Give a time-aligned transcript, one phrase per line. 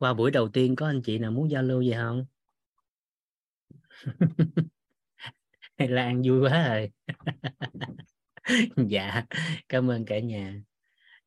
[0.00, 2.24] qua buổi đầu tiên có anh chị nào muốn giao lưu gì không
[5.78, 6.90] hay Lan vui quá rồi
[8.90, 9.24] dạ
[9.68, 10.54] cảm ơn cả nhà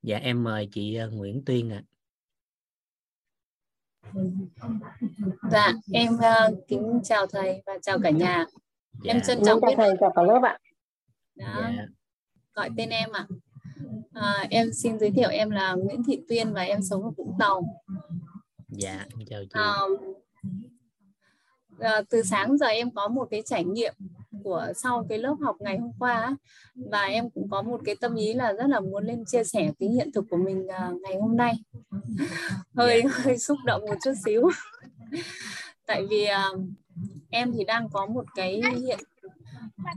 [0.01, 1.83] dạ em mời chị ờ, Nguyễn Tuyên ạ
[4.13, 4.20] à.
[5.51, 8.45] dạ em uh, kính chào thầy và chào cả nhà
[9.03, 9.13] dạ.
[9.13, 10.57] em trân trọng biết thầy chào cả lớp ạ
[11.35, 11.71] dạ.
[12.53, 13.27] gọi tên em ạ
[14.13, 14.21] à.
[14.21, 17.35] à, em xin giới thiệu em là Nguyễn Thị Tuyên và em sống ở Vũng
[17.39, 17.83] Tàu
[18.77, 19.59] dạ chào chị.
[21.79, 23.93] À, từ sáng giờ em có một cái trải nghiệm
[24.43, 26.37] của sau cái lớp học ngày hôm qua
[26.75, 29.71] và em cũng có một cái tâm ý là rất là muốn lên chia sẻ
[29.79, 31.54] cái hiện thực của mình uh, ngày hôm nay.
[32.75, 33.03] Hơi yeah.
[33.05, 33.23] Dạ.
[33.23, 34.50] hơi xúc động một chút xíu.
[35.88, 36.59] Tại vì uh,
[37.30, 39.00] em thì đang có một cái hiện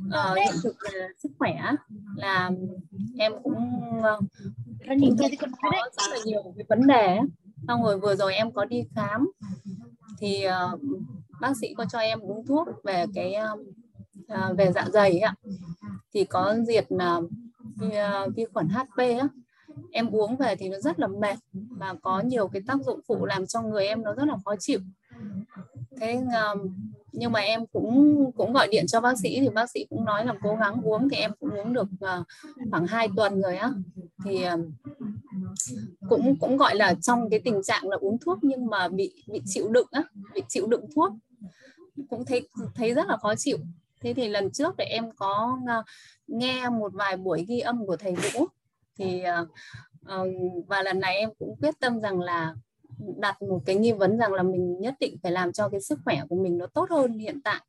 [0.06, 1.56] uh, hiện thực về sức khỏe
[2.16, 2.50] là
[3.18, 3.54] em cũng,
[3.98, 4.24] uh,
[5.40, 7.18] cũng có rất là nhiều cái vấn đề
[7.66, 9.30] xong rồi vừa rồi em có đi khám.
[10.18, 10.80] Thì uh,
[11.40, 15.34] bác sĩ có cho em uống thuốc về cái uh, về dạ dày ạ.
[16.14, 17.30] Thì có diệt uh,
[17.76, 19.28] vi, uh, vi khuẩn HP á.
[19.92, 23.26] Em uống về thì nó rất là mệt và có nhiều cái tác dụng phụ
[23.26, 24.80] làm cho người em nó rất là khó chịu.
[26.00, 26.70] Thế uh,
[27.12, 30.26] nhưng mà em cũng cũng gọi điện cho bác sĩ thì bác sĩ cũng nói
[30.26, 32.26] là cố gắng uống thì em cũng uống được uh,
[32.70, 33.72] khoảng 2 tuần rồi á.
[34.24, 34.60] Thì uh,
[36.08, 39.40] cũng cũng gọi là trong cái tình trạng là uống thuốc nhưng mà bị bị
[39.46, 40.02] chịu đựng á
[40.34, 41.12] bị chịu đựng thuốc.
[42.10, 43.58] Cũng thấy thấy rất là khó chịu.
[44.00, 45.82] Thế thì lần trước để em có ờ,
[46.26, 48.46] nghe một vài buổi ghi âm của thầy Vũ
[48.98, 49.46] thì ờ,
[50.04, 50.26] ờ,
[50.66, 52.54] và lần này em cũng quyết tâm rằng là
[52.96, 55.98] đặt một cái nghi vấn rằng là mình nhất định phải làm cho cái sức
[56.04, 57.60] khỏe của mình nó tốt hơn hiện tại.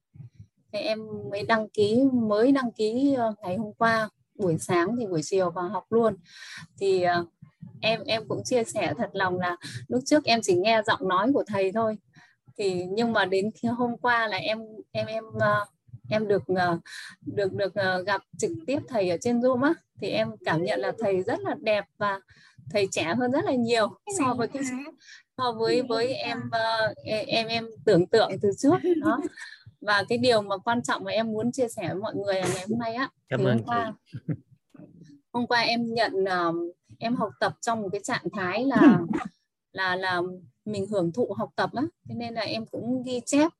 [0.72, 1.00] Thì em
[1.32, 5.70] mới đăng ký mới đăng ký ngày hôm qua buổi sáng thì buổi chiều vào
[5.70, 6.16] học luôn.
[6.80, 7.28] Thì uh,
[7.82, 9.56] em em cũng chia sẻ thật lòng là
[9.88, 11.98] lúc trước em chỉ nghe giọng nói của thầy thôi.
[12.58, 14.60] Thì nhưng mà đến khi hôm qua là em
[14.92, 15.68] em em uh,
[16.10, 16.80] em được uh,
[17.22, 20.80] được được uh, gặp trực tiếp thầy ở trên zoom á thì em cảm nhận
[20.80, 22.20] là thầy rất là đẹp và
[22.72, 23.88] thầy trẻ hơn rất là nhiều
[24.20, 24.64] so với cái
[25.38, 26.98] so với với em uh,
[27.28, 29.22] em em tưởng tượng từ trước đó.
[29.82, 32.66] Và cái điều mà quan trọng mà em muốn chia sẻ với mọi người ngày
[32.70, 33.94] hôm nay á Cảm thì ơn hôm qua
[35.34, 39.00] hôm qua em nhận uh, em học tập trong một cái trạng thái là
[39.72, 40.22] là là
[40.66, 41.84] mình hưởng thụ học tập á.
[42.10, 43.52] Thế nên là em cũng ghi chép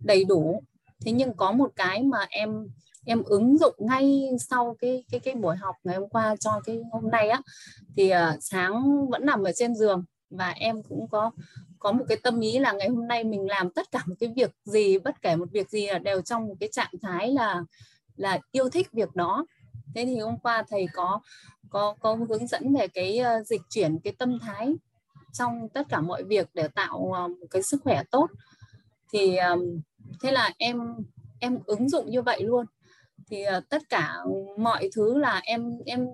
[0.00, 0.62] đầy đủ.
[1.04, 2.68] Thế nhưng có một cái mà em
[3.04, 6.82] em ứng dụng ngay sau cái cái cái buổi học ngày hôm qua cho cái
[6.92, 7.42] hôm nay á.
[7.96, 11.30] Thì uh, sáng vẫn nằm ở trên giường và em cũng có
[11.78, 14.32] có một cái tâm ý là ngày hôm nay mình làm tất cả một cái
[14.36, 17.62] việc gì bất kể một việc gì là đều trong một cái trạng thái là
[18.16, 19.46] là yêu thích việc đó
[19.94, 21.20] thế thì hôm qua thầy có
[21.70, 24.74] có có hướng dẫn về cái uh, dịch chuyển cái tâm thái
[25.32, 28.26] trong tất cả mọi việc để tạo uh, một cái sức khỏe tốt.
[29.12, 29.80] Thì um,
[30.22, 30.94] thế là em
[31.40, 32.66] em ứng dụng như vậy luôn.
[33.30, 34.16] Thì uh, tất cả
[34.58, 36.08] mọi thứ là em em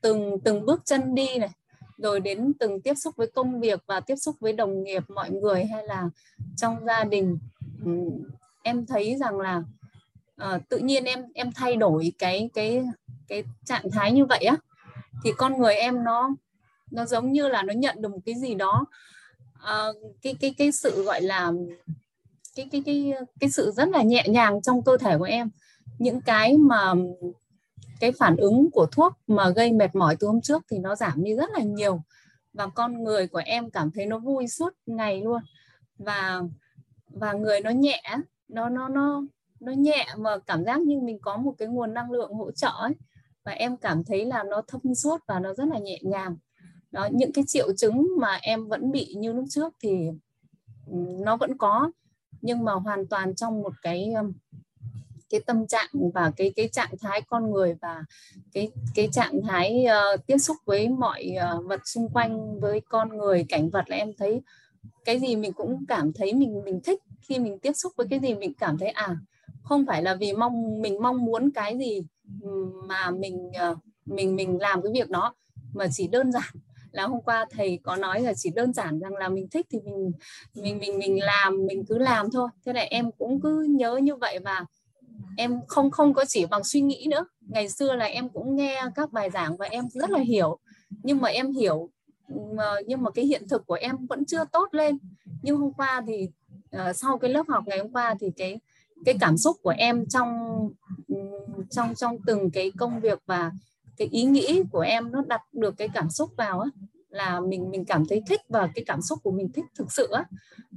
[0.00, 1.50] từng từng bước chân đi này
[1.98, 5.30] rồi đến từng tiếp xúc với công việc và tiếp xúc với đồng nghiệp mọi
[5.30, 6.08] người hay là
[6.56, 7.38] trong gia đình.
[7.84, 8.24] Um,
[8.62, 9.62] em thấy rằng là
[10.42, 12.84] uh, tự nhiên em em thay đổi cái cái
[13.28, 14.56] cái trạng thái như vậy á
[15.24, 16.30] thì con người em nó
[16.90, 18.86] nó giống như là nó nhận được một cái gì đó.
[19.56, 21.52] Uh, cái cái cái sự gọi là
[22.56, 25.50] cái cái cái cái sự rất là nhẹ nhàng trong cơ thể của em.
[25.98, 26.94] Những cái mà
[28.00, 31.24] cái phản ứng của thuốc mà gây mệt mỏi từ hôm trước thì nó giảm
[31.24, 32.00] đi rất là nhiều.
[32.52, 35.42] Và con người của em cảm thấy nó vui suốt ngày luôn.
[35.98, 36.42] Và
[37.08, 38.02] và người nó nhẹ
[38.48, 39.22] nó nó nó
[39.60, 42.72] nó nhẹ mà cảm giác như mình có một cái nguồn năng lượng hỗ trợ
[42.80, 42.92] ấy.
[43.44, 46.36] Và em cảm thấy là nó thông suốt và nó rất là nhẹ nhàng.
[46.90, 50.10] Đó những cái triệu chứng mà em vẫn bị như lúc trước thì
[51.20, 51.90] nó vẫn có.
[52.40, 54.14] Nhưng mà hoàn toàn trong một cái
[55.30, 58.04] cái tâm trạng và cái cái trạng thái con người và
[58.52, 63.16] cái cái trạng thái uh, tiếp xúc với mọi uh, vật xung quanh với con
[63.16, 64.42] người cảnh vật là em thấy
[65.04, 67.02] cái gì mình cũng cảm thấy mình mình thích.
[67.20, 69.16] Khi mình tiếp xúc với cái gì mình cảm thấy à
[69.68, 72.02] không phải là vì mong mình mong muốn cái gì
[72.88, 73.76] mà mình ờ,
[74.06, 75.34] mình mình làm cái việc đó
[75.74, 76.52] mà chỉ đơn giản
[76.92, 79.78] là hôm qua thầy có nói là chỉ đơn giản rằng là mình thích thì
[79.84, 80.12] mình
[80.54, 82.48] mình mình mình làm mình cứ làm thôi.
[82.66, 84.64] Thế này em cũng cứ nhớ như vậy và
[85.36, 87.24] em không không có chỉ bằng suy nghĩ nữa.
[87.40, 90.58] Ngày xưa là em cũng nghe các bài giảng và em rất là hiểu.
[90.88, 91.90] Nhưng mà em hiểu
[92.28, 94.98] mà, nhưng mà cái hiện thực của em vẫn chưa tốt lên.
[95.42, 96.28] Nhưng hôm qua thì
[96.76, 98.60] uh, sau cái lớp học ngày hôm qua thì cái
[99.04, 100.28] cái cảm xúc của em trong
[101.70, 103.52] trong trong từng cái công việc và
[103.96, 106.68] cái ý nghĩ của em nó đặt được cái cảm xúc vào á,
[107.10, 110.08] là mình mình cảm thấy thích và cái cảm xúc của mình thích thực sự
[110.12, 110.24] á.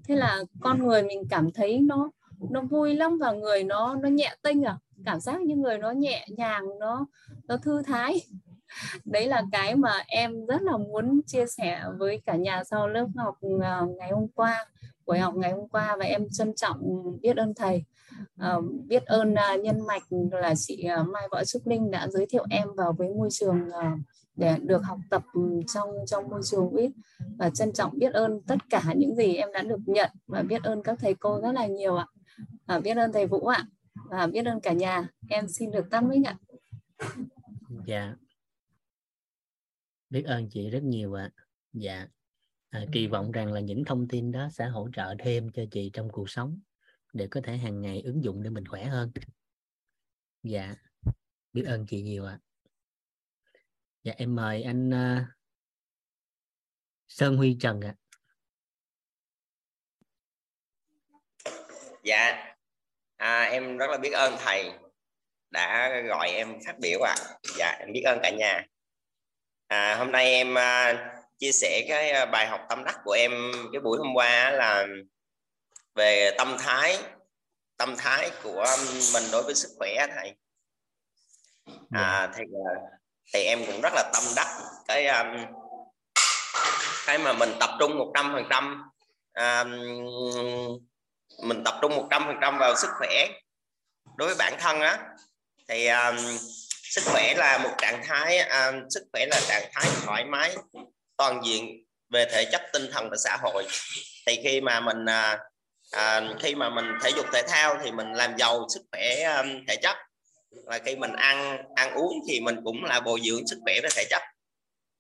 [0.04, 2.12] Thế là con người mình cảm thấy nó
[2.50, 4.78] nó vui lắm và người nó nó nhẹ tinh à.
[5.06, 7.06] Cảm giác như người nó nhẹ nhàng, nó
[7.48, 8.22] nó thư thái.
[9.06, 13.08] Đấy là cái mà em rất là muốn chia sẻ với cả nhà sau lớp
[13.16, 14.66] học à, ngày hôm qua,
[15.06, 16.82] buổi học ngày hôm qua và em trân trọng
[17.22, 17.84] biết ơn thầy
[18.58, 22.26] uh, biết ơn uh, nhân mạch là chị uh, Mai Võ Trúc Linh đã giới
[22.30, 24.00] thiệu em vào với môi trường uh,
[24.36, 25.42] để được học tập ừ,
[25.74, 26.92] trong trong môi trường ít
[27.38, 30.64] và trân trọng biết ơn tất cả những gì em đã được nhận và biết
[30.64, 32.08] ơn các thầy cô rất là nhiều ạ.
[32.66, 33.66] À, biết ơn thầy Vũ ạ.
[34.10, 35.08] Và biết ơn cả nhà.
[35.30, 36.38] Em xin được tắt mic ạ.
[37.88, 38.16] Dạ.
[40.10, 41.32] Biết ơn chị rất nhiều ạ.
[41.74, 42.08] Dạ.
[42.70, 45.90] À, kỳ vọng rằng là những thông tin đó sẽ hỗ trợ thêm cho chị
[45.94, 46.60] trong cuộc sống
[47.14, 49.12] để có thể hàng ngày ứng dụng để mình khỏe hơn.
[50.44, 50.76] Dạ
[51.54, 52.40] biết ơn chị nhiều ạ.
[54.04, 55.28] Dạ em mời anh uh,
[57.08, 57.96] Sơn Huy Trần ạ.
[62.04, 62.54] Dạ
[63.18, 64.72] à, em rất là biết ơn thầy
[65.52, 67.16] đã gọi em phát biểu ạ.
[67.18, 67.26] À.
[67.58, 68.66] dạ em biết ơn cả nhà.
[69.68, 71.00] À, hôm nay em uh,
[71.38, 73.32] chia sẻ cái à, bài học tâm đắc của em
[73.72, 74.88] cái buổi hôm qua là
[75.96, 76.98] về tâm thái
[77.78, 78.66] tâm thái của
[79.14, 80.36] mình đối với sức khỏe thầy.
[81.92, 82.44] À, thì
[83.34, 84.48] thì em cũng rất là tâm đắc
[84.88, 85.28] cái um,
[87.06, 88.84] cái mà mình tập trung một trăm phần trăm
[89.34, 89.64] à,
[91.44, 93.28] mình tập trung một trăm phần trăm vào sức khỏe
[94.18, 95.00] đối với bản thân á.
[95.68, 96.18] Thì um,
[96.84, 100.56] sức khỏe là một trạng thái um, sức khỏe là trạng thái thoải mái
[101.18, 103.68] toàn diện về thể chất tinh thần và xã hội.
[104.28, 105.40] Thì khi mà mình à,
[105.92, 109.48] à, khi mà mình thể dục thể thao thì mình làm giàu sức khỏe um,
[109.68, 109.96] thể chất.
[110.66, 113.90] Và khi mình ăn ăn uống thì mình cũng là bồi dưỡng sức khỏe và
[113.96, 114.22] thể chất.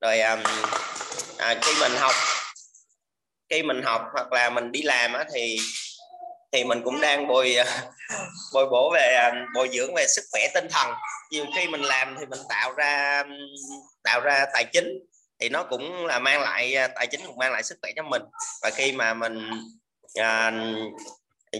[0.01, 0.39] Rồi um,
[1.37, 2.15] à, khi mình học
[3.49, 5.57] khi mình học hoặc là mình đi làm á, thì
[6.51, 7.55] thì mình cũng đang bồi
[8.53, 10.93] bồi bổ về um, bồi dưỡng về sức khỏe tinh thần.
[11.31, 13.31] Nhiều khi mình làm thì mình tạo ra um,
[14.03, 14.99] tạo ra tài chính.
[15.39, 18.03] Thì nó cũng là mang lại uh, tài chính cũng mang lại sức khỏe cho
[18.03, 18.21] mình.
[18.61, 19.49] Và khi mà mình
[20.15, 20.51] à,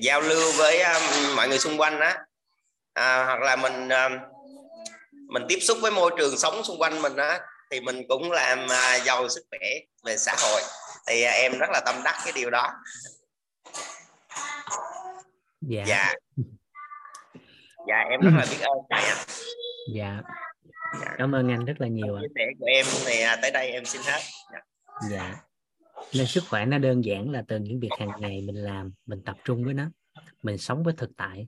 [0.02, 2.18] giao lưu với um, mọi người xung quanh á.
[2.94, 4.10] À, hoặc là mình à,
[5.28, 7.40] mình tiếp xúc với môi trường sống xung quanh mình á
[7.72, 9.70] thì mình cũng làm à, giàu sức khỏe
[10.04, 10.62] về xã hội.
[11.08, 12.72] Thì à, em rất là tâm đắc cái điều đó.
[15.62, 15.84] Dạ.
[15.88, 16.14] Dạ.
[17.88, 19.16] Dạ em rất là biết ơn thầy ạ.
[19.96, 20.22] Dạ.
[21.02, 21.16] Dạ.
[21.18, 23.86] cảm ơn anh rất là nhiều chia sẻ của em thì à, tới đây em
[23.86, 24.22] xin hết.
[24.54, 24.60] Dạ.
[25.10, 25.36] dạ
[26.14, 29.22] nên sức khỏe nó đơn giản là từ những việc hàng ngày mình làm mình
[29.26, 29.86] tập trung với nó
[30.44, 31.48] mình sống với thực tại.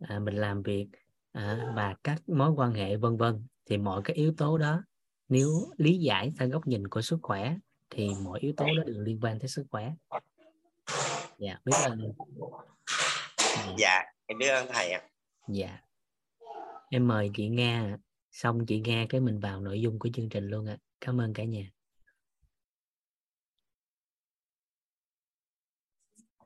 [0.00, 0.86] À, mình làm việc
[1.32, 3.46] à, và các mối quan hệ vân vân.
[3.66, 4.82] Thì mọi cái yếu tố đó
[5.28, 7.56] nếu lý giải theo góc nhìn của sức khỏe
[7.90, 9.92] thì mọi yếu tố đó đều liên quan tới sức khỏe.
[11.38, 12.12] Dạ biết ơn.
[13.78, 14.02] Dạ.
[14.26, 15.02] em biết ơn thầy ạ.
[15.48, 15.78] Dạ.
[16.90, 17.96] Em mời chị nga
[18.30, 20.76] xong chị nghe cái mình vào nội dung của chương trình luôn ạ.
[21.00, 21.70] Cảm ơn cả nhà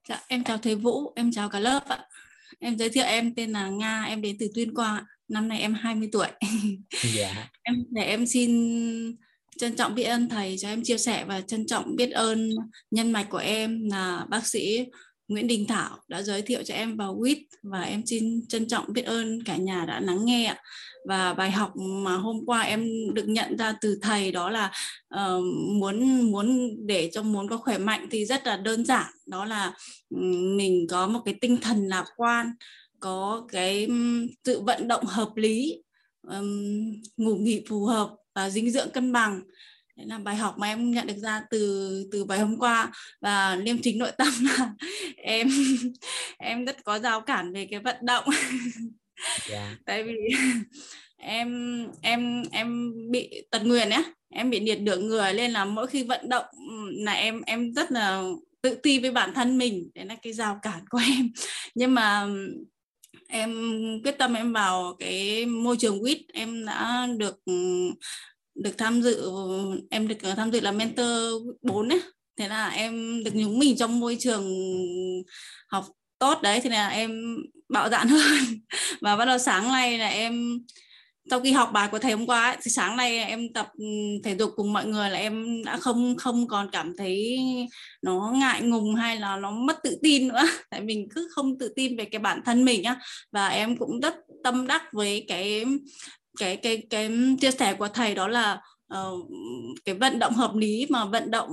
[0.09, 1.99] Dạ, em chào thầy Vũ, em chào cả lớp ạ.
[2.59, 5.07] Em giới thiệu em tên là Nga, em đến từ Tuyên Quang ạ.
[5.29, 6.29] Năm nay em 20 tuổi.
[7.15, 7.51] Dạ.
[7.63, 8.51] em để em xin
[9.59, 12.51] trân trọng biết ơn thầy cho em chia sẻ và trân trọng biết ơn
[12.91, 14.87] nhân mạch của em là bác sĩ
[15.35, 18.93] Nguyễn Đình Thảo đã giới thiệu cho em vào WIT và em xin trân trọng
[18.93, 20.57] biết ơn cả nhà đã lắng nghe ạ.
[21.09, 24.73] Và bài học mà hôm qua em được nhận ra từ thầy đó là
[25.15, 29.45] uh, muốn muốn để cho muốn có khỏe mạnh thì rất là đơn giản đó
[29.45, 29.73] là
[30.11, 32.53] um, mình có một cái tinh thần lạc quan
[33.01, 34.27] có cái um,
[34.65, 35.83] vận động hợp lý
[36.23, 39.41] um, ngủ nghỉ phù hợp và dinh dưỡng cân bằng
[39.97, 42.93] Đấy là bài học mà em nhận được ra từ từ bài hôm qua.
[43.21, 44.71] Và liêm chính nội tâm là
[45.17, 45.49] em
[46.39, 48.25] em rất có rào cản về cái vận động.
[48.27, 49.51] Yeah.
[49.51, 49.77] Dạ.
[49.87, 50.17] tại vì
[51.17, 55.87] em em em bị tật nguyền á em bị liệt nửa người nên là mỗi
[55.87, 56.45] khi vận động
[56.93, 58.23] là em em rất là
[58.63, 59.91] tự ti với bản thân mình.
[59.95, 61.31] Đấy là cái rào cản của em.
[61.75, 62.27] Nhưng mà
[63.29, 63.53] em
[64.05, 67.37] quyết tâm em vào cái môi trường quýt em đã được
[68.55, 69.31] được tham dự
[69.91, 72.01] em được ờ, tham dự là mentor 4 ấy
[72.39, 74.45] thế là em được nhúng mình trong môi trường
[75.69, 75.85] học
[76.19, 77.37] tốt đấy thì là em
[77.69, 78.39] bạo dạn hơn.
[79.01, 80.59] Và bắt đầu sáng nay là em
[81.31, 83.85] sau khi học bài của thầy hôm qua ấy, thì sáng nay em tập ừ,
[84.25, 87.39] thể dục cùng mọi người là em đã không không còn cảm thấy
[88.03, 90.43] nó ngại ngùng hay là nó mất tự tin nữa.
[90.71, 93.01] Tại mình cứ không tự tin về cái bản thân mình á
[93.33, 95.65] và em cũng rất tâm đắc với cái
[96.39, 97.11] cái cái cái
[97.41, 98.61] chia sẻ của thầy đó là
[98.95, 99.29] uh,
[99.85, 101.51] cái vận động hợp lý mà vận động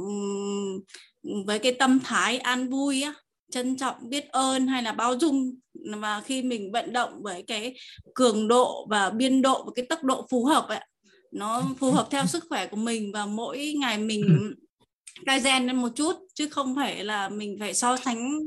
[1.45, 3.13] với cái tâm thái an vui á
[3.51, 5.55] trân trọng biết ơn hay là bao dung.
[5.97, 7.75] Và khi mình vận động với cái
[8.15, 10.79] cường độ và biên độ và cái tốc độ phù hợp ấy
[11.31, 14.53] nó phù hợp theo sức khỏe của mình và mỗi ngày mình
[15.25, 18.39] cai gen lên một chút chứ không phải là mình phải so sánh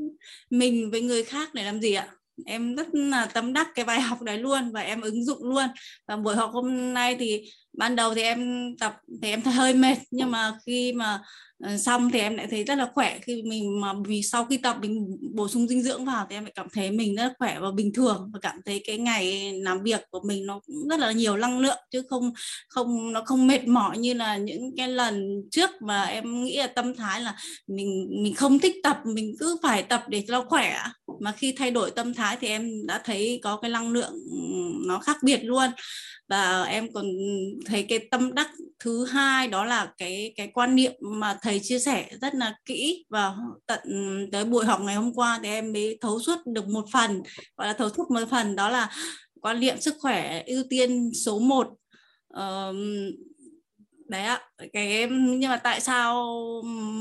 [0.49, 2.07] mình với người khác để làm gì ạ
[2.45, 5.65] em rất là tâm đắc cái bài học đấy luôn và em ứng dụng luôn.
[6.07, 7.41] Và buổi học hôm nay thì
[7.77, 11.21] ban đầu thì em tập thì em thấy hơi mệt, nhưng mà khi mà
[11.63, 13.19] Ờ, xong thì em lại thấy rất là khỏe.
[13.21, 16.43] Khi mình mà vì sau khi tập mình bổ sung dinh dưỡng vào thì em
[16.43, 19.83] lại cảm thấy mình rất khỏe và bình thường và cảm thấy cái ngày làm
[19.83, 22.33] việc của mình nó cũng rất là nhiều năng lượng, chứ không
[22.69, 25.69] không, nó không mệt mỏi như là những cái lần trước.
[25.81, 27.35] Mà em nghĩ là tâm thái là
[27.67, 30.77] mình mình không thích tập, mình cứ phải tập để cho khỏe.
[31.19, 34.13] Mà khi thay đổi tâm thái thì em đã thấy có cái năng lượng
[34.87, 35.69] nó khác biệt luôn.
[36.29, 37.05] Và em còn
[37.65, 38.47] thấy cái tâm đắc
[38.79, 43.05] thứ hai đó là cái cái quan niệm mà thầy chia sẻ rất là kỹ
[43.09, 43.35] và
[43.65, 43.79] tận
[44.31, 47.21] tới buổi học ngày hôm qua thì em mới thấu suốt được một phần
[47.57, 48.89] gọi là thấu suốt một phần đó là
[49.41, 51.77] quan niệm sức khỏe ưu tiên số 1 uh,
[54.09, 54.41] đấy ạ
[54.73, 56.25] cái nhưng mà tại sao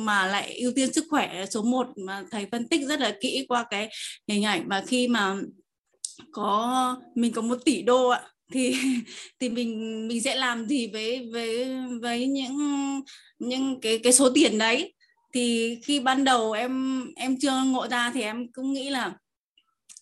[0.05, 3.45] mà lại ưu tiên sức khỏe số 1 mà thầy phân tích rất là kỹ
[3.49, 3.89] qua cái
[4.29, 5.37] hình ảnh và khi mà
[6.33, 8.23] có mình có một tỷ đô ạ
[8.55, 8.77] thì
[9.41, 11.67] thì mình mình sẽ làm gì với với
[12.03, 12.57] với những
[13.39, 14.95] những cái cái số tiền đấy.
[15.35, 19.15] Thì khi ban đầu em em chưa ngộ ra thì em cũng nghĩ là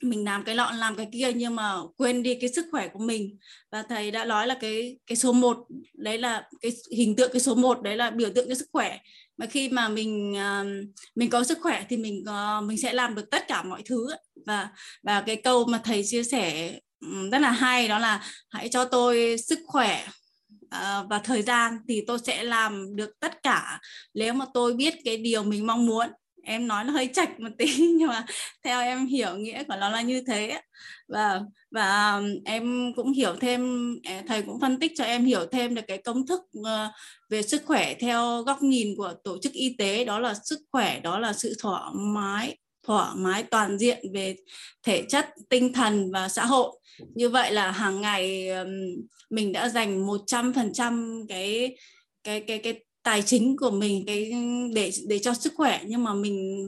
[0.02, 2.98] mình làm cái lọ, làm cái kia nhưng mà quên đi cái sức khỏe của
[2.98, 3.38] mình.
[3.72, 5.58] Và thầy đã nói là cái cái số 1
[5.94, 8.98] đấy là cái hình tượng cái số 1 đấy là biểu tượng cho sức khỏe.
[9.36, 10.64] Mà khi mà mình à,
[11.14, 12.24] mình có sức khỏe thì mình
[12.64, 14.06] mình sẽ làm được tất cả mọi thứ.
[14.46, 14.68] Và
[15.02, 16.72] và cái câu mà thầy chia sẻ
[17.32, 20.06] rất là hay, đó là hãy cho tôi sức khỏe
[20.70, 23.80] ờ, và thời gian thì tôi sẽ làm được tất cả
[24.14, 26.06] nếu mà tôi biết cái điều mình mong muốn.
[26.44, 27.66] Em nói nó hơi chạch một tí,
[27.98, 28.26] nhưng mà
[28.64, 30.60] theo em hiểu nghĩa của nó là như thế
[31.08, 31.40] và
[31.70, 33.90] và em cũng hiểu thêm
[34.28, 36.92] thầy cũng phân tích cho em hiểu thêm được cái công thức ờ,
[37.30, 41.00] về sức khỏe theo góc nhìn của tổ chức y tế, đó là sức khỏe,
[41.00, 44.36] đó là sự thoải mái thoải mái toàn diện về
[44.82, 46.80] thể chất, tinh thần và xã hội.
[47.14, 48.48] Như vậy là hàng ngày
[49.30, 51.76] mình đã dành 100% cái
[52.24, 54.32] cái cái cái tài chính của mình, cái,
[54.74, 55.80] để để cho sức khỏe.
[55.86, 56.66] Nhưng mà mình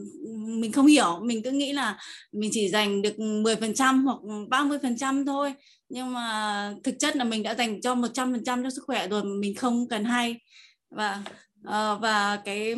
[0.61, 1.19] mình không hiểu.
[1.23, 1.97] Mình cứ nghĩ là
[2.31, 4.17] mình chỉ dành được 10% hoặc
[4.49, 5.53] 30% thôi.
[5.89, 9.55] Nhưng mà thực chất là mình đã dành cho 100% cho sức khỏe rồi mình
[9.55, 10.35] không cần hay.
[10.89, 11.23] Và
[11.63, 12.75] ờ, và cái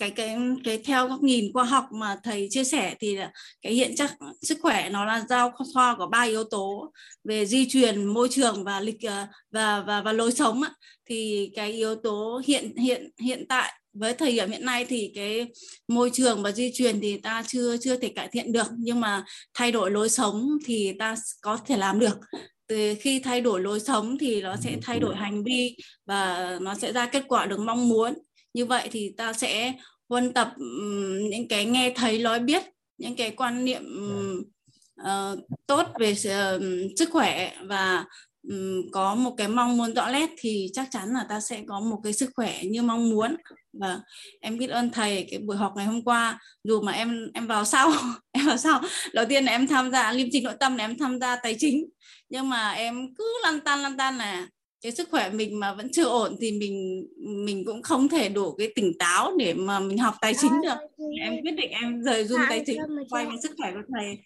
[0.00, 3.72] cái cái cái theo góc nhìn khoa học mà thầy chia sẻ thì là cái
[3.72, 6.92] hiện chắc sức khỏe nó là giao thoa của ba yếu tố
[7.24, 10.62] về di truyền môi trường và lịch ờ, và và và lối sống
[11.08, 15.46] thì cái yếu tố hiện hiện hiện tại với thời điểm hiện nay thì cái
[15.88, 18.66] môi trường và di truyền thì ta chưa chưa thể cải thiện được.
[18.78, 22.18] Nhưng mà thay đổi lối sống thì ta có thể làm được.
[22.66, 25.76] Từ khi thay đổi lối sống thì nó sẽ thay đổi hành vi
[26.06, 28.14] và nó sẽ ra kết quả được mong muốn
[28.54, 29.72] như vậy thì ta sẽ
[30.08, 30.52] huân tập
[31.30, 32.62] những cái nghe thấy nói biết
[32.98, 33.82] những cái quan niệm
[35.02, 36.62] uh, tốt về uh,
[36.96, 38.04] sức khỏe và
[38.48, 41.80] um, có một cái mong muốn rõ nét thì chắc chắn là ta sẽ có
[41.80, 43.36] một cái sức khỏe như mong muốn.
[43.72, 44.00] Và
[44.40, 46.38] em biết ơn thầy cái buổi học ngày hôm qua.
[46.64, 47.92] Dù mà em em vào sau
[48.32, 48.80] em vào sau.
[49.12, 51.56] Đầu tiên là em tham gia liêm trình nội tâm là em tham gia tài
[51.58, 51.84] chính.
[52.28, 54.48] Nhưng mà em cứ lăn tan lăn tan là
[54.82, 57.06] cái sức khỏe mình mà vẫn chưa ổn thì mình
[57.44, 61.04] mình cũng không thể đủ cái tỉnh táo để mà mình học tài chính được.
[61.20, 64.18] em quyết định em rời dung tài chính quay về sức khỏe của thầy.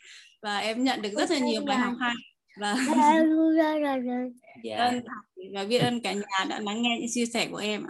[0.43, 2.15] Và em nhận được rất là nhiều bài học hay.
[2.61, 2.75] Và
[4.63, 5.03] biết ơn
[5.37, 7.83] thầy và biết ơn cả nhà đã lắng nghe những chia sẻ của em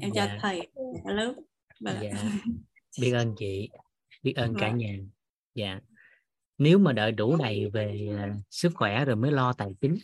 [0.00, 0.38] em chào dạ.
[0.42, 0.68] thầy.
[1.04, 1.34] Cả lớp
[1.80, 1.96] vâng.
[2.02, 2.10] dạ.
[3.00, 3.68] biết ơn chị.
[4.22, 4.78] Biết ơn cả vâng.
[4.78, 4.94] nhà.
[5.54, 5.80] Dạ.
[6.58, 9.96] Nếu mà đợi đủ đầy về uh, sức khỏe rồi mới lo tài chính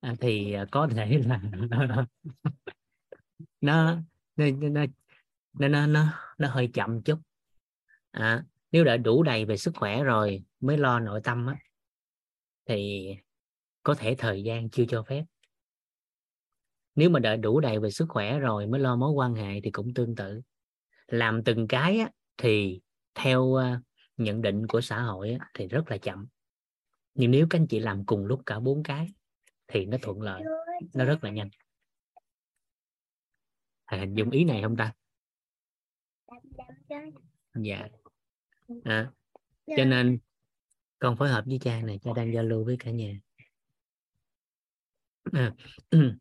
[0.00, 1.40] à, thì à, có thể là
[1.70, 2.04] nó nó
[3.60, 4.02] nó
[5.52, 7.18] nó nó nó, nó hơi chậm chút.
[8.10, 11.56] À, nếu đã đủ đầy về sức khỏe rồi mới lo nội tâm á,
[12.66, 13.08] thì
[13.82, 15.24] có thể thời gian chưa cho phép.
[16.94, 19.70] Nếu mà đợi đủ đầy về sức khỏe rồi mới lo mối quan hệ thì
[19.70, 20.40] cũng tương tự.
[21.06, 22.80] Làm từng cái á, thì
[23.14, 23.62] theo uh,
[24.16, 26.26] nhận định của xã hội á, thì rất là chậm.
[27.14, 29.08] Nhưng nếu các anh chị làm cùng lúc cả bốn cái
[29.70, 30.42] thì nó thuận lợi
[30.94, 31.48] nó rất là nhanh.
[33.86, 34.92] Thầy hình dung ý này không ta?
[37.54, 37.88] Dạ.
[38.84, 39.10] À,
[39.76, 40.18] cho nên
[40.98, 43.20] con phối hợp với cha này cha đang giao lưu với cả nhà.
[45.32, 45.54] À,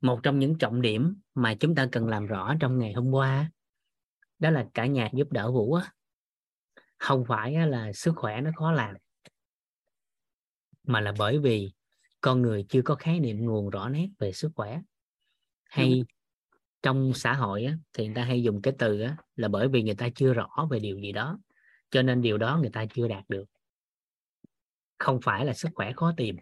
[0.00, 3.50] một trong những trọng điểm mà chúng ta cần làm rõ trong ngày hôm qua
[4.38, 5.92] đó là cả nhà giúp đỡ vũ á.
[6.98, 8.94] Không phải là sức khỏe nó khó làm
[10.88, 11.72] mà là bởi vì
[12.20, 14.80] con người chưa có khái niệm nguồn rõ nét về sức khỏe.
[15.64, 16.04] Hay
[16.82, 19.82] trong xã hội á, thì người ta hay dùng cái từ á, là bởi vì
[19.82, 21.38] người ta chưa rõ về điều gì đó
[21.90, 23.44] cho nên điều đó người ta chưa đạt được.
[24.98, 26.36] Không phải là sức khỏe khó tìm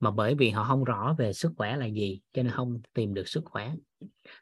[0.00, 3.14] mà bởi vì họ không rõ về sức khỏe là gì cho nên không tìm
[3.14, 3.72] được sức khỏe.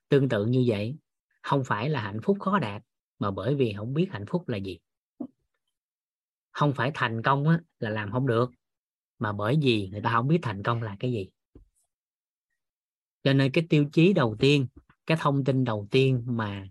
[0.09, 0.97] Tương tự như vậy
[1.43, 2.83] không phải là hạnh phúc khó đạt
[3.19, 4.79] mà bởi vì không biết hạnh phúc là gì.
[6.51, 8.51] Không phải thành công á, là làm không được
[9.19, 11.29] mà bởi vì người ta không biết thành công là cái gì.
[13.23, 14.67] Cho nên cái tiêu chí đầu tiên
[15.07, 16.69] cái thông tin đầu tiên mà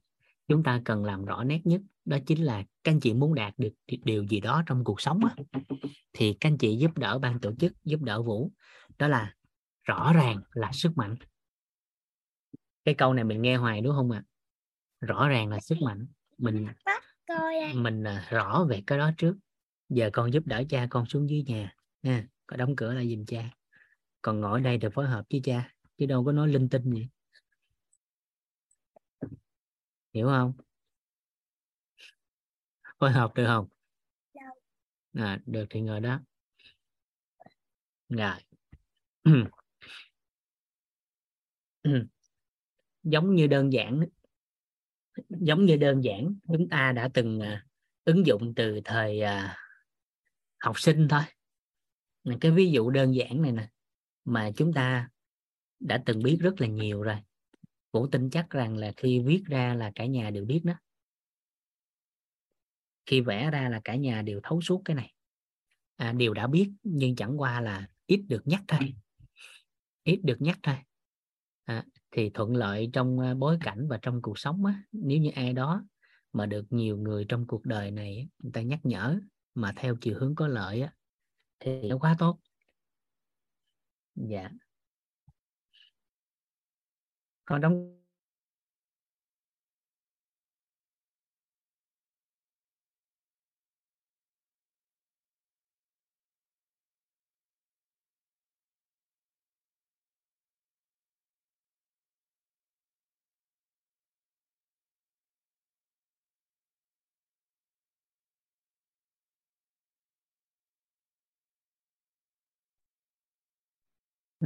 [0.48, 3.54] chúng ta cần làm rõ nét nhất đó chính là các anh chị muốn đạt
[3.58, 5.36] được điều gì đó trong cuộc sống á,
[6.14, 8.52] thì các anh chị giúp đỡ ban tổ chức giúp đỡ vũ.
[8.98, 9.36] Đó là
[9.84, 11.16] rõ ràng là sức mạnh.
[12.86, 14.24] Cái câu này mình nghe hoài đúng không ạ?
[14.26, 14.30] À?
[15.04, 16.08] rõ ràng là sức mạnh.
[16.38, 16.68] Mình
[17.76, 19.36] mình à, rõ về cái đó trước.
[19.90, 21.74] Giờ con giúp đỡ cha con xuống dưới nhà
[22.04, 23.50] nha có đóng cửa lại giùm cha.
[24.22, 27.10] Còn ngồi đây thì phối hợp với cha chứ đâu có nói linh tinh gì.
[30.14, 30.54] Hiểu không?
[33.00, 33.68] Phối hợp được không?
[35.14, 36.20] À, được thì ngồi đó.
[38.10, 38.36] Rồi.
[43.04, 44.06] Giống như đơn giản
[45.30, 47.60] giống như đơn giản chúng ta đã từng uh,
[48.04, 49.50] ứng dụng từ thời uh,
[50.60, 51.22] học sinh thôi
[52.42, 53.70] cái ví dụ đơn giản này nè
[54.26, 55.10] mà chúng ta
[55.80, 57.18] đã từng biết rất là nhiều rồi.
[57.92, 60.74] Vũ tin chắc rằng là khi viết ra là cả nhà đều biết đó.
[63.06, 65.14] Khi vẽ ra là cả nhà đều thấu suốt cái này.
[65.96, 68.94] À, đều đã biết nhưng chẳng qua là ít được nhắc thôi.
[70.04, 70.76] Ít được nhắc thôi.
[71.64, 75.32] À, thì thuận lợi trong à, bối cảnh và trong cuộc sống á, nếu như
[75.36, 75.86] ai đó
[76.34, 79.20] mà được nhiều người trong cuộc đời này người ta nhắc nhở
[79.56, 80.94] mà theo chiều hướng có lợi á,
[81.64, 82.40] thì nó quá tốt.
[84.16, 84.50] Dạ.
[87.46, 88.03] Con đóng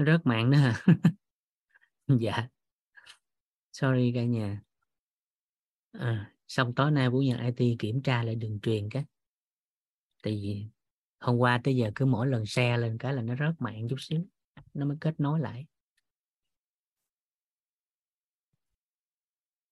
[0.05, 0.81] rớt mạng đó hả?
[2.07, 2.47] Dạ.
[3.73, 4.61] Sorry cả nhà.
[5.91, 9.03] À, xong tối nay buổi nhờ it kiểm tra lại đường truyền cái.
[10.23, 10.67] Tại vì
[11.19, 13.95] hôm qua tới giờ cứ mỗi lần xe lên cái là nó rớt mạng chút
[13.99, 14.25] xíu.
[14.73, 15.65] Nó mới kết nối lại.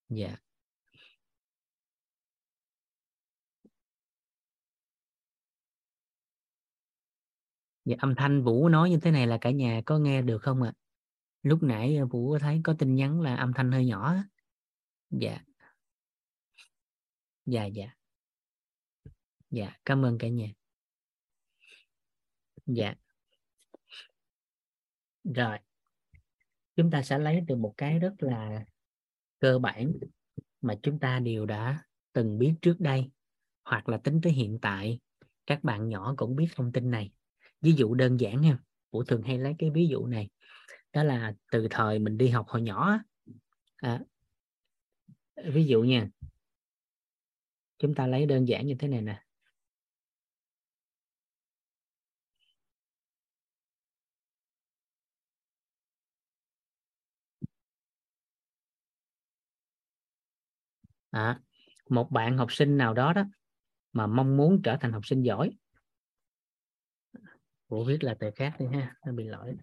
[0.08, 0.36] Dạ.
[7.86, 10.62] Dạ, âm thanh Vũ nói như thế này là cả nhà có nghe được không
[10.62, 10.72] ạ?
[10.74, 10.78] À?
[11.42, 14.16] Lúc nãy ờ, Vũ thấy có tin nhắn là âm thanh hơi nhỏ.
[15.10, 15.40] Dạ.
[17.46, 17.86] Dạ dạ.
[19.50, 20.46] Dạ, cảm ơn cả nhà.
[22.66, 22.94] Dạ.
[25.24, 25.58] Rồi.
[26.76, 28.64] Chúng ta sẽ lấy từ một cái rất là
[29.38, 29.92] cơ bản
[30.60, 33.10] mà chúng ta đều đã từng biết trước đây
[33.64, 35.00] hoặc là tính tới hiện tại
[35.46, 37.10] các bạn nhỏ cũng biết thông tin này
[37.60, 38.58] ví dụ đơn giản nha.
[38.92, 40.28] Vũ thường hay lấy cái ví dụ này.
[40.92, 42.98] Đó là từ thời mình đi học hồi nhỏ
[43.76, 44.00] à,
[45.52, 46.08] ví dụ nha.
[47.78, 49.22] Chúng ta lấy đơn giản như thế này nè.
[61.10, 61.40] À,
[61.90, 63.24] một bạn học sinh nào đó đó
[63.92, 65.50] mà mong muốn trở thành học sinh giỏi
[67.68, 69.56] ủa viết là từ khác đi ha nó bị lỗi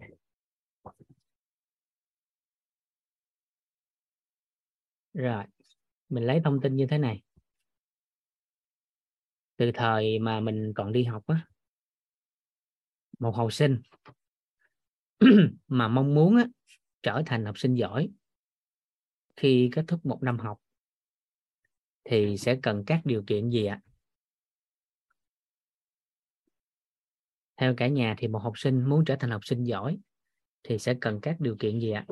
[5.14, 5.44] rồi
[6.08, 7.22] mình lấy thông tin như thế này
[9.56, 11.46] từ thời mà mình còn đi học á
[13.18, 13.82] một học sinh
[15.68, 16.46] mà mong muốn á,
[17.02, 18.10] trở thành học sinh giỏi
[19.36, 20.58] khi kết thúc một năm học
[22.04, 23.80] thì sẽ cần các điều kiện gì ạ?
[27.64, 29.98] Theo cả nhà thì một học sinh muốn trở thành học sinh giỏi
[30.62, 32.06] thì sẽ cần các điều kiện gì ạ?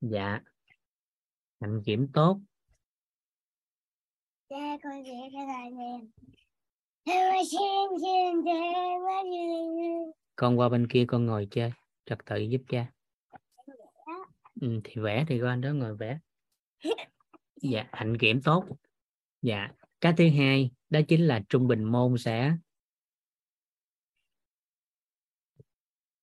[0.00, 0.40] Dạ.
[1.60, 2.40] Hạnh kiểm tốt.
[4.50, 5.12] Dạ con sẽ
[5.76, 5.98] nè.
[10.36, 11.72] con qua bên kia con ngồi chơi
[12.06, 12.92] trật tự giúp cha
[14.60, 16.18] ừ, thì vẽ thì con đó ngồi vẽ
[17.62, 18.64] dạ hạnh kiểm tốt
[19.42, 19.68] dạ
[20.00, 22.56] cái thứ hai đó chính là trung bình môn sẽ.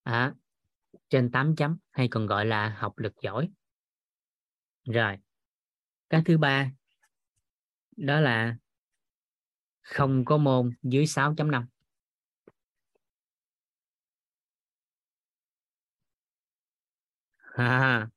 [0.02, 0.34] À,
[1.08, 3.50] trên 8 chấm hay còn gọi là học lực giỏi.
[4.84, 5.16] Rồi
[6.10, 6.70] cái thứ ba
[7.96, 8.56] đó là
[9.82, 11.66] không có môn dưới 6.5
[17.56, 18.08] à,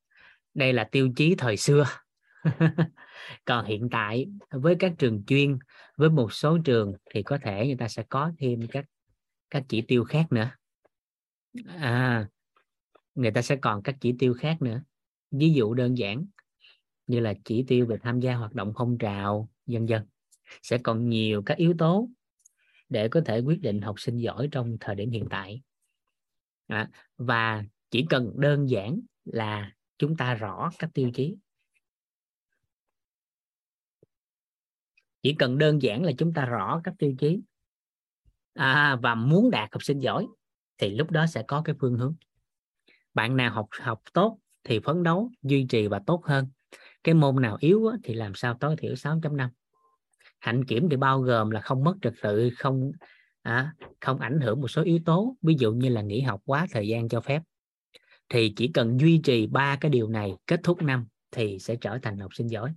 [0.54, 1.86] đây là tiêu chí thời xưa.
[3.46, 5.60] còn hiện tại với các trường chuyên
[5.98, 8.86] với một số trường thì có thể người ta sẽ có thêm các
[9.50, 10.52] các chỉ tiêu khác nữa.
[11.68, 12.28] À
[13.16, 14.82] người ta sẽ còn các chỉ tiêu khác nữa.
[15.32, 16.26] Ví dụ đơn giản
[17.08, 20.08] như là chỉ tiêu về tham gia hoạt động phong trào vân vân.
[20.62, 22.10] Sẽ còn nhiều các yếu tố
[22.90, 25.62] để có thể quyết định học sinh giỏi trong thời điểm hiện tại.
[26.68, 31.36] À, và chỉ cần đơn giản là chúng ta rõ các tiêu chí.
[35.22, 37.42] Chỉ cần đơn giản là chúng ta rõ các tiêu chí.
[38.54, 40.28] À, và muốn đạt học sinh giỏi
[40.78, 42.16] thì lúc đó sẽ có cái phương hướng.
[43.14, 46.48] Bạn nào học học tốt thì phấn đấu duy trì và tốt hơn.
[47.04, 49.50] Cái môn nào yếu thì làm sao tối thiểu 6.5
[50.40, 52.92] hạnh kiểm thì bao gồm là không mất trật tự không
[53.42, 56.68] à, không ảnh hưởng một số yếu tố ví dụ như là nghỉ học quá
[56.72, 57.42] thời gian cho phép.
[58.30, 61.98] Thì chỉ cần duy trì ba cái điều này kết thúc năm thì sẽ trở
[62.02, 62.74] thành học sinh giỏi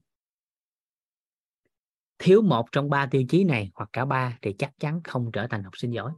[2.22, 5.46] thiếu một trong ba tiêu chí này hoặc cả ba thì chắc chắn không trở
[5.46, 6.12] thành học sinh giỏi.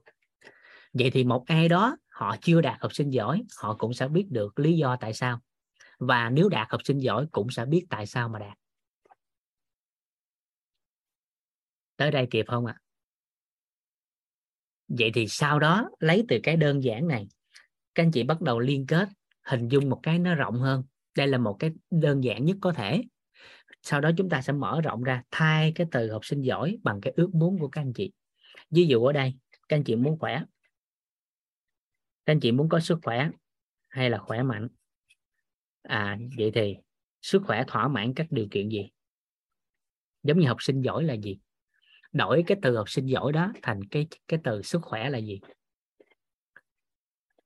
[0.93, 4.27] Vậy thì một ai đó họ chưa đạt học sinh giỏi, họ cũng sẽ biết
[4.31, 5.41] được lý do tại sao.
[5.99, 8.59] Và nếu đạt học sinh giỏi cũng sẽ biết tại sao mà đạt.
[11.97, 12.75] Tới đây kịp không ạ?
[12.77, 12.81] À?
[14.89, 17.29] vậy thì sau đó, lấy từ cái đơn giản này,
[17.95, 19.09] các anh chị bắt đầu liên kết,
[19.43, 20.85] hình dung một cái nó rộng hơn.
[21.17, 23.03] Đây là một cái đơn giản nhất có thể
[23.85, 27.01] sau đó chúng ta sẽ mở rộng ra thay cái từ học sinh giỏi bằng
[27.01, 28.13] cái ước muốn của các anh chị.
[28.71, 29.35] Ví dụ ở đây
[29.69, 30.43] các anh chị muốn khỏe.
[32.27, 33.31] Các anh chị muốn có sức khỏe
[33.89, 34.69] hay là khỏe mạnh?
[35.83, 36.77] À vậy thì
[37.23, 38.91] sức khỏe thỏa mãn các điều kiện gì?
[40.23, 41.39] Giống như học sinh giỏi là gì?
[42.13, 45.41] Đổi cái từ học sinh giỏi đó thành cái cái từ sức khỏe là gì?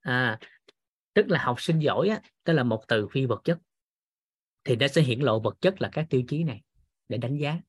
[0.01, 0.39] À
[1.15, 3.59] tức là học sinh giỏi á, tức là một từ phi vật chất
[4.69, 6.63] thì nó sẽ hiển lộ vật chất là các tiêu chí này
[7.09, 7.61] để đánh giá.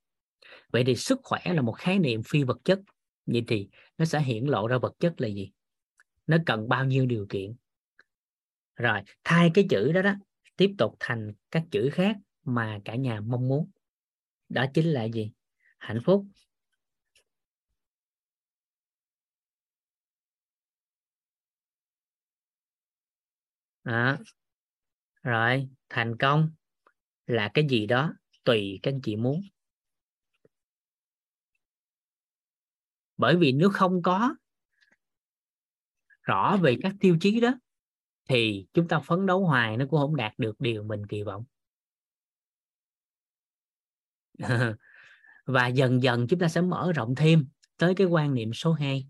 [0.71, 2.79] Vậy thì sức khỏe là một khái niệm phi vật chất.
[3.25, 5.51] Vậy thì nó sẽ hiển lộ ra vật chất là gì?
[6.27, 7.55] Nó cần bao nhiêu điều kiện?
[8.75, 10.13] Rồi, thay cái chữ đó đó,
[10.57, 13.69] tiếp tục thành các chữ khác mà cả nhà mong muốn.
[14.49, 15.31] Đó chính là gì?
[15.77, 16.25] Hạnh phúc.
[23.83, 24.17] Đó.
[25.23, 26.49] rồi, thành công
[27.29, 28.13] là cái gì đó
[28.43, 29.41] tùy các anh chị muốn.
[33.17, 34.35] Bởi vì nếu không có
[36.21, 37.53] rõ về các tiêu chí đó,
[38.29, 41.45] thì chúng ta phấn đấu hoài nó cũng không đạt được điều mình kỳ vọng.
[45.45, 49.07] Và dần dần chúng ta sẽ mở rộng thêm tới cái quan niệm số 2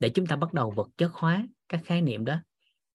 [0.00, 2.42] để chúng ta bắt đầu vật chất hóa các khái niệm đó,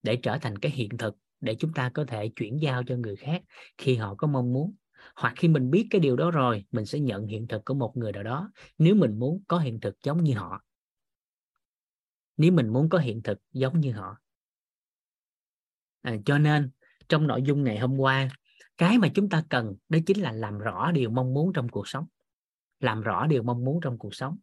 [0.03, 3.15] để trở thành cái hiện thực để chúng ta có thể chuyển giao cho người
[3.15, 3.41] khác
[3.77, 4.75] khi họ có mong muốn.
[5.15, 7.97] Hoặc khi mình biết cái điều đó rồi mình sẽ nhận hiện thực của một
[7.97, 10.63] người nào đó nếu mình muốn có hiện thực giống như họ.
[12.37, 14.17] Nếu mình muốn có hiện thực giống như họ.
[16.01, 16.69] À, cho nên
[17.09, 18.29] trong nội dung ngày hôm qua
[18.77, 21.87] cái mà chúng ta cần đó chính là làm rõ điều mong muốn trong cuộc
[21.87, 22.05] sống.
[22.79, 24.37] Làm rõ điều mong muốn trong cuộc sống.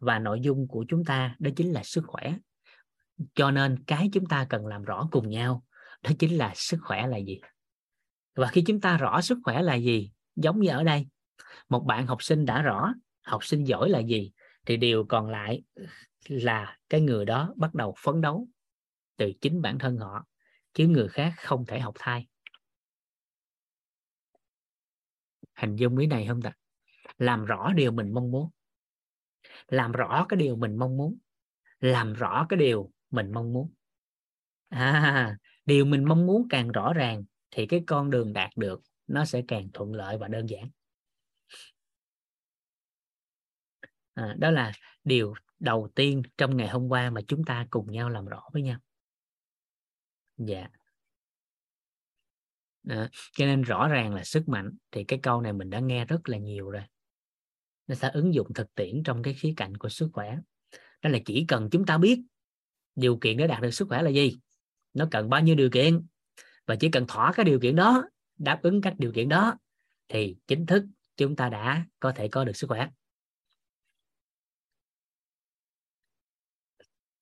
[0.00, 2.36] Và nội dung của chúng ta đó chính là sức khỏe.
[3.34, 5.64] Cho nên cái chúng ta cần làm rõ cùng nhau
[6.04, 7.40] đó chính là sức khỏe là gì?
[8.34, 11.06] Và khi chúng ta rõ sức khỏe là gì giống như ở đây
[11.68, 14.32] một bạn học sinh đã rõ học sinh giỏi là gì
[14.66, 15.62] thì điều còn lại
[16.28, 18.48] là cái người đó bắt đầu phấn đấu
[19.16, 20.26] từ chính bản thân họ
[20.74, 22.26] chứ người khác không thể học thay.
[25.56, 26.52] Hình dung ý này không ta?
[27.18, 28.50] Làm rõ điều mình mong muốn.
[29.68, 31.18] Làm rõ cái điều mình mong muốn.
[31.80, 33.72] Làm rõ cái điều mình mong muốn.
[34.68, 39.24] À, điều mình mong muốn càng rõ ràng thì cái con đường đạt được nó
[39.24, 40.70] sẽ càng thuận lợi và đơn giản.
[44.14, 44.72] À, đó là
[45.04, 48.62] điều đầu tiên trong ngày hôm qua mà chúng ta cùng nhau làm rõ với
[48.62, 48.78] nhau.
[50.36, 50.68] Dạ.
[52.88, 56.04] À, cho nên rõ ràng là sức mạnh thì cái câu này mình đã nghe
[56.04, 56.82] rất là nhiều rồi.
[57.86, 60.38] Nó sẽ ứng dụng thực tiễn trong cái khía cạnh của sức khỏe.
[61.02, 62.22] Đó là chỉ cần chúng ta biết
[62.94, 64.38] điều kiện để đạt được sức khỏe là gì?
[64.94, 66.06] Nó cần bao nhiêu điều kiện?
[66.66, 68.04] Và chỉ cần thỏa cái điều kiện đó
[68.38, 69.58] đáp ứng các điều kiện đó
[70.08, 70.84] thì chính thức
[71.16, 72.88] chúng ta đã có thể có được sức khỏe.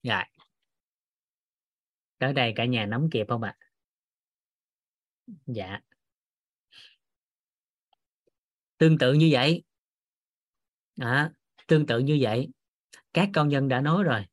[0.03, 0.23] Dạ.
[2.17, 3.57] tới đây cả nhà nắm kịp không ạ?
[5.45, 5.79] Dạ.
[8.77, 9.63] Tương tự như vậy.
[10.99, 11.31] À,
[11.67, 12.49] tương tự như vậy.
[13.13, 14.25] Các công nhân đã nói rồi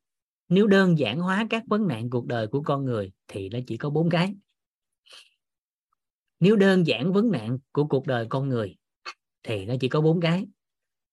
[0.51, 3.77] nếu đơn giản hóa các vấn nạn cuộc đời của con người thì nó chỉ
[3.77, 4.35] có bốn cái.
[6.39, 8.77] Nếu đơn giản vấn nạn của cuộc đời con người
[9.43, 10.47] thì nó chỉ có bốn cái.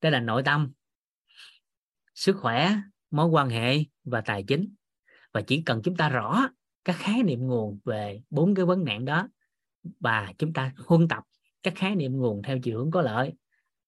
[0.01, 0.73] Đó là nội tâm,
[2.15, 2.77] sức khỏe,
[3.11, 4.75] mối quan hệ và tài chính.
[5.33, 6.49] Và chỉ cần chúng ta rõ
[6.85, 9.29] các khái niệm nguồn về bốn cái vấn nạn đó
[10.01, 11.25] và chúng ta huân tập
[11.63, 13.33] các khái niệm nguồn theo chiều hướng có lợi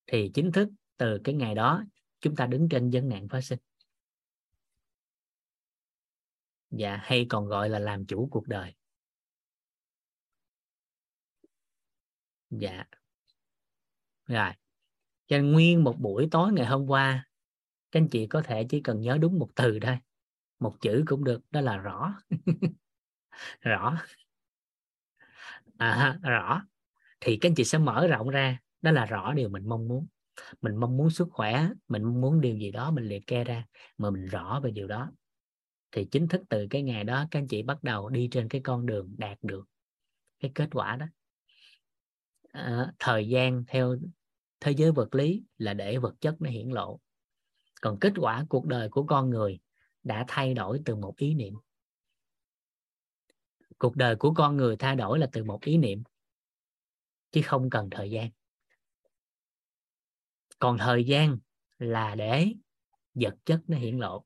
[0.07, 1.83] thì chính thức từ cái ngày đó
[2.21, 3.59] chúng ta đứng trên vấn nạn phát sinh
[6.71, 8.73] dạ hay còn gọi là làm chủ cuộc đời.
[12.49, 12.83] Dạ.
[14.27, 14.51] Rồi.
[15.27, 17.27] Cho nên nguyên một buổi tối ngày hôm qua
[17.91, 19.97] các anh chị có thể chỉ cần nhớ đúng một từ thôi.
[20.59, 22.15] Một chữ cũng được đó là rõ.
[23.61, 23.97] Rõ.
[25.77, 26.61] À, rõ.
[27.21, 30.07] Thì các anh chị sẽ mở rộng ra đó là rõ điều mình mong muốn.
[30.61, 33.65] Mình mong muốn sức khỏe mình mong muốn điều gì đó mình liệt kê ra
[33.97, 35.11] mà mình rõ về điều đó
[35.91, 38.61] thì chính thức từ cái ngày đó các anh chị bắt đầu đi trên cái
[38.63, 39.65] con đường đạt được
[40.39, 41.05] cái kết quả đó.
[42.51, 43.97] À, thời gian theo
[44.59, 46.99] thế giới vật lý là để vật chất nó hiển lộ.
[47.81, 49.59] Còn kết quả cuộc đời của con người
[50.03, 51.53] đã thay đổi từ một ý niệm.
[53.77, 56.03] Cuộc đời của con người thay đổi là từ một ý niệm
[57.31, 58.29] chứ không cần thời gian.
[60.59, 61.37] Còn thời gian
[61.79, 62.47] là để
[63.13, 64.25] vật chất nó hiển lộ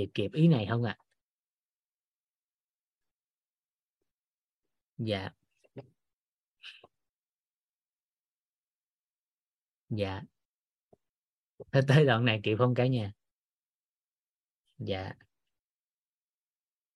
[0.00, 0.96] kịp kịp ý này không ạ?
[0.98, 1.04] À?
[4.98, 5.30] dạ.
[9.88, 10.22] Dạ.
[11.70, 13.12] Tới, tới đoạn này kịp không cả nhà?
[14.78, 15.12] Dạ.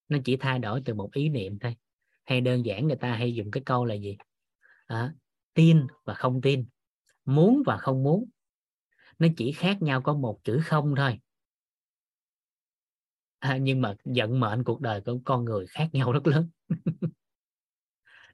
[0.09, 1.77] Nó chỉ thay đổi từ một ý niệm thôi.
[2.25, 4.17] Hay đơn giản người ta hay dùng cái câu là gì?
[4.87, 5.15] À,
[5.55, 6.67] tin và không tin
[7.25, 8.29] muốn và không muốn.
[9.19, 11.19] Nó chỉ khác nhau có một chữ không thôi
[13.45, 16.51] à, nhưng mà vận mệnh cuộc đời của con người khác nhau rất lớn.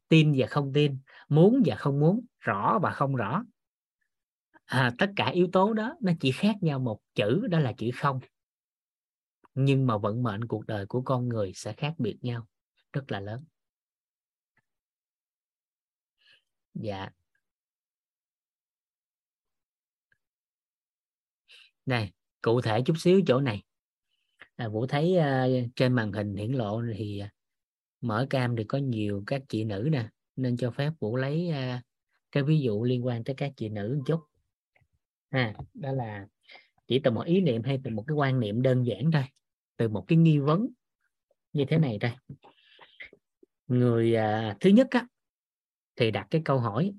[0.09, 3.45] Tin và không tin muốn và không muốn rõ và không rõ.
[4.65, 7.91] À, tất cả yếu tố đó nó chỉ khác nhau một chữ đó là chữ
[7.95, 8.21] không.
[9.55, 12.47] Nhưng mà vận mệnh cuộc đời của con người sẽ khác biệt nhau
[12.93, 13.45] rất là lớn.
[16.75, 17.11] Dạ.
[21.87, 23.63] Này cụ thể chút xíu chỗ này
[24.61, 27.31] à, vũ thấy uh, trên màn hình hiển lộ thì à,
[28.01, 31.81] mở cam thì có nhiều các chị nữ nè nên cho phép vũ lấy uh,
[32.33, 34.21] cái ví dụ liên quan tới các chị nữ một chút.
[35.31, 36.27] Ha à, đó là
[36.87, 39.25] chỉ từ một ý niệm hay từ một cái quan niệm đơn giản thôi
[39.77, 40.69] từ một cái nghi vấn
[41.53, 42.13] như thế này đây
[43.67, 45.07] người à, thứ nhất á,
[45.97, 46.95] thì đặt cái câu hỏi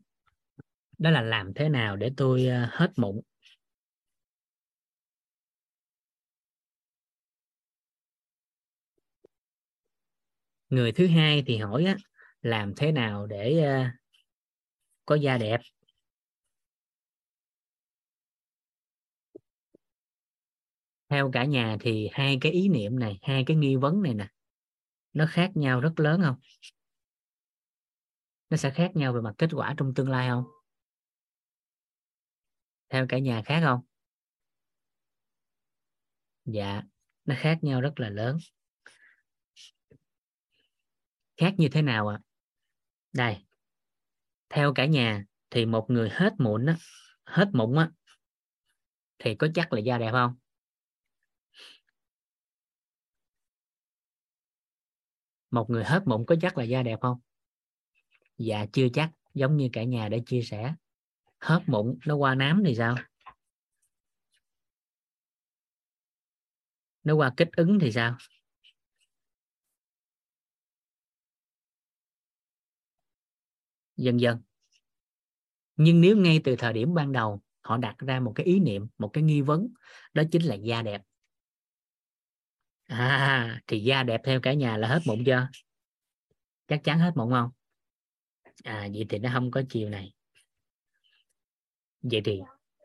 [0.98, 3.22] đó là làm thế nào để tôi à, hết mụn?
[10.72, 11.96] Người thứ hai thì hỏi á,
[12.42, 14.02] làm thế nào để uh,
[15.06, 15.62] có da đẹp?
[21.10, 24.28] Theo cả nhà thì hai cái ý niệm này hai cái nghi vấn này nè
[25.14, 26.36] nó khác nhau rất lớn không?
[28.50, 30.44] Nó sẽ khác nhau về mặt kết quả trong tương lai không?
[32.90, 33.80] Theo cả nhà khác không?
[36.46, 36.82] Dạ
[37.26, 38.38] nó khác nhau rất là lớn
[41.42, 42.20] khác như thế nào ạ?
[42.22, 42.24] À?
[43.14, 43.46] đây.
[44.50, 46.76] Theo cả nhà thì một người hết mụn á,
[47.26, 47.92] hết mụn á,
[49.20, 50.36] thì có chắc là da đẹp không?
[55.52, 57.20] Một người hết mụn có chắc là da đẹp không?
[58.38, 59.12] Dạ chưa chắc.
[59.34, 60.76] Giống như cả nhà đã chia sẻ.
[61.40, 62.96] Hết mụn nó qua nám thì sao?
[67.04, 68.18] Nó qua kích ứng thì sao?
[73.98, 74.42] Dần dần.
[75.76, 78.88] Nhưng nếu ngay từ thời điểm ban đầu, họ đặt ra một cái ý niệm,
[78.98, 79.68] một cái nghi vấn,
[80.14, 81.02] đó chính là da đẹp.
[82.86, 85.48] À thì da đẹp theo cả nhà là hết mụn chưa?
[86.68, 87.50] Chắc chắn hết mụn không?
[88.64, 90.14] À vậy thì nó không có chiều này.
[92.02, 92.40] Vậy thì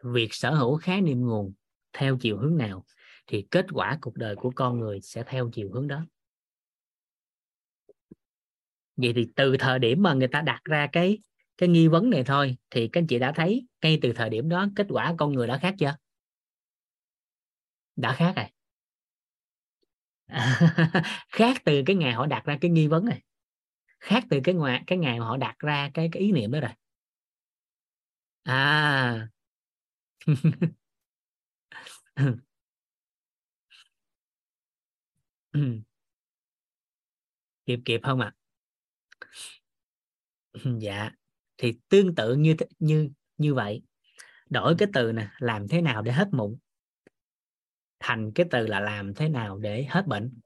[0.05, 1.53] việc sở hữu khái niệm nguồn
[1.93, 2.85] theo chiều hướng nào
[3.27, 6.07] thì kết quả cuộc đời của con người sẽ theo chiều hướng đó
[8.97, 11.19] vậy thì từ thời điểm mà người ta đặt ra cái
[11.59, 14.49] cái nghi vấn này thôi, thì các anh chị đã thấy ngay từ thời điểm
[14.49, 15.97] đó kết quả con người đã khác chưa?
[17.97, 18.47] Đã khác rồi.
[21.33, 23.21] Khác từ cái ngày họ đặt ra cái nghi vấn này.
[24.01, 26.61] Khác từ cái ngoài cái ngày mà họ đặt ra cái cái ý niệm đó
[26.61, 26.71] rồi.
[28.45, 29.29] À.
[37.67, 38.33] Kịp kịp không ạ?
[38.35, 38.46] à?
[40.81, 41.11] dạ
[41.59, 43.83] thì tương tự như như như vậy.
[44.51, 46.57] Đổi cái từ nè làm thế nào để hết mụn?
[48.01, 50.41] Thành cái từ là làm thế nào để hết bệnh?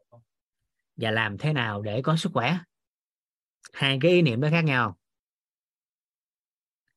[0.96, 2.58] Và làm thế nào để có sức khỏe?
[3.72, 4.98] Hai cái ý niệm đó khác nhau.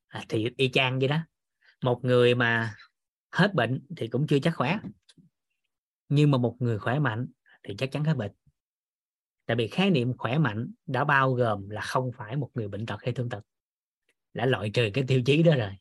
[0.08, 1.18] À, thì y chang vậy đó.
[1.82, 2.76] Một người mà
[3.32, 4.80] hết bệnh thì cũng chưa chắc khỏe.
[6.10, 7.28] Nhưng mà một người khỏe mạnh
[7.64, 8.32] thì chắc chắn hết bệnh
[9.46, 12.86] tại vì khái niệm khỏe mạnh đã bao gồm là không phải một người bệnh
[12.86, 13.42] tật hay thương tật.
[14.34, 15.72] Đã loại trừ cái tiêu chí đó rồi.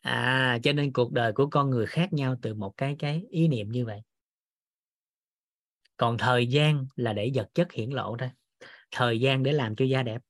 [0.00, 3.48] À cho nên cuộc đời của con người khác nhau từ một cái cái ý
[3.48, 4.00] niệm như vậy.
[5.96, 8.32] Còn thời gian là để vật chất hiển lộ ra
[8.90, 10.22] thời gian để làm cho da đẹp.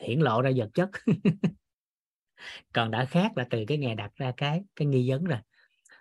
[0.00, 0.90] Hiển lộ ra vật chất.
[2.72, 5.38] Còn đã khác là từ cái ngày đặt ra cái cái nghi vấn rồi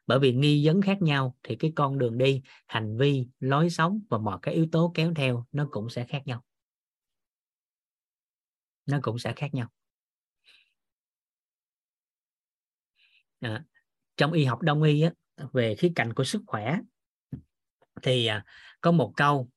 [0.07, 4.01] bởi vì nghi vấn khác nhau thì cái con đường đi hành vi lối sống
[4.09, 6.43] và mọi cái yếu tố kéo theo nó cũng sẽ khác nhau.
[8.85, 9.67] Nó cũng sẽ khác nhau.
[13.39, 13.63] À,
[14.17, 15.11] trong y học đông y á,
[15.53, 16.79] về khía cạnh của sức khỏe
[18.01, 18.45] thì à,
[18.81, 19.49] có một câu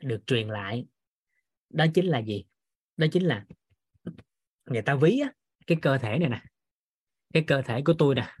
[0.00, 0.86] được truyền lại
[1.68, 2.44] đó chính là gì?
[2.96, 3.44] Đó chính là
[4.66, 5.32] người ta ví á,
[5.66, 6.42] cái cơ thể này nè
[7.32, 8.34] cái cơ thể của tôi nè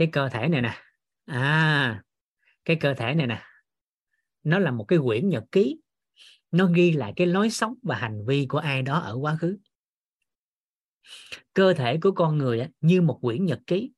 [0.00, 0.76] cái cơ thể này nè.
[1.24, 2.02] À
[2.64, 3.42] cái cơ thể này nè.
[4.42, 5.80] Nó là một cái quyển nhật ký.
[6.50, 9.58] Nó ghi lại cái lối sống và hành vi của ai đó ở quá khứ.
[11.54, 13.92] Cơ thể của con người như một quyển nhật ký.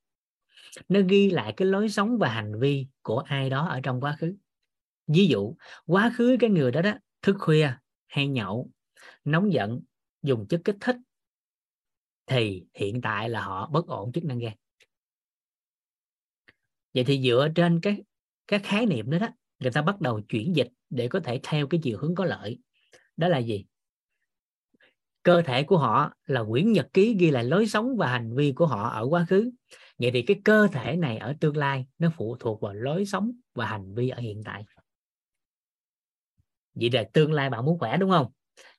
[0.88, 4.16] Nó ghi lại cái lối sống và hành vi của ai đó ở trong quá
[4.20, 4.36] khứ.
[5.06, 7.72] Ví dụ, quá khứ cái người đó đó, thức khuya
[8.06, 8.70] hay nhậu,
[9.24, 9.80] nóng giận,
[10.22, 10.96] dùng chất kích thích,
[12.26, 14.52] thì hiện tại là họ bất ổn chức năng gan
[16.94, 18.02] vậy thì dựa trên cái
[18.48, 19.28] các khái niệm đó đó,
[19.58, 22.58] người ta bắt đầu chuyển dịch để có thể theo cái chiều hướng có lợi.
[23.16, 23.64] Đó là gì?
[25.22, 28.52] Cơ thể của họ là quyển nhật ký ghi lại lối sống và hành vi
[28.52, 29.50] của họ ở quá khứ.
[29.98, 33.32] Vậy thì cái cơ thể này ở tương lai nó phụ thuộc vào lối sống
[33.54, 34.64] và hành vi ở hiện tại.
[36.74, 38.26] Vậy là tương lai bạn muốn khỏe, đúng không?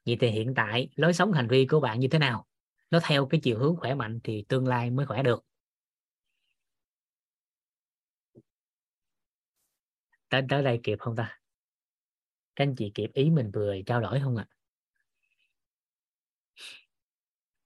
[0.06, 2.46] Vậy thì hiện tại lối sống, hành vi của bạn như thế nào?
[2.92, 5.44] Nó theo cái chiều hướng khỏe mạnh thì tương lai mới khỏe được.
[10.34, 11.40] Tới tới đây kịp không ta?
[12.56, 14.46] Các anh chị kịp ý mình vừa trao đổi không ạ?
[14.50, 14.54] À?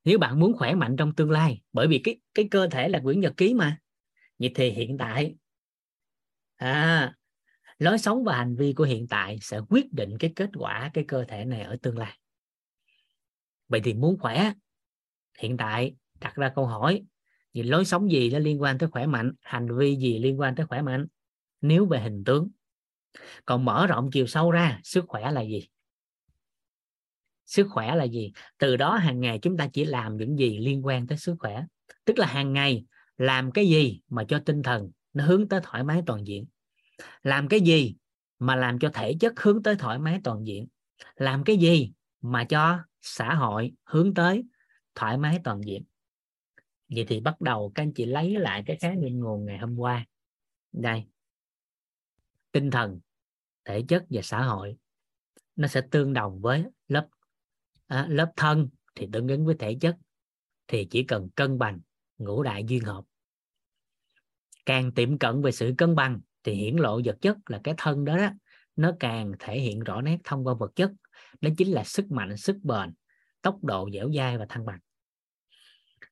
[0.08, 3.00] nếu bạn muốn khỏe mạnh trong tương lai, bởi vì cái cái cơ thể là
[3.04, 3.78] quyển nhật ký mà.
[4.40, 5.36] Vậy thì hiện tại
[6.56, 7.14] à
[7.80, 11.06] lối sống và hành vi của hiện tại sẽ quyết định cái kết quả cái
[11.08, 12.20] cơ thể này ở tương lai.
[13.68, 14.54] Vậy thì muốn khỏe,
[15.40, 17.04] hiện tại đặt ra câu hỏi
[17.54, 20.56] thì lối sống gì nó liên quan tới khỏe mạnh, hành vi gì liên quan
[20.56, 21.06] tới khỏe mạnh?
[21.62, 22.50] Nếu về hình tướng,
[23.46, 25.70] còn mở rộng chiều sâu ra, sức khỏe là gì?
[27.46, 28.32] Sức khỏe là gì?
[28.58, 31.66] Từ đó hàng ngày chúng ta chỉ làm những gì liên quan tới sức khỏe.
[32.06, 32.86] Tức là hàng ngày
[33.18, 36.46] làm cái gì mà cho tinh thần nó hướng tới thoải mái toàn diện.
[37.24, 37.96] Làm cái gì
[38.40, 40.68] mà làm cho thể chất hướng tới thoải mái toàn diện.
[41.16, 41.92] Làm cái gì
[42.22, 44.44] mà cho xã hội hướng tới
[44.96, 45.84] thoải mái toàn diện.
[46.90, 49.76] Vậy thì bắt đầu các anh chị lấy lại cái khái niệm nguồn ngày hôm
[49.76, 50.06] qua.
[50.72, 51.04] Đây
[52.52, 53.00] tinh thần
[53.66, 54.78] thể chất và xã hội.
[55.56, 57.08] Nó sẽ tương đồng với lớp
[57.88, 59.98] à, lớp thân thì tương ứng với thể chất
[60.68, 61.80] thì chỉ cần cân bằng
[62.18, 63.04] ngũ đại duyên hợp.
[64.66, 68.06] Càng tiệm cận về sự cân bằng thì hiển lộ vật chất là cái thân
[68.06, 68.30] đó, đó
[68.76, 70.92] nó càng thể hiện rõ nét thông qua vật chất.
[71.42, 72.94] Đó chính là sức mạnh sức bền
[73.42, 74.80] tốc độ dẻo dai và thăng bằng.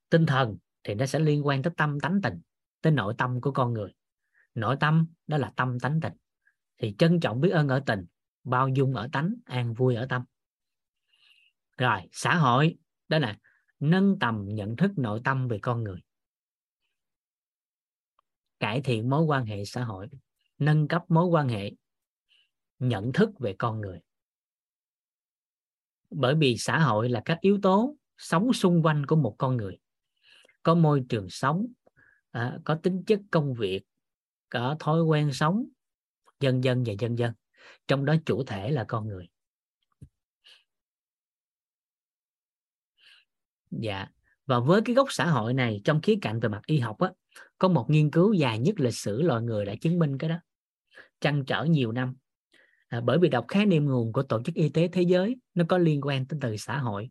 [0.09, 2.41] Tinh thần thì nó sẽ liên quan tới tâm tánh tình
[2.81, 3.93] tới nội tâm của con người.
[4.55, 6.13] Nội tâm đó là tâm tánh tình
[6.77, 8.05] thì trân trọng biết ơn ở tình,
[8.43, 10.23] bao dung ở tánh, an vui ở tâm.
[11.77, 13.37] Rồi, xã hội, đó là
[13.79, 15.99] nâng tầm nhận thức nội tâm về con người.
[18.59, 20.07] Cải thiện mối quan hệ xã hội,
[20.57, 21.71] nâng cấp mối quan hệ,
[22.79, 23.99] nhận thức về con người.
[26.09, 29.77] Bởi vì xã hội là các yếu tố sống xung quanh của một con người.
[30.63, 31.67] Có môi trường sống
[32.31, 33.81] à, có tính chất công việc,
[34.49, 35.65] có thói quen sống
[36.39, 37.33] dân dân và dân dân.
[37.87, 39.27] Trong đó chủ thể là con người.
[43.71, 44.07] Dạ.
[44.45, 47.09] Và với cái gốc xã hội này trong khía cạnh về mặt y học á
[47.57, 50.39] có một nghiên cứu dài nhất lịch sử loài người đã chứng minh cái đó.
[51.21, 52.15] Trăn trở nhiều năm.
[52.87, 55.65] À, bởi vì đọc khái niệm nguồn của tổ chức y tế thế giới nó
[55.69, 57.09] có liên quan tới từ xã hội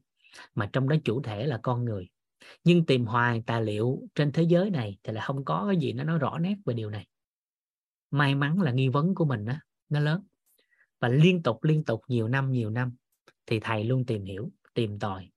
[0.55, 2.09] mà trong đó chủ thể là con người.
[2.65, 5.93] Nhưng tìm hoài tài liệu trên thế giới này thì là không có cái gì
[5.93, 7.07] nó nói rõ nét về điều này
[8.15, 9.55] may mắn là nghi vấn của mình đó,
[9.89, 10.23] nó lớn.
[11.01, 12.97] Và liên tục liên tục nhiều năm nhiều năm
[13.47, 15.31] thì thầy luôn tìm hiểu tìm tòi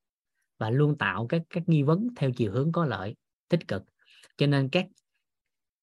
[0.58, 3.16] và luôn tạo các các nghi vấn theo chiều hướng có lợi
[3.50, 3.84] tích cực.
[4.38, 4.86] Cho nên các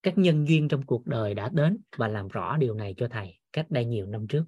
[0.03, 3.39] các nhân duyên trong cuộc đời đã đến và làm rõ điều này cho thầy
[3.53, 4.45] cách đây nhiều năm trước.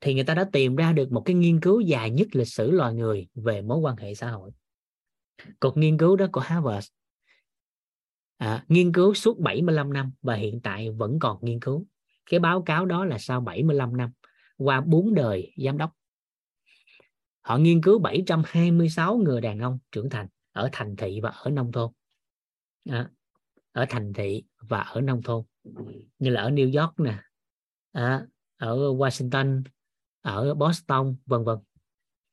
[0.00, 2.70] Thì người ta đã tìm ra được một cái nghiên cứu dài nhất lịch sử
[2.70, 4.50] loài người về mối quan hệ xã hội.
[5.60, 6.88] Cuộc nghiên cứu đó của Harvard
[8.40, 11.86] à, nghiên cứu suốt 75 năm và hiện tại vẫn còn nghiên cứu.
[12.30, 14.10] Cái báo cáo đó là sau 75 năm
[14.56, 15.90] qua bốn đời giám đốc.
[17.40, 21.72] Họ nghiên cứu 726 người đàn ông trưởng thành ở thành thị và ở nông
[21.72, 21.92] thôn.
[22.90, 23.10] À,
[23.72, 25.44] ở thành thị và ở nông thôn.
[26.18, 27.18] Như là ở New York nè
[27.92, 28.26] à,
[28.56, 29.62] ở Washington
[30.22, 31.58] ở Boston vân vân.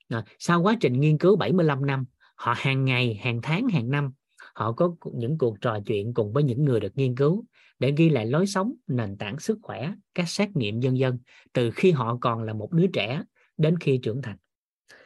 [0.09, 2.05] À, sau quá trình nghiên cứu 75 năm
[2.35, 4.11] họ hàng ngày hàng tháng hàng năm
[4.57, 7.45] họ có những cuộc trò chuyện cùng với những người được nghiên cứu
[7.79, 11.19] để ghi lại lối sống nền tảng sức khỏe các xét nghiệm dân dân
[11.53, 13.23] từ khi họ còn là một đứa trẻ
[13.57, 14.37] đến khi trưởng thành.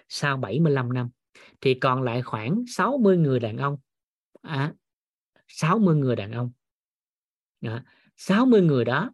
[0.10, 1.10] Sau 75 năm
[1.62, 3.78] thì còn lại khoảng 60 người đàn ông.
[4.42, 4.74] À,
[5.48, 6.52] 60 người đàn ông.
[7.62, 7.84] À,
[8.18, 9.12] 60 người đó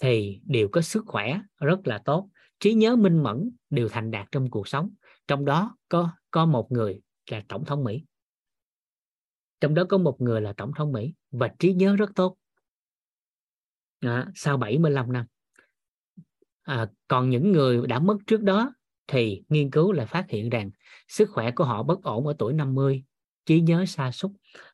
[0.00, 2.28] thì đều có sức khỏe rất là tốt
[2.60, 4.90] trí nhớ minh mẫn đều thành đạt trong cuộc sống.
[5.28, 7.00] Trong đó có có một người
[7.30, 8.04] là tổng thống Mỹ
[9.60, 12.36] trong đó có một người là tổng thống Mỹ và trí nhớ rất tốt.
[14.00, 15.26] À, sau 75 năm.
[16.62, 18.74] À, còn những người đã mất trước đó
[19.06, 20.70] thì nghiên cứu lại phát hiện rằng
[21.08, 23.04] sức khỏe của họ bất ổn ở tuổi 50
[23.46, 24.30] trí nhớ sa sút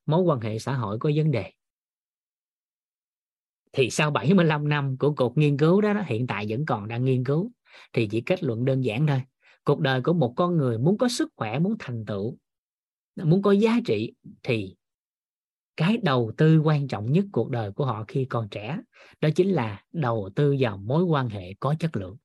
[0.07, 1.53] mối quan hệ xã hội có vấn đề.
[3.73, 7.05] Thì sau 75 năm của cuộc nghiên cứu đó, đó hiện tại vẫn còn đang
[7.05, 7.53] nghiên cứu
[7.93, 9.23] thì chỉ kết luận đơn giản thôi.
[9.65, 12.39] Cuộc đời của một con người muốn có sức khỏe muốn thành tựu
[13.17, 14.13] muốn có giá trị
[14.43, 14.77] thì
[15.77, 18.79] cái đầu tư quan trọng nhất cuộc đời của họ khi còn trẻ
[19.21, 22.17] đó chính là đầu tư vào mối quan hệ có chất lượng.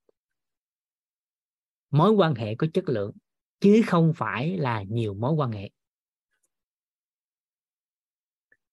[1.89, 3.11] Mối quan hệ có chất lượng
[3.59, 5.69] chứ không phải là nhiều mối quan hệ.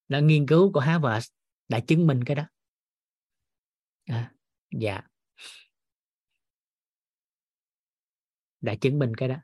[0.09, 1.27] Là nghiên cứu của Harvard
[1.69, 2.45] đã chứng minh cái đó.
[4.05, 4.33] À,
[4.71, 5.01] dạ.
[8.61, 9.37] Đã chứng minh cái đó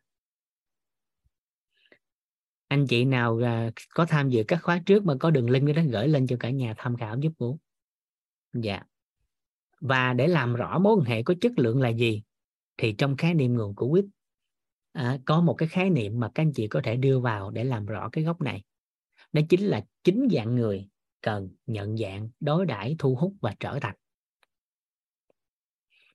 [2.74, 5.82] anh chị nào à, có tham dự các khóa trước mà có đường link đó
[5.90, 7.58] gửi lên cho cả nhà tham khảo giúp Vũ
[8.52, 8.82] dạ.
[9.80, 12.22] Và để làm rõ mối quan hệ có chất lượng là gì
[12.76, 14.04] thì trong khái niệm nguồn của quýt
[14.92, 17.64] à, có một cái khái niệm mà các anh chị có thể đưa vào để
[17.64, 18.62] làm rõ cái gốc này.
[19.32, 20.88] Đó chính là chính dạng người
[21.20, 23.96] cần nhận dạng đối đãi thu hút và trở thành.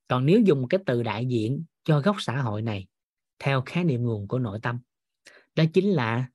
[0.08, 2.88] Còn nếu dùng cái từ đại diện cho góc xã hội này
[3.40, 4.80] theo khái niệm nguồn của nội tâm
[5.56, 6.30] đó chính là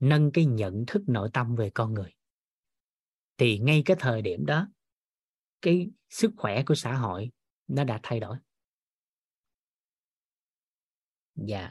[0.00, 2.12] nâng cái nhận thức nội tâm về con người.
[3.38, 4.68] Thì ngay cái thời điểm đó,
[5.62, 7.30] cái sức khỏe của xã hội
[7.68, 8.36] nó đã thay đổi.
[11.34, 11.70] Dạ.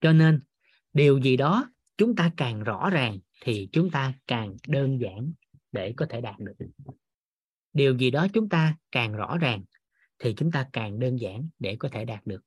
[0.00, 0.40] Cho nên,
[0.92, 5.32] điều gì đó chúng ta càng rõ ràng thì chúng ta càng đơn giản
[5.72, 6.66] để có thể đạt được.
[7.72, 9.64] Điều gì đó chúng ta càng rõ ràng
[10.18, 12.40] thì chúng ta càng đơn giản để có thể đạt được.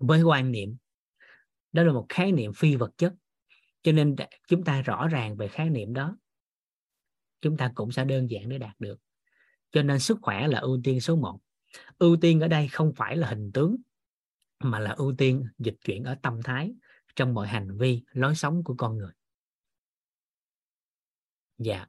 [0.00, 0.76] Với quan niệm.
[1.72, 3.14] Đó là một khái niệm phi vật chất.
[3.82, 4.16] Cho nên
[4.48, 6.16] chúng ta rõ ràng về khái niệm đó.
[7.40, 9.00] Chúng ta cũng sẽ đơn giản để đạt được.
[9.70, 11.40] Cho nên sức khỏe là ưu tiên số 1
[11.98, 13.76] ưu tiên ở đây không phải là hình tướng,
[14.58, 16.74] mà là ưu tiên dịch chuyển ở tâm thái
[17.16, 19.12] trong mọi hành vi, lối sống của con người.
[21.58, 21.86] Dạ.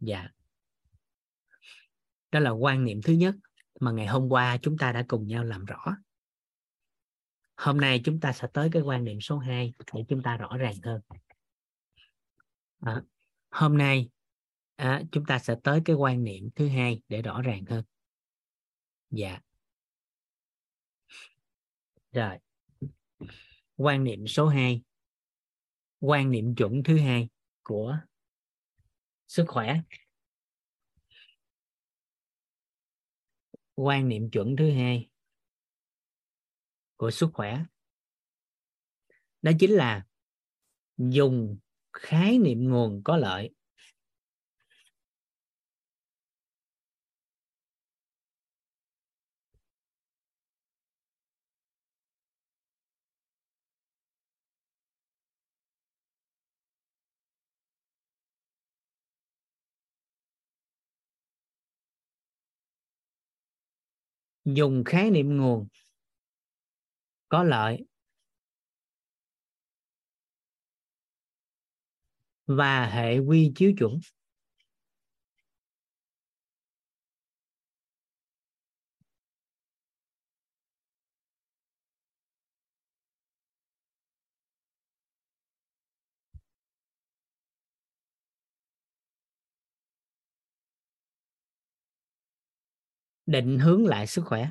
[0.00, 0.28] Dạ
[2.30, 3.34] đó là quan niệm thứ nhất
[3.80, 5.96] mà ngày hôm qua chúng ta đã cùng nhau làm rõ.
[7.56, 10.56] Hôm nay chúng ta sẽ tới cái quan niệm số 2 để chúng ta rõ
[10.56, 11.00] ràng hơn.
[12.80, 13.02] À,
[13.50, 14.08] hôm nay
[14.76, 17.84] à, chúng ta sẽ tới cái quan niệm thứ hai để rõ ràng hơn.
[19.10, 19.40] Dạ.
[22.12, 22.38] Rồi.
[23.76, 24.82] Quan niệm số 2
[26.00, 27.28] quan niệm chuẩn thứ hai
[27.62, 27.98] của
[29.28, 29.80] sức khỏe.
[33.80, 35.08] Quan niệm chuẩn thứ hai
[36.96, 37.64] của sức khỏe.
[39.42, 40.06] Đó chính là
[40.96, 41.58] dùng
[41.92, 43.50] khái niệm nguồn có lợi
[64.54, 65.68] dùng khái niệm nguồn.
[67.28, 67.84] Có lợi.
[72.46, 74.00] Và hệ quy chiếu chuẩn.
[93.28, 94.50] Định hướng lại sức khỏe.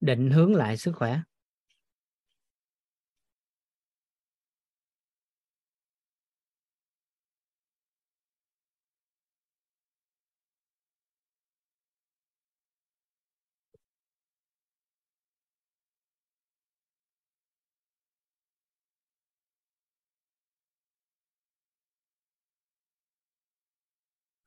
[0.00, 1.20] Định hướng lại sức khỏe.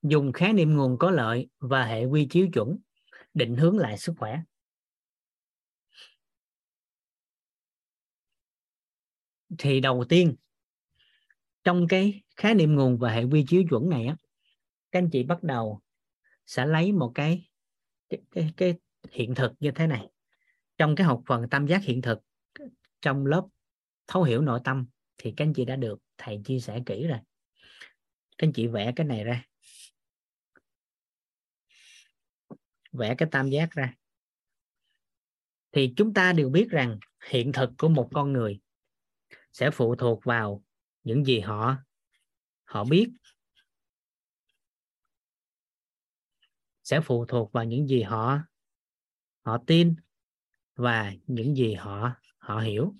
[0.09, 2.77] Dùng khái niệm nguồn có lợi và hệ quy chiếu chuẩn
[3.33, 4.41] định hướng lại sức khỏe.
[9.57, 10.35] Thì đầu tiên
[11.63, 14.15] trong cái khái niệm nguồn và hệ quy chiếu chuẩn này á
[14.95, 15.81] các anh chị bắt đầu
[16.45, 17.49] sẽ lấy một cái
[18.09, 18.73] cái, cái, cái
[19.11, 20.09] hiện thực như thế này.
[20.77, 22.19] Trong cái học phần tam giác hiện thực
[23.01, 23.47] trong lớp
[24.07, 24.85] thấu hiểu nội tâm
[25.17, 27.19] thì các anh chị đã được thầy chia sẻ kỹ rồi.
[28.37, 29.45] Các anh chị vẽ cái này ra.
[32.97, 33.93] Vẽ cái tam giác ra.
[35.71, 38.59] Thì chúng ta đều biết rằng hiện thực của một con người
[39.51, 40.63] sẽ phụ thuộc vào
[41.03, 41.75] những gì họ
[42.65, 43.09] họ biết,
[46.83, 48.39] sẽ phụ thuộc vào những gì họ
[49.41, 49.95] họ tin
[50.75, 52.95] và những gì họ họ hiểu.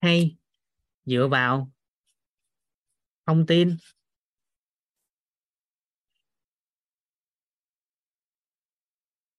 [0.00, 0.36] Hay
[1.04, 1.73] dựa vào
[3.26, 3.76] thông tin.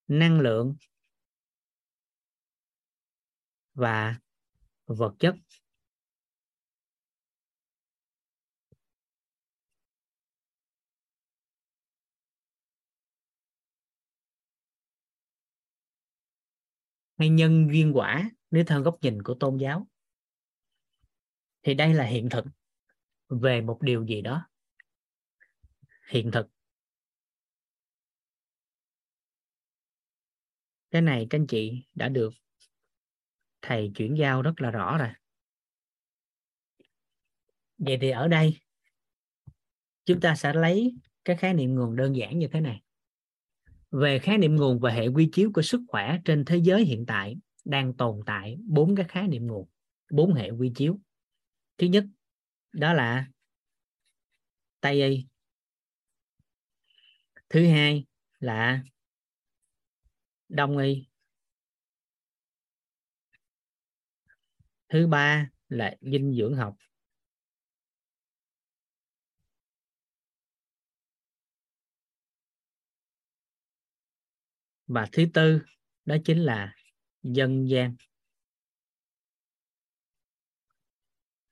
[0.07, 0.75] Năng lượng
[3.73, 4.19] và
[4.86, 5.36] vật chất.
[17.17, 19.88] Hay nhân duyên quả, nếu theo góc nhìn của tôn giáo,
[21.63, 22.45] thì đây là hiện thực
[23.30, 24.47] về một điều gì đó.
[26.07, 26.47] Hiện thực.
[30.91, 32.34] Cái này các anh chị đã được
[33.61, 35.09] thầy chuyển giao rất là rõ rồi.
[37.78, 38.57] Vậy thì ở đây,
[40.05, 40.95] chúng ta sẽ lấy
[41.26, 42.82] cái khái niệm nguồn đơn giản như thế này.
[43.91, 47.05] Về khái niệm nguồn và hệ quy chiếu của sức khỏe trên thế giới hiện
[47.07, 49.69] tại đang tồn tại bốn cái khái niệm nguồn,
[50.11, 50.99] bốn hệ quy chiếu.
[51.78, 52.05] Thứ nhất
[52.76, 53.28] đó là
[54.80, 55.28] tây y.
[57.49, 58.05] Thứ hai
[58.39, 58.84] là
[60.49, 61.07] đông y.
[64.89, 66.76] Thứ ba là dinh dưỡng học.
[74.88, 75.61] Và thứ tư
[76.05, 76.76] đó chính là
[77.23, 77.95] dân gian.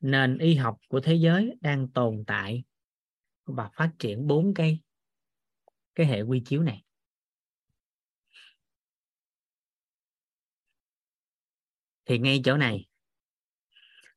[0.04, 2.64] Nền y học của thế giới đang tồn tại
[3.46, 4.80] và phát triển bốn cái
[5.96, 6.84] cái hệ quy chiếu này.
[12.06, 12.86] Thì ngay chỗ này,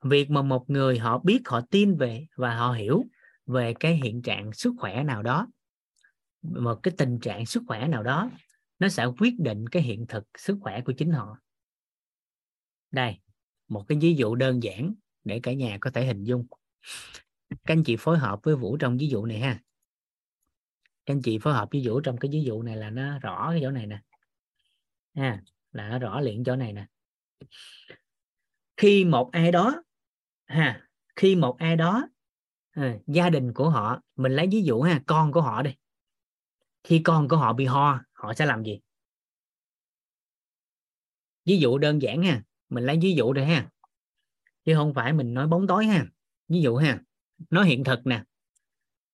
[0.03, 3.05] việc mà một người họ biết, họ tin về và họ hiểu
[3.47, 5.49] về cái hiện trạng sức khỏe nào đó,
[6.43, 8.31] một cái tình trạng sức khỏe nào đó,
[8.79, 11.39] nó sẽ quyết định cái hiện thực sức khỏe của chính họ.
[12.91, 13.19] Đây,
[13.69, 14.95] một cái ví dụ đơn giản
[15.27, 16.47] để cả nhà có thể hình dung.
[17.49, 19.63] Các anh chị phối hợp với vũ trong ví dụ này ha.
[20.85, 23.51] Các anh chị phối hợp với vũ trong cái ví dụ này là nó rõ
[23.51, 24.01] cái chỗ này nè.
[25.15, 26.87] Ha là nó rõ liền chỗ này nè.
[28.77, 29.83] Khi một ai đó
[30.45, 32.09] ha khi một ai đó
[32.71, 35.75] à, gia đình của họ mình lấy ví dụ ha con của họ đi.
[36.85, 38.81] Khi con của họ bị ho họ sẽ làm gì?
[41.45, 43.71] Ví dụ đơn giản ha mình lấy ví dụ đây ha
[44.67, 46.07] chứ không phải mình nói bóng tối ha.
[46.49, 47.03] Ví dụ ha,
[47.51, 48.25] nói hiện thực nè.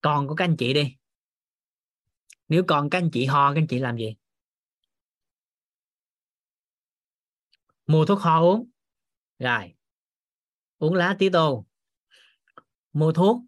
[0.00, 0.96] Con của các anh chị đi.
[2.48, 4.16] Nếu con các anh chị ho, các anh chị làm gì?
[7.86, 8.70] Mua thuốc ho uống.
[9.38, 9.74] Rồi.
[10.78, 11.66] Uống lá tí tô.
[12.92, 13.42] Mua thuốc.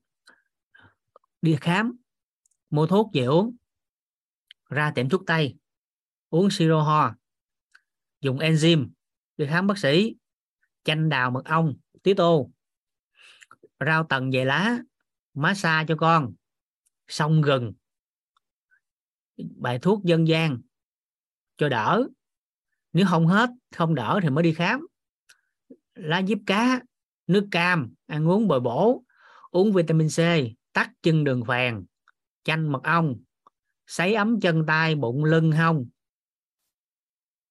[1.43, 1.97] Đi khám.
[2.71, 3.57] Mua thuốc về uống.
[4.69, 5.57] Ra tiệm thuốc tây.
[6.29, 7.15] Uống siro ho.
[8.21, 8.89] Dùng enzyme
[9.37, 10.15] đi khám bác sĩ.
[10.85, 12.51] Chanh đào mật ong tí tô
[13.87, 14.79] rau tầng về lá,
[15.35, 16.35] massage cho con.
[17.09, 17.73] Xong gừng.
[19.37, 20.61] Bài thuốc dân gian.
[21.57, 22.09] Cho đỡ.
[22.93, 24.87] Nếu không hết, không đỡ thì mới đi khám.
[25.95, 26.81] Lá diếp cá,
[27.27, 29.05] nước cam, ăn uống bồi bổ.
[29.51, 30.19] Uống vitamin C
[30.73, 31.85] tắt chân đường phèn
[32.45, 33.17] chanh mật ong.
[33.87, 35.89] Sấy ấm chân tay, bụng, lưng, hông.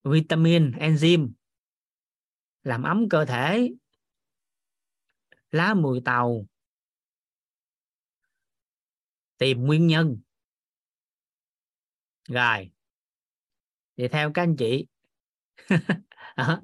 [0.04, 1.30] Vitamin, enzyme.
[2.64, 3.74] Làm ấm cơ thể
[5.54, 6.46] lá mùi tàu.
[9.38, 10.18] Tìm nguyên nhân.
[12.30, 12.72] Rồi.
[13.98, 14.86] Thì theo các anh chị.
[16.36, 16.62] Ờ,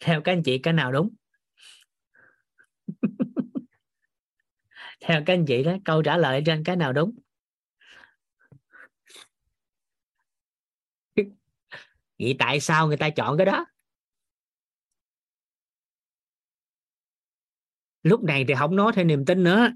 [0.00, 1.10] theo các anh chị cái nào đúng?
[5.00, 7.12] Theo các anh chị đó, câu trả lời trên cái nào đúng?
[12.18, 13.66] Vậy tại sao người ta chọn cái đó?
[18.04, 19.68] Lúc này thì không nói theo niềm tin nữa.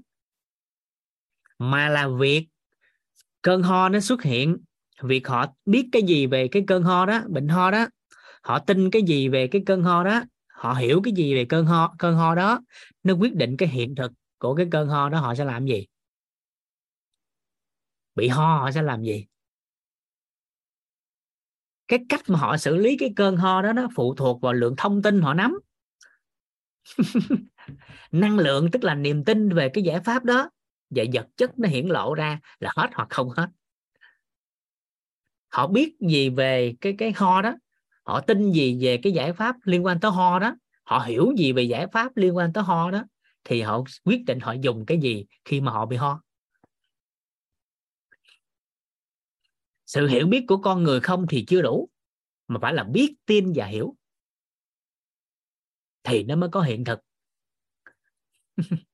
[1.59, 2.47] Mà là việc
[3.41, 4.57] cơn ho nó xuất hiện.
[5.03, 7.87] Việc họ biết cái gì về cái cơn ho đó, bệnh ho đó.
[8.43, 10.23] Họ tin cái gì về cái cơn ho đó.
[10.47, 12.61] Họ hiểu cái gì về cơn ho cơn ho đó.
[13.03, 15.87] Nó quyết định cái hiện thực của cái cơn ho đó họ sẽ làm gì.
[18.15, 19.25] Bị ho họ sẽ làm gì?
[21.87, 24.75] Cái cách mà họ xử lý cái cơn ho đó nó phụ thuộc vào lượng
[24.77, 25.59] thông tin họ nắm.
[28.11, 30.49] năng lượng tức là niềm tin về cái giải pháp đó.
[30.89, 33.47] Và vật chất nó hiển lộ ra là hết hoặc không hết.
[35.47, 37.55] Họ biết gì về cái cái ho đó.
[38.03, 40.55] Họ tin gì về cái giải pháp liên quan tới ho đó.
[40.83, 43.03] Họ hiểu gì về giải pháp liên quan tới ho đó.
[43.43, 46.21] Thì họ quyết định họ dùng cái gì khi mà họ bị ho.
[49.85, 51.89] Sự hiểu biết của con người không thì chưa đủ,
[52.47, 53.95] mà phải là biết, tin và hiểu.
[56.03, 56.99] Thì nó mới có hiện thực.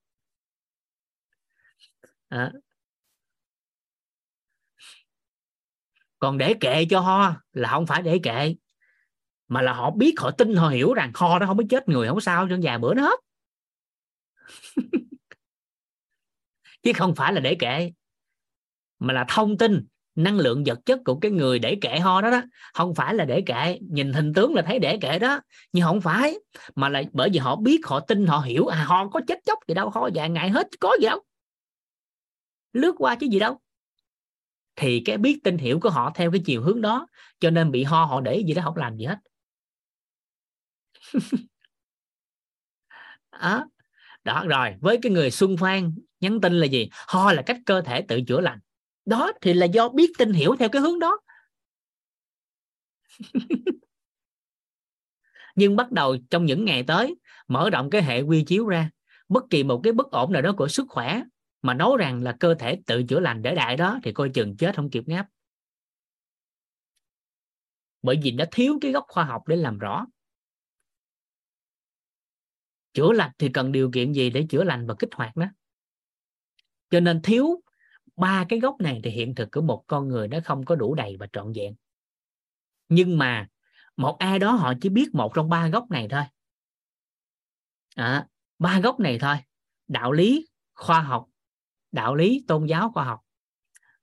[2.29, 2.51] à.
[6.19, 8.55] còn để kệ cho ho là không phải để kệ,
[9.47, 12.07] mà là họ biết, họ tin, họ hiểu rằng ho nó không có chết người,
[12.07, 13.19] không sao cho vài bữa nó hết
[16.83, 17.91] chứ không phải là để kệ,
[18.99, 19.85] mà là thông tin
[20.15, 22.41] năng lượng vật chất của cái người để kệ ho đó đó,
[22.73, 25.41] không phải là để kệ, nhìn hình tướng là thấy để kệ đó.
[25.73, 26.39] Nhưng không phải,
[26.75, 29.59] mà là bởi vì họ biết, họ tin, họ hiểu à ho có chết chóc
[29.67, 31.19] gì đâu ho vài ngày hết có gì đâu.
[32.73, 33.59] Lướt qua chứ gì đâu.
[34.75, 37.07] Thì cái biết tin hiểu của họ theo cái chiều hướng đó,
[37.39, 39.17] cho nên bị ho họ để gì đó không làm gì hết.
[43.41, 43.65] Đó.
[44.23, 46.89] đó, rồi, với cái người xuân phan nhắn tin là gì?
[47.07, 48.59] Ho là cách cơ thể tự chữa lành
[49.05, 51.19] đó thì là do biết tin hiểu theo cái hướng đó.
[55.55, 57.15] Nhưng bắt đầu trong những ngày tới,
[57.47, 58.89] mở rộng cái hệ quy chiếu ra,
[59.29, 61.23] bất kỳ một cái bất ổn nào đó của sức khỏe
[61.61, 64.57] mà nói rằng là cơ thể tự chữa lành để đại đó thì coi chừng
[64.57, 65.27] chết không kịp ngáp.
[68.01, 70.05] Bởi vì nó thiếu cái gốc khoa học để làm rõ.
[72.93, 75.45] Chữa lành thì cần điều kiện gì để chữa lành và kích hoạt đó.
[76.89, 77.61] cho nên thiếu
[78.15, 80.95] ba cái gốc này thì hiện thực của một con người nó không có đủ
[80.95, 81.75] đầy và trọn vẹn.
[82.89, 83.47] Nhưng mà
[83.97, 86.23] một ai đó họ chỉ biết một trong ba gốc này thôi.
[87.95, 88.27] À,
[88.59, 89.35] ba gốc này thôi.
[89.87, 91.27] Đạo lý khoa học
[91.95, 93.19] đạo lý tôn giáo khoa học.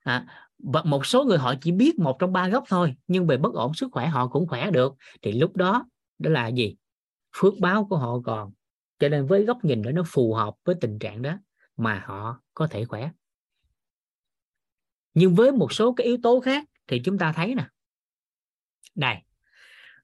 [0.05, 0.27] À,
[0.59, 3.55] và một số người họ chỉ biết một trong ba gốc thôi nhưng về bất
[3.55, 4.95] ổn sức khỏe họ cũng khỏe được.
[5.23, 5.87] Thì lúc đó
[6.19, 6.77] đó là gì?
[7.37, 8.53] Phước báo của họ còn.
[8.99, 11.39] Cho nên với góc nhìn đó nó phù hợp với tình trạng đó
[11.77, 13.11] mà họ có thể khỏe
[15.15, 17.69] nhưng với một số cái yếu tố khác thì chúng ta thấy nè.
[18.95, 19.25] Này,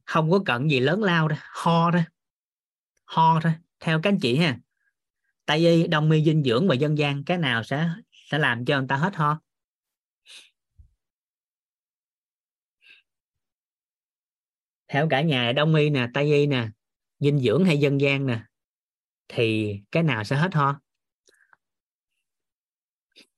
[0.04, 2.04] không có cận gì lớn lao đâu ho thôi
[3.04, 3.52] ho thôi.
[3.80, 4.58] Theo các anh chị ha,
[5.46, 7.90] tại vì đông y dinh dưỡng và dân gian, cái nào sẽ
[8.30, 9.40] sẽ làm cho người ta hết ho?
[14.88, 16.68] Theo cả nhà đông y nè, tây y nè,
[17.20, 18.40] dinh dưỡng hay dân gian nè,
[19.28, 20.80] thì cái nào sẽ hết ho?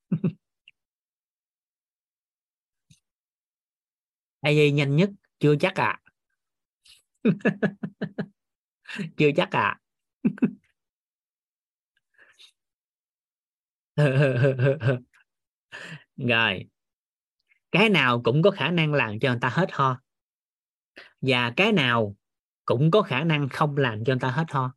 [4.41, 5.09] ai nhanh nhất?
[5.39, 5.99] Chưa chắc à
[9.17, 9.79] chưa chắc à
[16.17, 16.65] rồi.
[17.71, 20.01] Cái nào cũng có khả năng làm cho người ta hết ho?
[21.21, 22.15] Và cái nào
[22.65, 24.73] cũng có khả năng không làm cho người ta hết ho?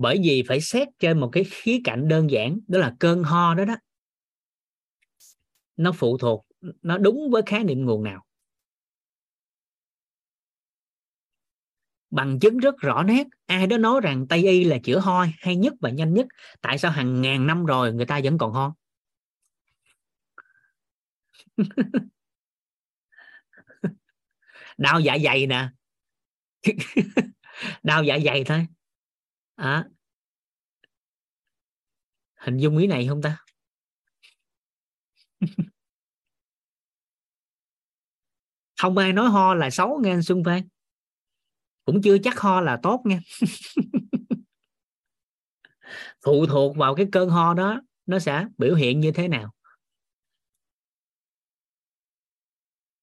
[0.00, 3.54] Bởi vì phải xét trên một cái khía cạnh đơn giản, đó là cơn ho
[3.54, 3.76] đó đó.
[5.76, 6.46] Nó phụ thuộc,
[6.82, 8.24] nó đúng với khái niệm nguồn nào.
[12.10, 15.56] Bằng chứng rất rõ nét, ai đó nói rằng tây y là chữa ho hay
[15.56, 16.26] nhất và nhanh nhất,
[16.60, 18.74] tại sao hàng ngàn năm rồi người ta vẫn còn ho?
[24.78, 25.68] Đau dạ dày nè.
[27.82, 28.66] Đau dạ dày thôi
[29.60, 29.84] à.
[32.36, 33.38] hình dung ý này không ta?
[38.80, 40.68] Không ai nói ho là xấu nghe anh Xuân Phan.
[41.84, 43.20] Cũng chưa chắc ho là tốt nha.
[46.24, 49.50] Phụ thuộc vào cái cơn ho đó, nó sẽ biểu hiện như thế nào?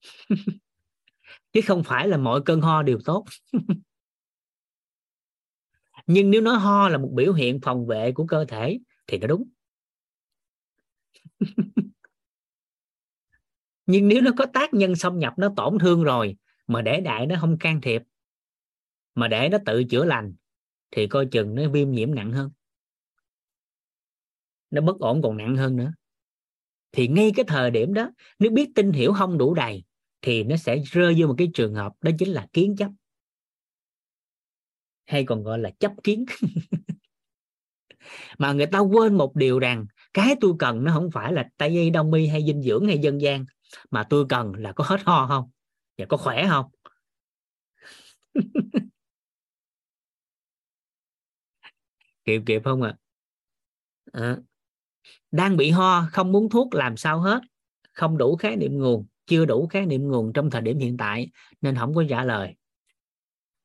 [1.54, 3.26] Chứ không phải là mọi cơn ho đều tốt
[6.08, 9.28] nhưng nếu nói ho là một biểu hiện phòng vệ của cơ thể, thì nó
[9.28, 9.44] đúng.
[13.86, 16.36] Nhưng nếu nó có tác nhân xâm nhập, nó tổn thương rồi,
[16.68, 18.02] mà để đại nó không can thiệp,
[19.16, 20.34] mà để nó tự chữa lành,
[20.92, 22.50] thì coi chừng nó viêm nhiễm nặng hơn.
[24.72, 25.94] Nó bất ổn còn nặng hơn nữa.
[26.92, 29.84] Thì ngay cái thời điểm đó, nếu biết tin hiểu không đủ đầy,
[30.22, 32.92] thì nó sẽ rơi vô một cái trường hợp, đó chính là kiến chấp
[35.08, 36.26] hay còn gọi là chấp kiến.
[38.38, 41.70] Mà người ta quên một điều rằng cái tôi cần nó không phải là tây
[41.70, 43.46] y đông y hay dinh dưỡng hay dân gian
[43.92, 45.52] mà tôi cần là có hết ho không?
[45.98, 46.66] Và có khỏe không?
[52.26, 52.98] Kịp kịp không ạ?
[54.12, 54.22] À?
[54.22, 54.38] à,
[55.32, 57.42] đang bị ho không muốn thuốc làm sao hết
[57.94, 61.32] không đủ khái niệm nguồn chưa đủ khái niệm nguồn trong thời điểm hiện tại
[61.62, 62.56] nên không có trả lời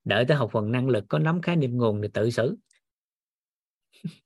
[0.05, 2.57] đợi tới học phần năng lực có nắm khái niệm nguồn thì tự xử.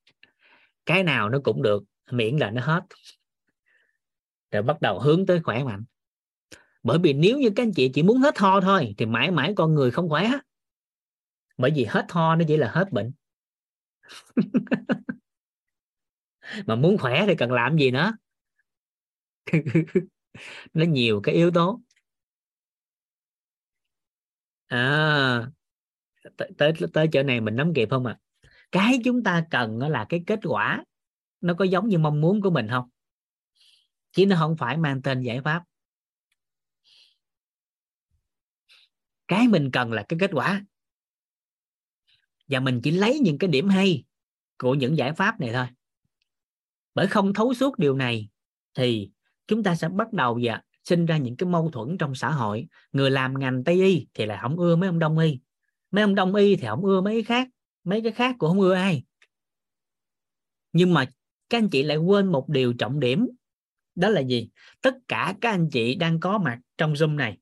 [0.87, 2.81] Cái nào nó cũng được, miễn là nó hết.
[4.51, 5.85] Rồi bắt đầu hướng tới khỏe mạnh.
[6.83, 9.53] Bởi vì nếu như các anh chị chỉ muốn hết ho thôi, thì mãi mãi
[9.57, 10.31] con người không khỏe.
[11.59, 13.13] Bởi vì hết ho nó chỉ là hết bệnh.
[16.67, 18.13] Mà muốn khỏe thì cần làm gì nữa?
[20.75, 21.81] Nó nhiều cái yếu tố.
[24.69, 25.51] À
[26.37, 28.19] tới tới, chỗ này mình nắm kịp không ạ?
[28.21, 28.23] À?
[28.73, 30.85] cái chúng ta cần là cái kết quả
[31.41, 32.89] nó có giống như mong muốn của mình không?
[34.13, 35.63] Chứ nó không phải mang tên giải pháp.
[39.29, 40.65] Cái mình cần là cái kết quả.
[42.49, 44.05] Và mình chỉ lấy những cái điểm hay
[44.59, 45.67] của những giải pháp này thôi.
[46.95, 48.29] Bởi không thấu suốt điều này
[48.75, 49.11] thì
[49.47, 52.67] chúng ta sẽ bắt đầu và sinh ra những cái mâu thuẫn trong xã hội.
[52.93, 55.41] Người làm ngành tây y thì là không ưa mấy ông đông y
[55.97, 57.49] mấy ông đông y thì không ưa mấy cái khác,
[57.85, 59.05] mấy cái khác cũng không ưa ai.
[60.73, 61.05] Nhưng mà
[61.49, 63.29] các anh chị lại quên một điều trọng điểm,
[63.95, 64.49] đó là gì?
[64.81, 67.39] Tất cả các anh chị đang có mặt trong zoom này.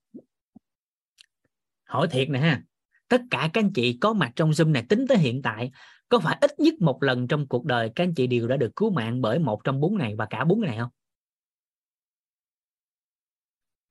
[1.85, 2.63] Hỏi thiệt nè ha,
[3.09, 5.71] tất cả các anh chị có mặt trong zoom này tính tới hiện tại,
[6.09, 8.77] có phải ít nhất một lần trong cuộc đời các anh chị đều đã được
[8.77, 10.91] cứu mạng bởi một trong bốn này và cả bốn này không?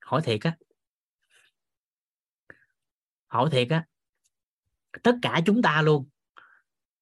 [0.00, 0.56] Hỏi thiệt á.
[3.26, 3.86] Hỏi thiệt á
[5.02, 6.08] tất cả chúng ta luôn.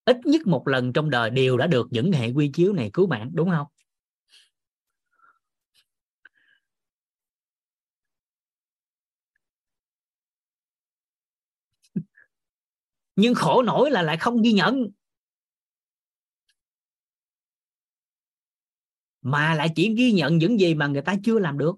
[0.04, 3.06] Ít nhất một lần trong đời đều đã được những hệ quy chiếu này cứu
[3.06, 3.66] mạng, đúng không?
[13.16, 14.90] Nhưng khổ nổi là lại không ghi nhận.
[19.22, 21.76] Mà lại chỉ ghi nhận những gì mà người ta chưa làm được.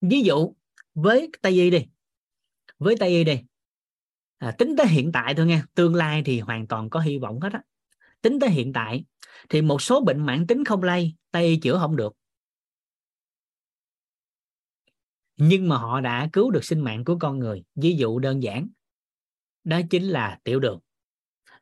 [0.00, 0.54] Ví dụ,
[0.94, 1.86] với tây y đi.
[2.78, 3.42] Với tây y đi
[4.38, 7.40] à, tính tới hiện tại thôi nha tương lai thì hoàn toàn có hy vọng
[7.40, 7.62] hết á.
[8.22, 9.04] Tính tới hiện tại
[9.48, 12.12] thì một số bệnh mãn tính không lây tây y chữa không được.
[15.36, 18.68] Nhưng mà họ đã cứu được sinh mạng của con người ví dụ đơn giản.
[19.64, 20.80] Đó chính là tiểu đường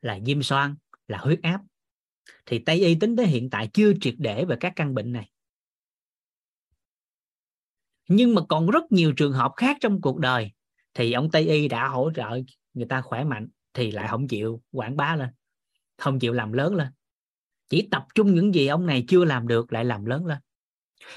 [0.00, 0.76] là viêm xoang
[1.08, 1.60] là huyết áp.
[2.46, 5.30] Thì tây y tính tới hiện tại chưa triệt để về các căn bệnh này.
[8.08, 10.50] Nhưng mà còn rất nhiều trường hợp khác trong cuộc đời
[10.94, 12.40] thì ông tây y đã hỗ trợ
[12.76, 15.28] người ta khỏe mạnh thì lại không chịu quảng bá lên,
[15.96, 16.88] không chịu làm lớn lên.
[17.68, 20.38] Chỉ tập trung những gì ông này chưa làm được lại làm lớn lên.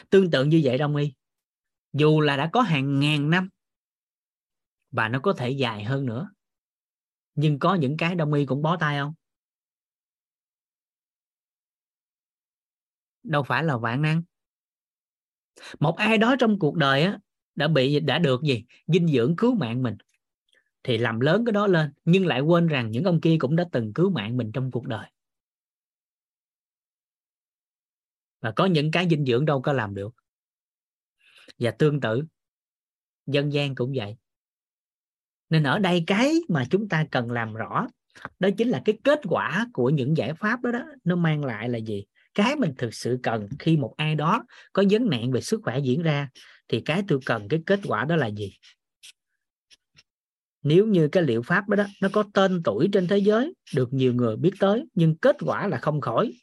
[0.10, 1.14] Tương tự như vậy, đông y,
[1.94, 3.50] dù là đã có hàng ngàn năm
[4.92, 6.30] và nó có thể dài hơn nữa,
[7.36, 9.14] nhưng có những cái đông y cũng bó tay không
[13.24, 14.24] đâu phải là vạn năng.
[15.80, 17.20] Một ai đó trong cuộc đời á,
[17.56, 18.66] đã bị, đã được gì?
[18.88, 19.98] Dinh dưỡng cứu mạng mình
[20.90, 23.66] thì làm lớn cái đó lên, nhưng lại quên rằng những ông kia cũng đã
[23.72, 25.10] từng cứu mạng mình trong cuộc đời.
[28.42, 30.16] Và có những cái dinh dưỡng đâu có làm được.
[31.60, 32.24] Và tương tự,
[33.28, 34.16] dân gian cũng vậy.
[35.50, 37.88] Nên ở đây cái mà chúng ta cần làm rõ,
[38.40, 41.70] đó chính là cái kết quả của những giải pháp đó đó, nó mang lại
[41.70, 42.06] là gì?
[42.34, 45.80] Cái mình thực sự cần khi một ai đó có vấn nạn về sức khỏe
[45.80, 46.30] diễn ra,
[46.68, 48.54] thì cái tôi cần cái kết quả đó là gì?
[50.62, 53.94] Nếu như cái liệu pháp đó, đó nó có tên tuổi trên thế giới được
[53.94, 56.34] nhiều người biết tới nhưng kết quả là không khỏi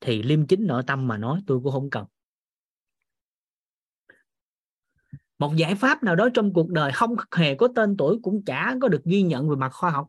[0.00, 2.06] thì liêm chính nội tâm mà nói tôi cũng không cần.
[5.38, 8.74] Một giải pháp nào đó trong cuộc đời không hề có tên tuổi cũng chả
[8.82, 10.06] có được ghi nhận về mặt khoa học.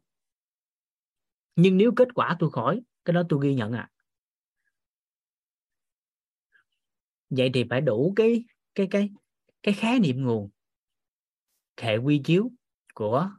[1.56, 3.90] Nhưng nếu kết quả tôi khỏi cái đó tôi ghi nhận à.
[7.30, 8.44] Vậy thì phải đủ cái
[8.76, 9.10] cái cái
[9.64, 10.50] cái khái niệm nguồn.
[11.82, 12.52] Hệ quy chiếu
[12.98, 13.30] của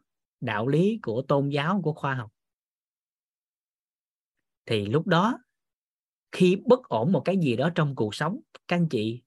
[0.41, 2.33] đạo lý, của tôn giáo, của khoa học.
[4.67, 5.39] Thì lúc đó,
[6.33, 9.23] khi bất ổn một cái gì đó trong cuộc sống, các anh chị,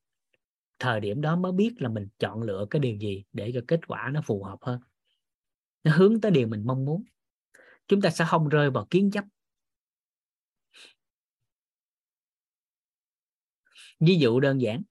[0.80, 3.88] thời điểm đó mới biết là mình chọn lựa cái điều gì để cho kết
[3.88, 4.80] quả nó phù hợp hơn.
[5.84, 7.04] Nó hướng tới điều mình mong muốn.
[7.88, 9.24] Chúng ta sẽ không rơi vào kiến chấp.
[14.00, 14.82] Ví dụ đơn giản,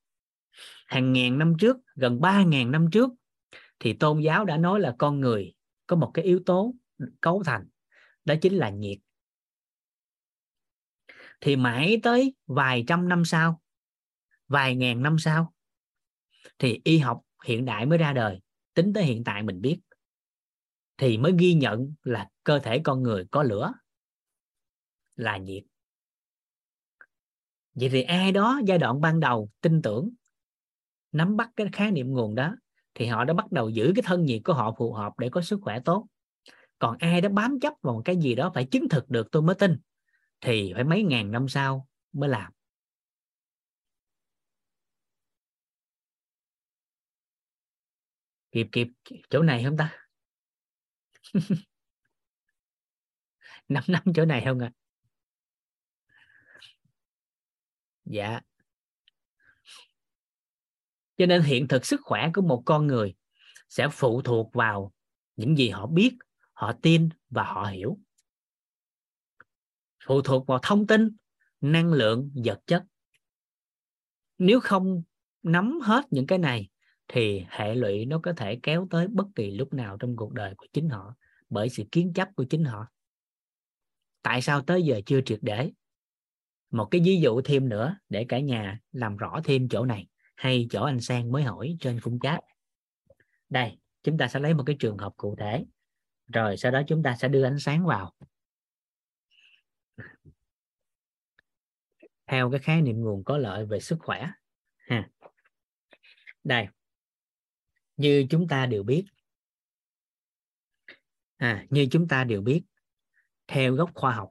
[0.86, 3.10] hàng ngàn năm trước, gần ba ngàn năm trước
[3.80, 5.54] thì tôn giáo đã nói là con người
[5.86, 6.74] có một cái yếu tố
[7.20, 7.68] cấu thành,
[8.24, 8.98] đó chính là nhiệt.
[11.40, 13.62] Thì mãi tới vài trăm năm sau,
[14.48, 15.54] vài ngàn năm sau,
[16.58, 18.40] thì y học hiện đại mới ra đời,
[18.74, 19.80] tính tới hiện tại mình biết.
[20.96, 23.72] Thì mới ghi nhận là cơ thể con người có lửa,
[25.16, 25.62] là nhiệt.
[27.74, 30.10] Vậy thì ai đó giai đoạn ban đầu tin tưởng,
[31.12, 32.56] nắm bắt cái khái niệm nguồn đó
[33.00, 35.42] thì họ đã bắt đầu giữ cái thân nhiệt của họ phù hợp để có
[35.42, 36.06] sức khỏe tốt.
[36.78, 39.42] Còn ai đã bám chấp vào một cái gì đó phải chứng thực được tôi
[39.42, 39.78] mới tin,
[40.40, 42.52] thì phải mấy ngàn năm sau mới làm.
[48.52, 48.88] Kịp kịp,
[49.30, 49.96] chỗ này không ta?
[53.68, 54.72] Năm năm chỗ này không ạ?
[54.74, 54.78] À?
[58.04, 58.40] dạ
[61.20, 63.14] cho nên hiện thực sức khỏe của một con người
[63.68, 64.92] sẽ phụ thuộc vào
[65.36, 66.16] những gì họ biết,
[66.52, 67.98] họ tin và họ hiểu.
[70.06, 71.16] Phụ thuộc vào thông tin,
[71.60, 72.84] năng lượng, vật chất.
[74.38, 75.02] Nếu không
[75.42, 76.68] nắm hết những cái này
[77.08, 80.54] thì hệ lụy nó có thể kéo tới bất kỳ lúc nào trong cuộc đời
[80.56, 81.14] của chính họ
[81.50, 82.86] bởi sự kiến chấp của chính họ.
[84.22, 85.70] Tại sao tới giờ chưa triệt để?
[86.70, 90.09] Một cái ví dụ thêm nữa để cả nhà làm rõ thêm chỗ này
[90.40, 92.40] hay chỗ anh sang mới hỏi trên khung chat.
[93.48, 95.64] Đây chúng ta sẽ lấy một cái trường hợp cụ thể.
[96.26, 98.12] Rồi sau đó chúng ta sẽ đưa ánh sáng vào.
[102.26, 104.30] Theo cái khái niệm nguồn có lợi về sức khỏe
[104.76, 105.10] ha.
[106.44, 106.66] Đây
[107.96, 109.04] như chúng ta đều biết
[111.36, 112.62] à, như chúng ta đều biết
[113.46, 114.30] theo góc khoa học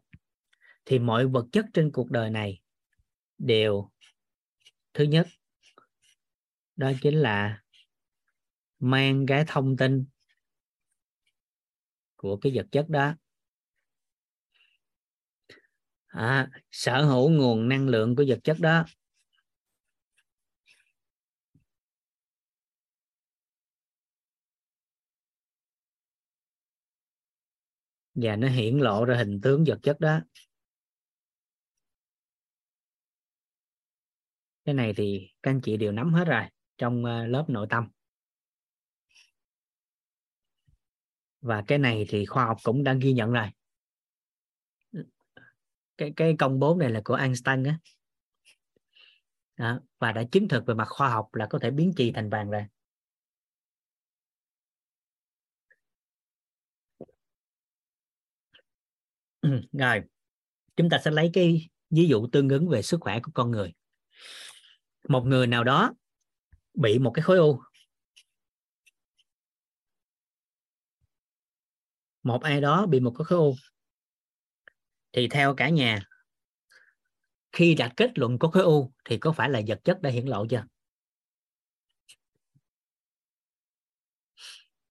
[0.85, 2.61] thì mọi vật chất trên cuộc đời này
[3.37, 3.89] đều
[4.93, 5.27] thứ nhất
[6.79, 7.61] đó chính là
[8.79, 10.05] mang cái thông tin
[12.15, 13.13] của cái vật chất đó.
[16.07, 18.85] À, sở hữu nguồn năng lượng của vật chất đó.
[28.15, 30.19] Và nó hiển lộ ra hình tướng vật chất đó.
[34.65, 36.43] Cái này thì các anh chị đều nắm hết rồi
[36.79, 37.87] trong ờ, lớp nội tâm.
[41.41, 43.47] Và cái này thì khoa học cũng đang ghi nhận rồi.
[45.97, 47.77] Cái cái công bố này là của Einstein á.
[49.57, 52.29] Đó, và đã chứng thực về mặt khoa học là có thể biến chì thành
[52.29, 52.65] vàng rồi.
[59.71, 60.01] Rồi
[60.75, 63.73] chúng ta sẽ lấy cái ví dụ tương ứng về sức khỏe của con người.
[65.07, 65.93] Một người nào đó
[66.73, 67.61] bị một cái khối u.
[72.23, 73.55] Một ai đó bị một cái khối u.
[75.13, 76.03] Thì theo cả nhà,
[77.51, 80.25] khi đã kết luận có khối u thì có phải là vật chất đã hiển
[80.25, 80.63] lộ chưa?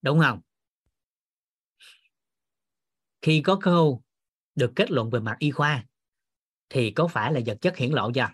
[0.03, 0.41] Đúng không?
[3.23, 4.03] Khi có khối u
[4.55, 5.85] được kết luận về mặt y khoa
[6.69, 8.29] thì có phải là vật chất hiển lộ chưa?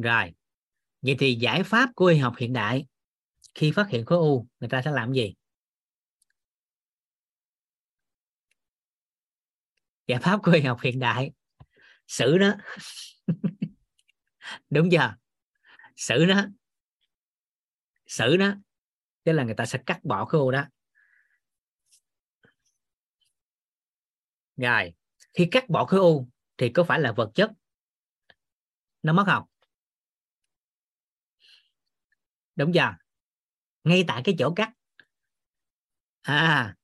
[0.00, 0.34] Rồi,
[1.02, 2.86] vậy thì giải pháp của y học hiện đại,
[3.54, 5.34] khi phát hiện khối u, người ta sẽ làm gì?
[10.06, 11.32] Giải pháp của y học hiện đại,
[12.06, 12.54] xử nó.
[14.70, 15.14] Đúng chưa?
[15.96, 16.46] Xử nó.
[18.06, 18.54] Xử nó.
[19.24, 20.64] Tức là người ta sẽ cắt bỏ khối u đó.
[24.56, 24.94] Rồi,
[25.34, 27.50] khi cắt bỏ khối u thì có phải là vật chất
[29.02, 29.44] nó mất không?
[32.60, 32.94] Đúng chưa
[33.84, 34.70] ngay tại cái chỗ cắt.
[36.22, 36.74] À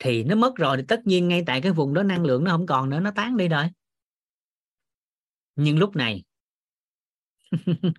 [0.00, 2.50] thì nó mất rồi thì tất nhiên ngay tại cái vùng đó năng lượng nó
[2.50, 3.64] không còn nữa nó tán đi rồi.
[5.56, 6.24] Nhưng lúc này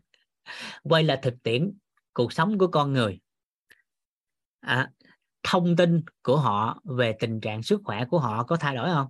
[0.83, 1.77] quay là thực tiễn
[2.13, 3.19] cuộc sống của con người.
[4.59, 4.91] À,
[5.43, 9.07] thông tin của họ về tình trạng sức khỏe của họ có thay đổi không?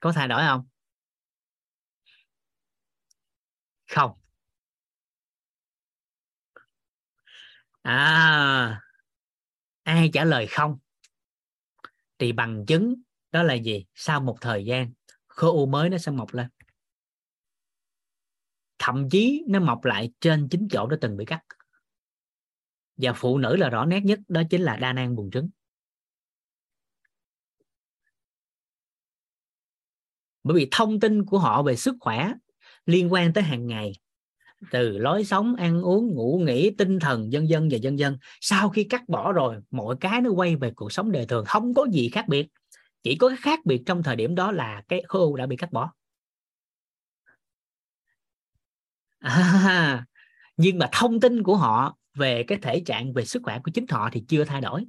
[0.00, 0.66] Có thay đổi không?
[3.86, 4.10] Không.
[7.82, 8.80] À
[9.82, 10.78] ai trả lời không?
[12.18, 12.94] Thì bằng chứng
[13.32, 13.86] đó là gì?
[13.94, 14.92] Sau một thời gian,
[15.26, 16.48] khối u mới nó sẽ mọc lên.
[18.78, 21.42] Thậm chí nó mọc lại trên chính chỗ đã từng bị cắt.
[22.96, 25.50] Và phụ nữ là rõ nét nhất, đó chính là đa nang buồng trứng.
[30.42, 32.32] Bởi vì thông tin của họ về sức khỏe
[32.86, 33.92] liên quan tới hàng ngày.
[34.70, 38.68] Từ lối sống ăn uống ngủ nghỉ tinh thần dân dân và dân dân sau
[38.68, 41.86] khi cắt bỏ rồi mọi cái nó quay về cuộc sống đời thường không có
[41.92, 42.46] gì khác biệt.
[43.02, 45.56] Chỉ có cái khác biệt trong thời điểm đó là cái khối u đã bị
[45.56, 45.92] cắt bỏ.
[49.18, 50.06] À,
[50.56, 53.86] nhưng mà thông tin của họ về cái thể trạng về sức khỏe của chính
[53.90, 54.84] họ thì chưa thay đổi.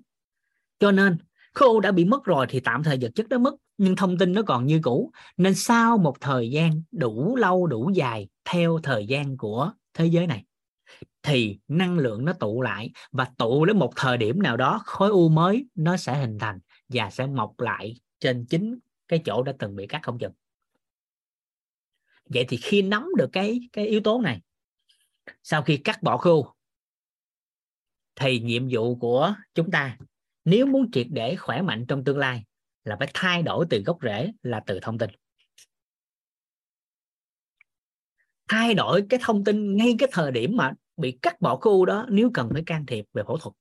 [0.80, 1.18] Cho nên
[1.58, 4.18] khối u đã bị mất rồi thì tạm thời vật chất đó mất, nhưng thông
[4.18, 5.12] tin nó còn như cũ.
[5.38, 10.28] Nên sau một thời gian đủ lâu, đủ dài, theo thời gian của thế giới
[10.28, 10.44] này,
[11.24, 15.10] thì năng lượng nó tụ lại và tụ đến một thời điểm nào đó, khối
[15.10, 19.54] u mới nó sẽ hình thành và sẽ mọc lại trên chính cái chỗ đã
[19.60, 20.34] từng bị cắt không chừng.
[22.26, 24.42] Vậy thì khi nắm được cái cái yếu tố này,
[25.44, 26.46] sau khi cắt bỏ khối u,
[28.16, 29.98] thì nhiệm vụ của chúng ta
[30.50, 32.44] nếu muốn triệt để khỏe mạnh trong tương lai,
[32.84, 35.10] là phải thay đổi từ gốc rễ là từ thông tin.
[38.48, 42.06] Thay đổi cái thông tin ngay cái thời điểm mà bị cắt bỏ khu đó
[42.10, 43.54] nếu cần phải can thiệp về phẫu thuật.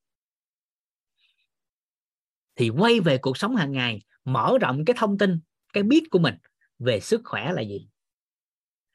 [2.56, 5.40] Thì quay về cuộc sống hàng ngày, mở rộng cái thông tin,
[5.72, 6.34] cái biết của mình
[6.78, 7.88] về sức khỏe là gì.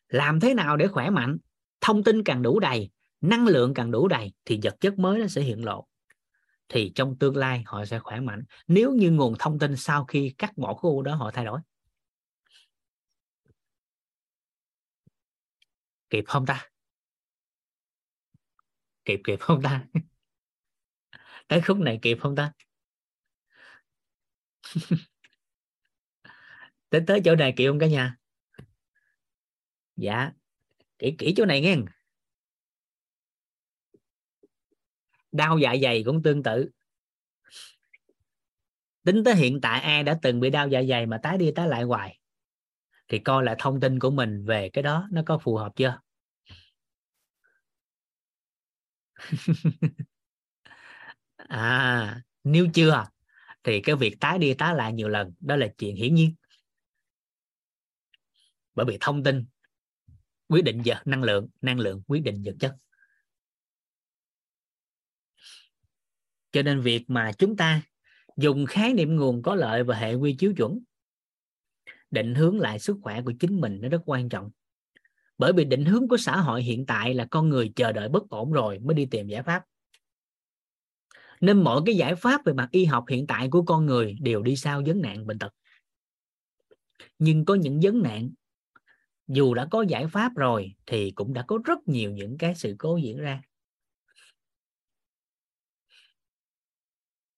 [0.07, 1.37] Làm thế nào để khỏe mạnh?
[1.81, 2.89] Thông tin càng đủ đầy,
[3.21, 5.87] năng lượng càng đủ đầy thì vật chất mới nó sẽ hiện lộ
[6.72, 8.43] thì trong tương lai họ sẽ khỏe mạnh.
[8.67, 11.59] Nếu như nguồn thông tin sau khi cắt bỏ khối u đó họ thay đổi?
[16.09, 16.69] Kịp không ta?
[19.05, 19.86] Kịp kịp không ta?
[21.47, 22.53] Tới khúc này kịp không ta?
[26.89, 28.17] Tới tới chỗ này kịp không cả nhà?
[29.95, 30.32] Dạ
[30.99, 31.78] kỹ kỹ chỗ này nghe.
[35.32, 36.69] Đau dạ dày cũng tương tự.
[39.03, 41.67] Tính tới hiện tại ai đã từng bị đau dạ dày mà tái đi tái
[41.67, 42.19] lại hoài,
[43.07, 45.99] thì coi lại thông tin của mình về cái đó nó có phù hợp chưa?
[51.38, 53.05] À nếu chưa,
[53.63, 56.36] thì cái việc tái đi tái lại nhiều lần, đó là chuyện hiển nhiên.
[58.75, 59.45] Bởi vì thông tin
[60.47, 62.75] quyết định vật năng lượng năng lượng quyết định vật chất.
[66.51, 67.81] Cho nên việc mà chúng ta
[68.37, 70.79] dùng khái niệm nguồn có lợi và hệ quy chiếu chuẩn,
[72.11, 74.51] định hướng lại sức khỏe của chính mình nó rất quan trọng.
[75.37, 78.29] Bởi vì định hướng của xã hội hiện tại là con người chờ đợi bất
[78.29, 79.63] ổn rồi mới đi tìm giải pháp.
[81.41, 84.41] Nên mọi cái giải pháp về mặt y học hiện tại của con người đều
[84.41, 85.53] đi sau vấn nạn bệnh tật.
[87.19, 88.29] Nhưng có những vấn nạn,
[89.27, 92.75] dù đã có giải pháp rồi thì cũng đã có rất nhiều những cái sự
[92.79, 93.41] cố diễn ra.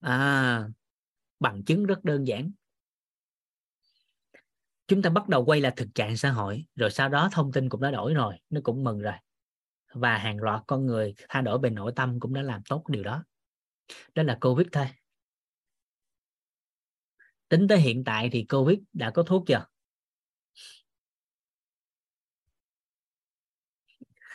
[0.03, 0.67] À
[1.39, 2.51] bằng chứng rất đơn giản.
[4.87, 7.69] Chúng ta bắt đầu quay lại thực trạng xã hội, rồi sau đó thông tin
[7.69, 9.13] cũng đã đổi rồi, nó cũng mừng rồi.
[9.93, 13.03] Và hàng loạt con người thay đổi về nội tâm cũng đã làm tốt điều
[13.03, 13.23] đó.
[14.15, 14.87] Đó là covid thôi.
[17.49, 19.65] Tính tới hiện tại thì covid đã có thuốc chưa?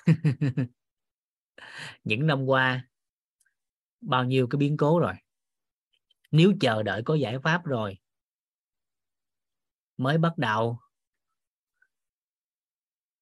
[2.04, 2.88] Những năm qua,
[4.00, 5.14] bao nhiêu cái biến cố rồi?
[6.30, 7.98] Nếu chờ đợi có giải pháp rồi,
[9.96, 10.78] mới bắt đầu.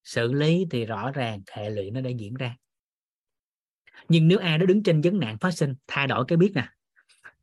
[0.04, 2.56] Xử lý thì rõ ràng hệ lụy nó đã diễn ra.
[4.08, 6.68] Nhưng nếu ai đó đứng trên vấn nạn phát sinh, thay đổi cái biết nè,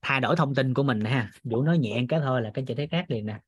[0.01, 1.31] thay đổi thông tin của mình ha.
[1.43, 3.39] Dụ nói nhẹ cái thôi là cái chị thấy khác liền nè.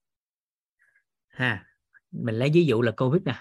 [1.27, 1.65] Ha,
[2.11, 3.35] mình lấy ví dụ là covid nè.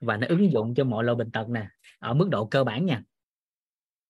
[0.00, 2.86] Và nó ứng dụng cho mọi loại bệnh tật nè, ở mức độ cơ bản
[2.86, 3.02] nha.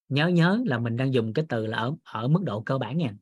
[0.09, 2.97] Nhớ nhớ là mình đang dùng cái từ là ở ở mức độ cơ bản
[2.97, 3.13] nha.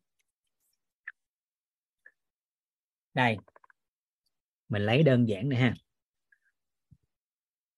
[3.16, 3.38] Đây.
[4.70, 5.74] Mình lấy đơn giản này ha.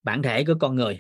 [0.03, 0.99] Bản thể của con người.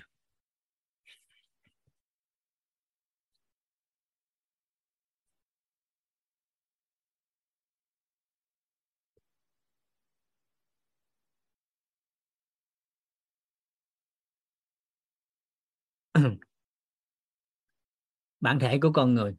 [18.39, 19.35] Bản thể của con người.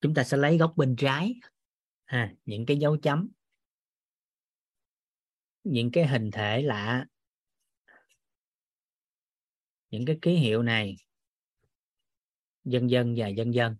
[0.00, 1.34] Chúng ta sẽ lấy góc bên trái
[2.08, 3.28] ha, những cái dấu chấm,
[5.64, 7.06] những cái hình thể lạ,
[9.90, 10.96] những cái ký hiệu này
[12.64, 13.76] dân dân và dân dân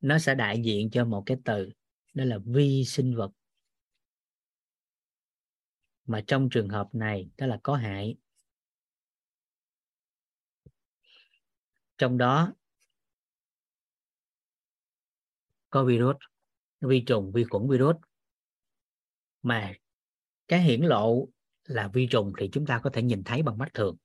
[0.00, 1.70] nó sẽ đại diện cho một cái từ,
[2.14, 3.30] đó là vi sinh vật.
[6.06, 8.16] Mà trong trường hợp này, đó là có hại.
[11.98, 12.54] Trong đó,
[15.70, 16.29] có virus
[16.80, 17.96] vi trùng vi khuẩn virus.
[19.42, 19.72] Mà
[20.48, 21.28] cái hiển lộ
[21.64, 23.96] là vi trùng thì chúng ta có thể nhìn thấy bằng mắt thường.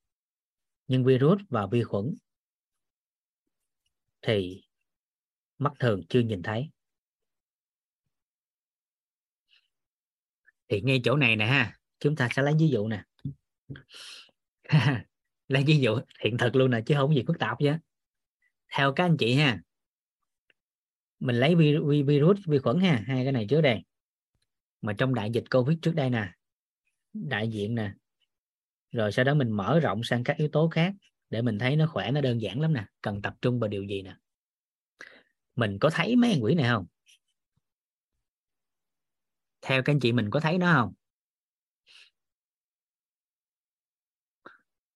[0.88, 2.16] Nhưng virus và vi khuẩn
[4.22, 4.64] thì
[5.58, 6.70] mắt thường chưa nhìn thấy.
[10.68, 13.04] Thì ngay chỗ này nè ha, chúng ta sẽ lấy ví dụ nè.
[15.48, 17.74] Lấy ví dụ hiện thực luôn nè, chứ không gì phức tạp chứ
[18.76, 19.62] theo các anh chị ha
[21.26, 23.84] mình lấy vi, vi, virus vi khuẩn ha hai cái này trước đây.
[24.82, 26.32] Mà trong đại dịch covid trước đây nè
[27.14, 27.92] đại diện nè
[28.92, 30.94] rồi sau đó mình mở rộng sang các yếu tố khác
[31.30, 33.84] để mình thấy nó khỏe nó đơn giản lắm nè cần tập trung vào điều
[33.84, 34.16] gì nè.
[35.56, 36.86] Mình có thấy mấy quỷ này không?
[39.62, 40.94] Theo các anh chị mình có thấy nó không?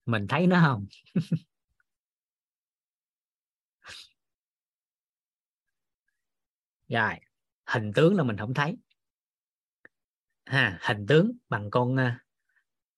[0.06, 0.86] Mình thấy nó không?
[6.90, 7.14] rồi
[7.66, 8.78] hình tướng là mình không thấy.
[10.46, 12.00] Ha hình tướng bằng con uh,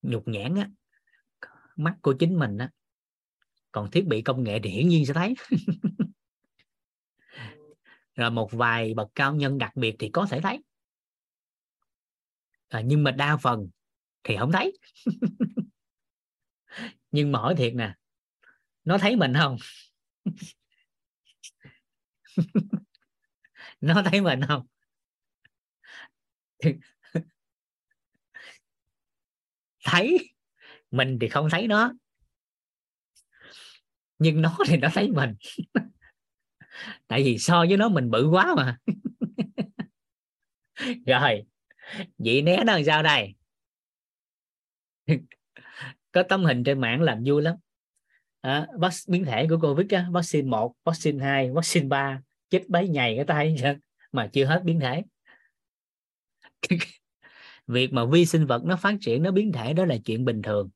[0.02, 0.70] nhục nhãn á
[1.76, 2.70] mắt của chính mình á.
[3.72, 5.34] Còn thiết bị công nghệ thì hiển nhiên sẽ thấy.
[8.16, 10.64] Rồi một vài bậc cao nhân đặc biệt thì có thể thấy.
[12.68, 13.70] À, nhưng mà đa phần
[14.24, 14.78] thì không thấy.
[17.12, 17.96] Nhưng mà hỏi thiệt nè
[18.84, 19.58] nó thấy mình không?
[23.82, 24.68] nó thấy mình không?
[29.86, 30.34] Thấy.
[30.92, 31.94] Mình thì không thấy nó.
[34.20, 35.36] Nhưng nó thì nó thấy mình.
[37.08, 38.78] Tại vì so với nó mình bự quá mà.
[41.06, 41.44] Rồi.
[42.18, 43.36] Vậy né nó làm sao đây?
[46.12, 47.56] Có tấm hình trên mạng làm vui lắm.
[48.42, 48.68] À,
[49.08, 52.22] biến thể của covid á, vaccine một vaccine 2, vaccine 3
[52.52, 53.56] chết bấy nhầy cái tay
[54.12, 55.04] mà chưa hết biến thể.
[57.68, 60.42] Việc mà vi sinh vật nó phát triển, nó biến thể đó là chuyện bình
[60.42, 60.70] thường.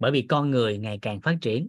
[0.00, 1.68] Bởi vì con người ngày càng phát triển,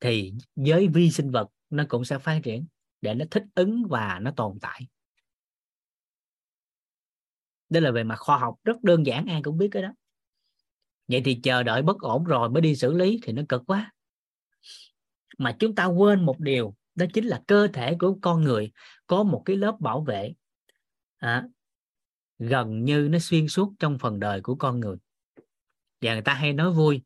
[0.00, 2.66] thì giới vi sinh vật nó cũng sẽ phát triển
[3.00, 4.86] để nó thích ứng và nó tồn tại.
[7.68, 9.94] Đây là về mặt khoa học, rất đơn giản, ai cũng biết cái đó.
[11.08, 13.92] Vậy thì chờ đợi bất ổn rồi mới đi xử lý thì nó cực quá.
[15.38, 18.72] Mà chúng ta quên một điều đó chính là cơ thể của con người
[19.06, 20.34] có một cái lớp bảo vệ
[21.18, 21.44] à,
[22.38, 24.96] gần như nó xuyên suốt trong phần đời của con người.
[26.00, 27.02] Và người ta hay nói vui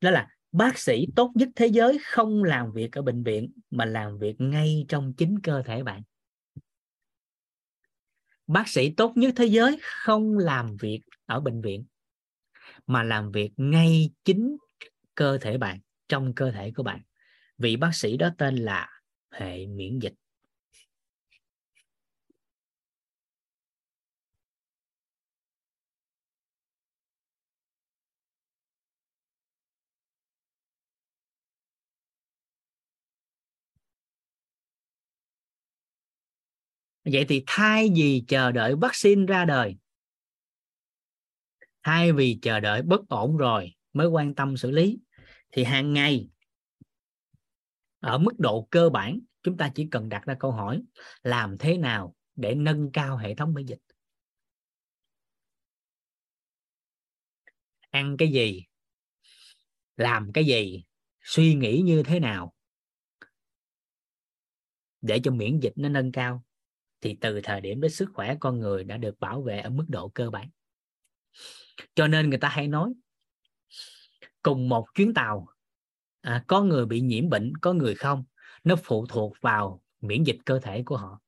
[0.00, 3.84] đó là bác sĩ tốt nhất thế giới không làm việc ở bệnh viện mà
[3.84, 6.02] làm việc ngay trong chính cơ thể bạn.
[8.46, 11.84] Bác sĩ tốt nhất thế giới không làm việc ở bệnh viện
[12.86, 14.56] mà làm việc ngay chính
[15.14, 17.02] cơ thể bạn trong cơ thể của bạn.
[17.58, 18.88] Vị bác sĩ đó tên là
[19.32, 20.14] hệ miễn dịch.
[37.04, 39.76] Vậy thì thay vì chờ đợi vaccine ra đời,
[41.82, 44.98] thay vì chờ đợi bất ổn rồi mới quan tâm xử lý,
[45.52, 46.28] thì hàng ngày
[48.02, 50.82] ở mức độ cơ bản, chúng ta chỉ cần đặt ra câu hỏi,
[51.22, 53.78] làm thế nào để nâng cao hệ thống miễn dịch?
[57.90, 58.64] Ăn cái gì?
[59.96, 60.84] Làm cái gì?
[61.20, 62.54] Suy nghĩ như thế nào?
[65.00, 66.44] Để cho miễn dịch nó nâng cao,
[67.00, 69.84] thì từ thời điểm đó sức khỏe con người đã được bảo vệ ở mức
[69.88, 70.48] độ cơ bản.
[71.94, 72.92] Cho nên người ta hay nói,
[74.42, 75.46] cùng một chuyến tàu
[76.22, 78.24] à, có người bị nhiễm bệnh có người không?
[78.64, 81.20] Nó phụ thuộc vào miễn dịch cơ thể của họ.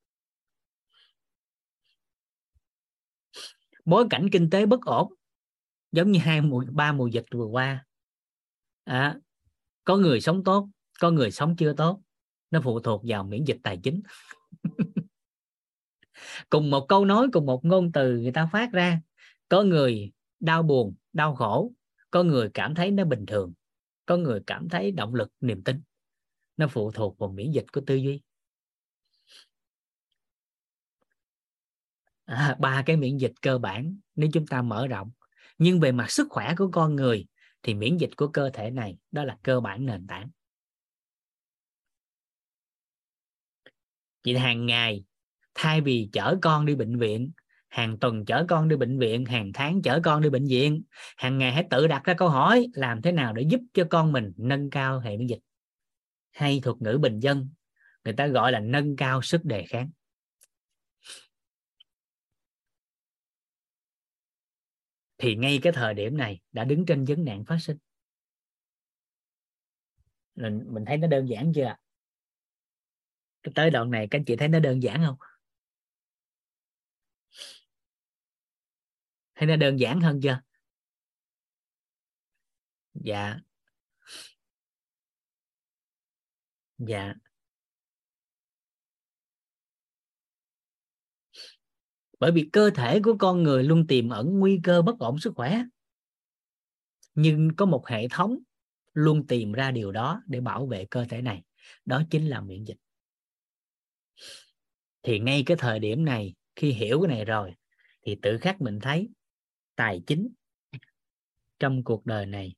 [3.84, 5.14] Bối cảnh kinh tế bất ổn
[5.92, 7.86] giống như hai mùa ba mùa dịch vừa qua.
[8.84, 9.18] À,
[9.84, 10.68] có người sống tốt
[11.00, 12.00] có người sống chưa tốt.
[12.50, 14.02] Nó phụ thuộc vào miễn dịch tài chính.
[16.50, 19.00] Cùng một câu nói cùng một ngôn từ người ta phát ra.
[19.48, 21.72] Có người đau buồn đau khổ
[22.10, 23.52] có người cảm thấy nó bình thường
[24.06, 25.82] có người cảm thấy động lực niềm tin.
[26.56, 28.22] Nó phụ thuộc vào miễn dịch của tư duy.
[32.24, 35.10] À, ba cái miễn dịch cơ bản nếu chúng ta mở rộng.
[35.58, 37.26] Nhưng về mặt sức khỏe của con người
[37.62, 40.30] thì miễn dịch của cơ thể này đó là cơ bản nền tảng.
[44.22, 45.04] Chị hàng ngày
[45.54, 47.30] thay vì chở con đi bệnh viện
[47.74, 50.82] hàng tuần chở con đi bệnh viện, hàng tháng chở con đi bệnh viện.
[51.16, 54.12] Hàng ngày hãy tự đặt ra câu hỏi, làm thế nào để giúp cho con
[54.12, 55.38] mình nâng cao hệ miễn dịch?
[56.32, 57.48] Hay thuật ngữ bình dân,
[58.04, 59.90] người ta gọi là nâng cao sức đề kháng.
[65.18, 67.76] Thì ngay cái thời điểm này đã đứng trên vấn nạn phát sinh.
[70.34, 71.74] Mình mình thấy nó đơn giản chưa
[73.54, 75.16] tới đoạn này các anh chị thấy nó đơn giản không?
[79.34, 80.40] Hay nó đơn giản hơn chưa?
[82.94, 83.40] Dạ.
[86.78, 87.14] Dạ.
[92.18, 95.32] Bởi vì cơ thể của con người luôn tiềm ẩn nguy cơ bất ổn sức
[95.36, 95.62] khỏe.
[97.14, 98.38] Nhưng có một hệ thống
[98.92, 101.42] luôn tìm ra điều đó để bảo vệ cơ thể này.
[101.84, 102.76] Đó chính là miễn dịch.
[105.02, 107.54] Thì ngay cái thời điểm này, khi hiểu cái này rồi,
[108.02, 109.08] thì tự khắc mình thấy
[109.76, 110.28] tài chính.
[111.58, 112.54] Trong cuộc đời này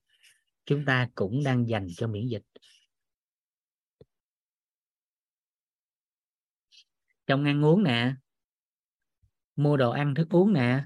[0.65, 2.43] chúng ta cũng đang dành cho miễn dịch.
[7.27, 8.15] Trong ăn uống nè
[9.57, 10.85] mua đồ ăn thức uống nè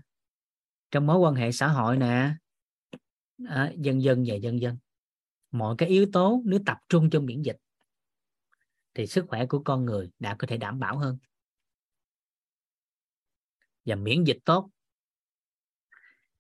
[0.91, 2.35] trong mối quan hệ xã hội nè
[3.49, 4.79] à, dân dân và dân dân
[5.51, 7.57] mọi cái yếu tố nếu tập trung cho miễn dịch
[8.95, 11.19] thì sức khỏe của con người đã có thể đảm bảo hơn.
[13.85, 14.71] Và miễn dịch tốt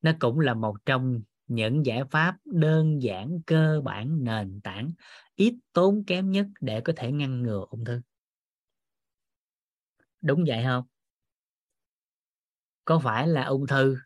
[0.02, 4.92] nó cũng là một trong những giải pháp đơn giản, cơ bản, nền tảng,
[5.36, 8.00] ít tốn kém nhất để có thể ngăn ngừa ung thư.
[10.22, 10.84] Đúng vậy không?
[12.84, 13.96] Có phải là ung thư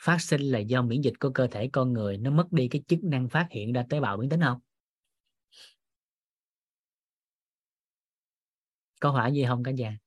[0.00, 2.82] phát sinh là do miễn dịch của cơ thể con người nó mất đi cái
[2.88, 4.58] chức năng phát hiện ra tế bào biến tính không?
[9.00, 9.98] Có phải gì không cả nhà?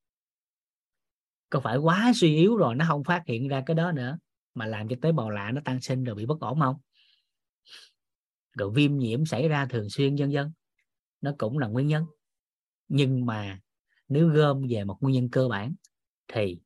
[1.49, 4.17] Có phải quá suy yếu rồi nó không phát hiện ra cái đó nữa?
[4.53, 6.75] Mà làm cho tế bào lạ nó tăng sinh rồi bị bất ổn không?
[8.57, 10.51] Rồi viêm nhiễm xảy ra thường xuyên dân dân
[11.21, 12.05] nó cũng là nguyên nhân.
[12.87, 13.59] Nhưng mà
[14.07, 15.75] nếu gom về một nguyên nhân cơ bản
[16.27, 16.59] thì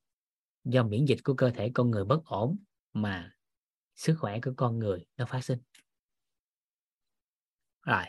[0.64, 2.58] do miễn dịch của cơ thể con người bất ổn
[2.94, 3.32] mà
[3.96, 5.60] sức khỏe của con người nó phát sinh.
[7.86, 8.04] Rồi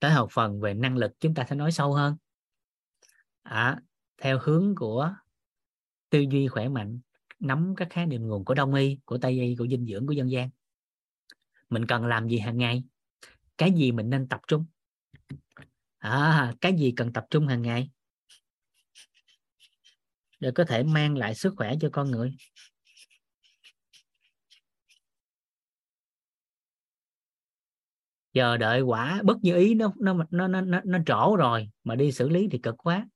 [0.00, 2.16] tới học phần về năng lực chúng ta sẽ nói sâu hơn.
[3.42, 3.80] À,
[4.16, 5.14] theo hướng của
[6.10, 7.00] tư duy khỏe mạnh
[7.38, 10.12] nắm các khái niệm nguồn của đông y của tây y của dinh dưỡng của
[10.12, 10.50] dân gian.
[11.68, 12.84] Mình cần làm gì hàng ngày?
[13.58, 14.66] Cái gì mình nên tập trung?
[15.98, 17.90] À, cái gì cần tập trung hàng ngày?
[20.40, 22.36] Để có thể mang lại sức khỏe cho con người.
[28.32, 31.94] Chờ đợi quả bất như ý nó nó nó nó nó, nó trổ rồi mà
[31.94, 33.08] đi xử lý thì cực quá.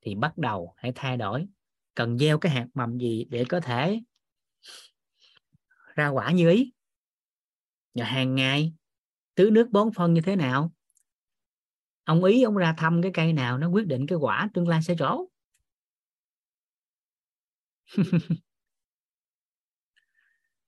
[0.00, 1.46] Thì bắt đầu hãy thay đổi
[1.94, 4.00] cần gieo cái hạt mầm gì để có thể
[5.94, 6.72] ra quả như ý?
[7.94, 8.72] Và hàng ngày
[9.34, 10.72] tưới nước bón phân như thế nào?
[12.04, 14.82] Ông ý ông ra thăm cái cây nào nó quyết định cái quả tương lai
[14.82, 15.24] sẽ trổ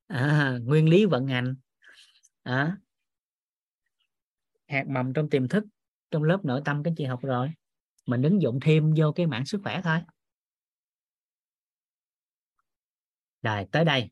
[0.08, 1.54] à, nguyên lý vận hành.
[2.42, 2.76] À,
[4.68, 5.64] hạt mầm trong tiềm thức
[6.10, 7.50] trong lớp nội tâm các chị học rồi.
[8.06, 9.98] Mình ứng dụng thêm vô cái mảng sức khỏe thôi.
[13.44, 14.10] rồi, tới đây.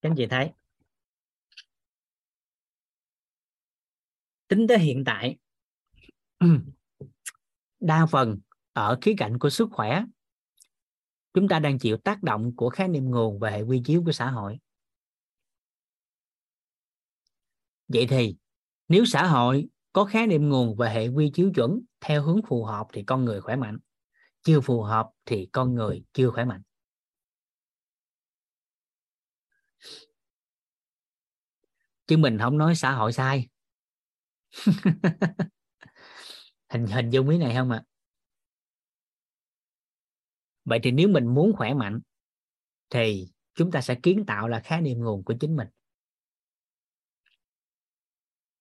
[0.00, 0.50] Các anh chị thấy.
[4.48, 5.36] Tính tới hiện tại,
[7.80, 8.40] đa phần
[8.72, 10.04] ở khía cạnh của sức khỏe,
[11.34, 14.12] chúng ta đang chịu tác động của khái niệm nguồn và hệ quy chiếu của
[14.12, 14.58] xã hội.
[17.88, 18.36] Vậy thì,
[18.88, 22.64] nếu xã hội có khái niệm nguồn và hệ quy chiếu chuẩn theo hướng phù
[22.64, 23.78] hợp thì con người khỏe mạnh
[24.42, 26.62] chưa phù hợp thì con người chưa khỏe mạnh.
[32.06, 33.48] Chứ mình không nói xã hội sai.
[36.68, 37.82] Hình hình dung ý này không ạ?
[37.84, 37.86] À?
[40.64, 42.00] vậy thì nếu mình muốn khỏe mạnh
[42.90, 45.68] thì chúng ta sẽ kiến tạo là khái niệm nguồn của chính mình.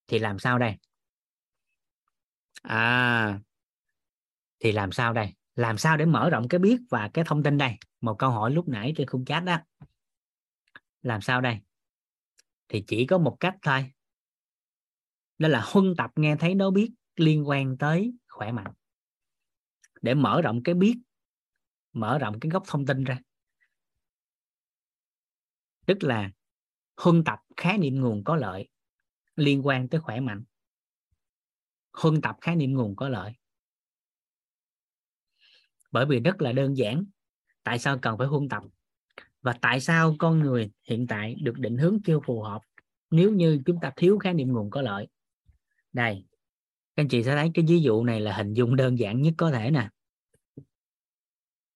[0.08, 0.78] Thì làm sao đây?
[2.62, 3.40] À
[4.60, 5.34] thì làm sao đây?
[5.60, 7.78] Làm sao để mở rộng cái biết và cái thông tin đây?
[8.02, 9.58] Một câu hỏi lúc nãy trên khung chat đó.
[11.02, 11.60] Làm sao đây?
[12.68, 13.92] Thì chỉ có một cách thôi.
[15.38, 18.74] Đó là huân tập nghe thấy nó biết liên quan tới khỏe mạnh.
[20.02, 20.98] Để mở rộng cái biết,
[21.94, 23.20] mở rộng cái góc thông tin ra.
[25.86, 26.32] Tức là
[26.98, 28.68] huân tập khái niệm nguồn có lợi
[29.36, 30.44] liên quan tới khỏe mạnh.
[31.94, 33.34] Huân tập khái niệm nguồn có lợi
[35.92, 37.06] bởi vì rất là đơn giản.
[37.64, 38.64] Tại sao cần phải huân tập?
[39.42, 42.62] Và tại sao con người hiện tại được định hướng chưa phù hợp
[43.12, 45.08] nếu như chúng ta thiếu khái niệm nguồn có lợi?
[45.94, 46.26] Đây,
[46.96, 49.34] các anh chị sẽ thấy cái ví dụ này là hình dung đơn giản nhất
[49.38, 49.90] có thể nè.
[50.56, 50.64] Các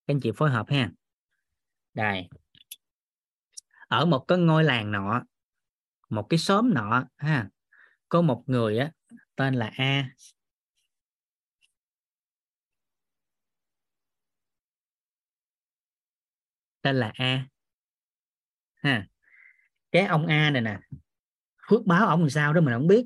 [0.07, 0.91] anh chị phối hợp ha.
[1.93, 2.27] Đây.
[3.87, 5.23] Ở một cái ngôi làng nọ,
[6.09, 7.49] một cái xóm nọ ha,
[8.09, 8.91] có một người á,
[9.35, 10.09] tên là A.
[16.83, 17.47] tên là A.
[18.75, 19.07] Ha.
[19.91, 20.79] Cái ông A này nè
[21.69, 23.05] phước báo ông làm sao đó mình không biết.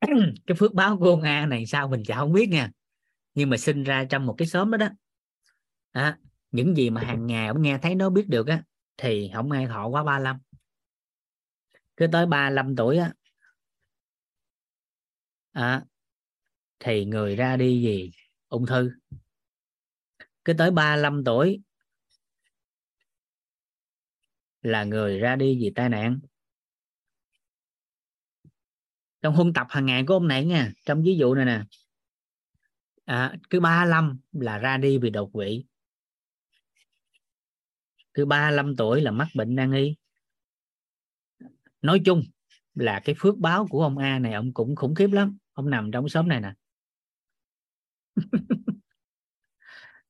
[0.46, 2.70] Cái phước báo của ông A này sao mình chả không biết nha.
[3.34, 4.88] Nhưng mà sinh ra trong một cái xóm đó đó.
[5.92, 6.18] À,
[6.50, 8.62] những gì mà hàng ngày ông nghe thấy nó biết được á
[8.96, 10.38] thì không ai thọ quá 35
[11.96, 13.12] cứ tới 35 tuổi á
[15.52, 15.84] à,
[16.78, 18.10] thì người ra đi gì?
[18.48, 18.90] Ung thư.
[20.44, 21.62] Cứ tới 35 tuổi
[24.62, 26.20] là người ra đi vì tai nạn.
[29.22, 31.64] Trong huân tập hàng ngày của ông này nha trong ví dụ này nè
[33.04, 35.64] à, cứ 35 là ra đi vì đột quỵ.
[38.14, 39.96] Cứ 35 tuổi là mắc bệnh nan y.
[41.82, 42.22] Nói chung
[42.74, 45.38] là cái phước báo của ông A này ông cũng khủng khiếp lắm.
[45.52, 46.52] Ông nằm trong xóm này nè.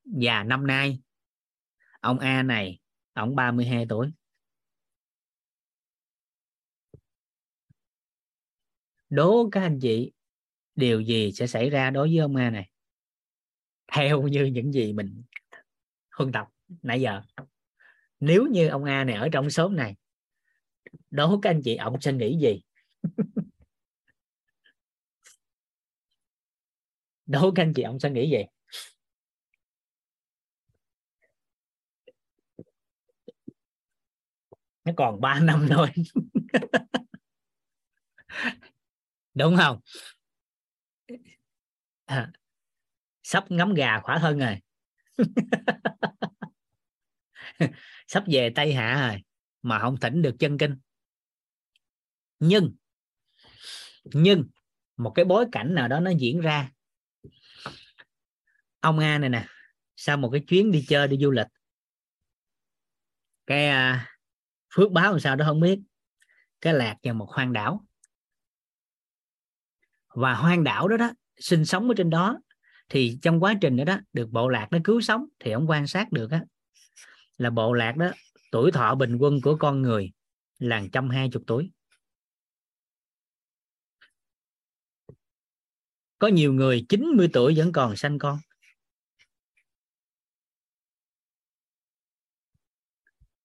[0.04, 1.00] Và năm nay
[2.00, 2.78] ông A này
[3.12, 4.12] ông 32 tuổi.
[9.12, 10.12] Đố các anh chị,
[10.74, 12.70] điều gì sẽ xảy ra đối với ông A này?
[13.92, 15.22] Theo như những gì mình
[16.16, 16.46] huân tập
[16.82, 17.22] nãy giờ.
[18.20, 19.96] Nếu như ông A này ở trong xóm này,
[21.10, 22.62] đố các anh chị, ông sẽ nghĩ gì?
[27.26, 28.44] Đố các anh chị, ông sẽ nghĩ gì?
[34.84, 35.88] Nó còn 3 năm thôi.
[39.34, 39.80] đúng không?
[42.04, 42.32] À,
[43.22, 44.58] sắp ngắm gà khỏa thân rồi.
[48.06, 49.22] Sắp về tây hạ rồi
[49.62, 50.76] mà không thỉnh được chân kinh.
[52.40, 52.74] Nhưng
[54.04, 54.44] nhưng
[54.96, 56.70] một cái bối cảnh nào đó nó diễn ra.
[58.80, 59.46] Ông a này nè
[59.96, 61.46] sau một cái chuyến đi chơi đi du lịch
[63.46, 64.08] cái à,
[64.74, 65.80] phước báo làm sao đó không biết.
[66.60, 67.86] Cái lạc vào một hoang đảo
[70.14, 72.38] và hoang đảo đó đó, sinh sống ở trên đó,
[72.88, 75.86] thì trong quá trình đó đó, được bộ lạc nó cứu sống thì ông quan
[75.86, 76.44] sát được á,
[77.38, 78.10] là bộ lạc đó,
[78.52, 80.12] tuổi thọ bình quân của con người
[80.58, 81.70] là trăm hai chục tuổi.
[86.18, 88.38] Có nhiều người 90 tuổi vẫn còn sanh con.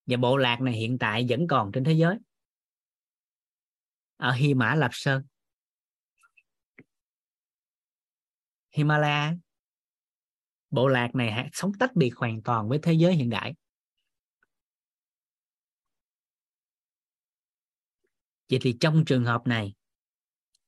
[0.06, 2.16] Và bộ lạc này hiện tại vẫn còn trên thế giới.
[4.16, 5.22] Ở Hy Mã Lạp Sơn.
[8.70, 9.34] Himalaya.
[10.70, 13.54] Bộ lạc này sống tách biệt hoàn toàn với thế giới hiện đại.
[18.50, 19.74] Vậy thì trong trường hợp này,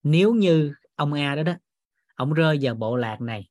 [0.02, 1.54] nếu như ông A đó đó,
[2.14, 3.48] ông rơi vào bộ lạc này,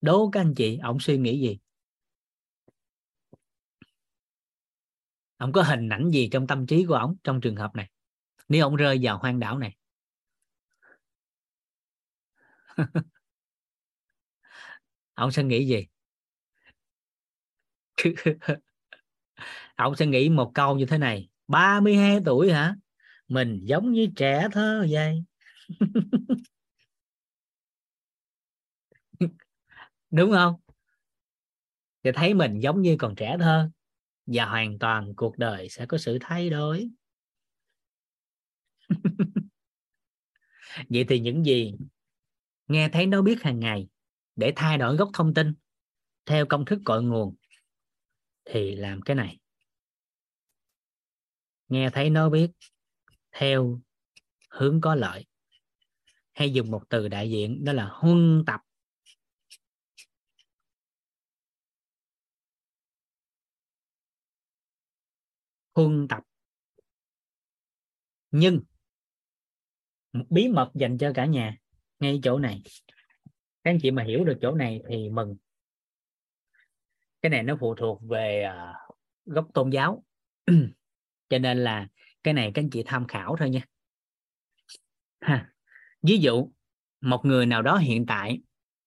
[0.00, 1.58] đố các anh chị, ông suy nghĩ gì?
[5.36, 7.90] Ông có hình ảnh gì trong tâm trí của ông trong trường hợp này?
[8.48, 9.76] Nếu ông rơi vào hoang đảo này.
[15.18, 15.86] ông sẽ nghĩ gì?
[19.76, 22.76] Ông sẽ nghĩ một câu như thế này 32 tuổi hả?
[23.28, 25.24] Mình giống như trẻ thơ vậy.
[30.10, 30.54] Đúng không?
[32.04, 33.70] Thì thấy mình giống như còn trẻ thơ
[34.26, 36.90] và hoàn toàn cuộc đời sẽ có sự thay đổi.
[40.88, 41.74] Vậy thì những gì
[42.68, 43.88] nghe thấy nó biết hàng ngày
[44.38, 45.54] để thay đổi gốc thông tin
[46.26, 47.36] theo công thức cội nguồn,
[48.44, 49.38] thì làm cái này.
[51.68, 52.50] Nghe thấy nó biết,
[53.32, 53.80] theo
[54.50, 55.26] hướng có lợi,
[56.32, 58.60] hay dùng một từ đại diện, đó là huân tập.
[65.74, 66.22] Huân tập.
[68.30, 68.60] Nhưng,
[70.12, 71.56] một bí mật dành cho cả nhà
[71.98, 72.62] ngay chỗ này
[73.68, 75.36] các anh chị mà hiểu được chỗ này thì mừng.
[77.22, 78.96] Cái này nó phụ thuộc về uh,
[79.26, 80.04] gốc tôn giáo.
[81.28, 81.88] Cho nên là
[82.22, 83.60] cái này các anh chị tham khảo thôi nha.
[85.20, 85.52] Ha.
[86.02, 86.50] ví dụ
[87.00, 88.40] một người nào đó hiện tại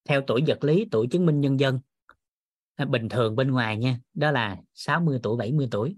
[0.05, 1.79] theo tuổi vật lý tuổi chứng minh nhân dân
[2.75, 5.97] à, bình thường bên ngoài nha đó là 60 tuổi 70 tuổi.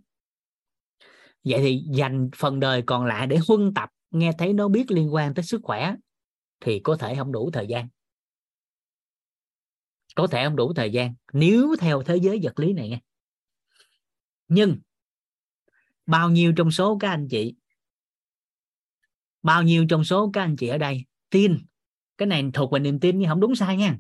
[1.44, 5.14] Vậy thì dành phần đời còn lại để huân tập nghe thấy nó biết liên
[5.14, 5.96] quan tới sức khỏe
[6.60, 7.88] thì có thể không đủ thời gian
[10.16, 13.00] có thể không đủ thời gian, nếu theo thế giới vật lý này nghe
[14.48, 14.78] nhưng,
[16.06, 17.56] bao nhiêu trong số các anh chị,
[19.42, 21.58] bao nhiêu trong số các anh chị ở đây tin,
[22.18, 23.98] cái này thuộc về niềm tin nhưng không đúng sai nha.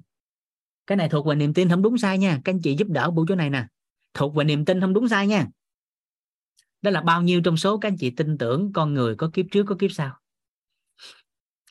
[0.88, 2.42] Cái này thuộc về niềm tin không đúng sai nha.
[2.46, 3.68] Các anh chị giúp đỡ buổi chỗ này nè.
[4.14, 5.48] Thuộc về niềm tin không đúng sai nha.
[6.82, 9.46] Đó là bao nhiêu trong số các anh chị tin tưởng con người có kiếp
[9.52, 10.20] trước, có kiếp sau?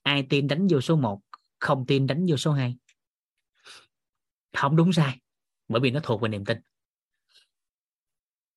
[0.03, 1.21] Ai tin đánh vô số 1
[1.59, 2.77] không tin đánh vô số 2
[4.53, 5.21] không đúng sai
[5.69, 6.59] bởi vì nó thuộc về niềm tin.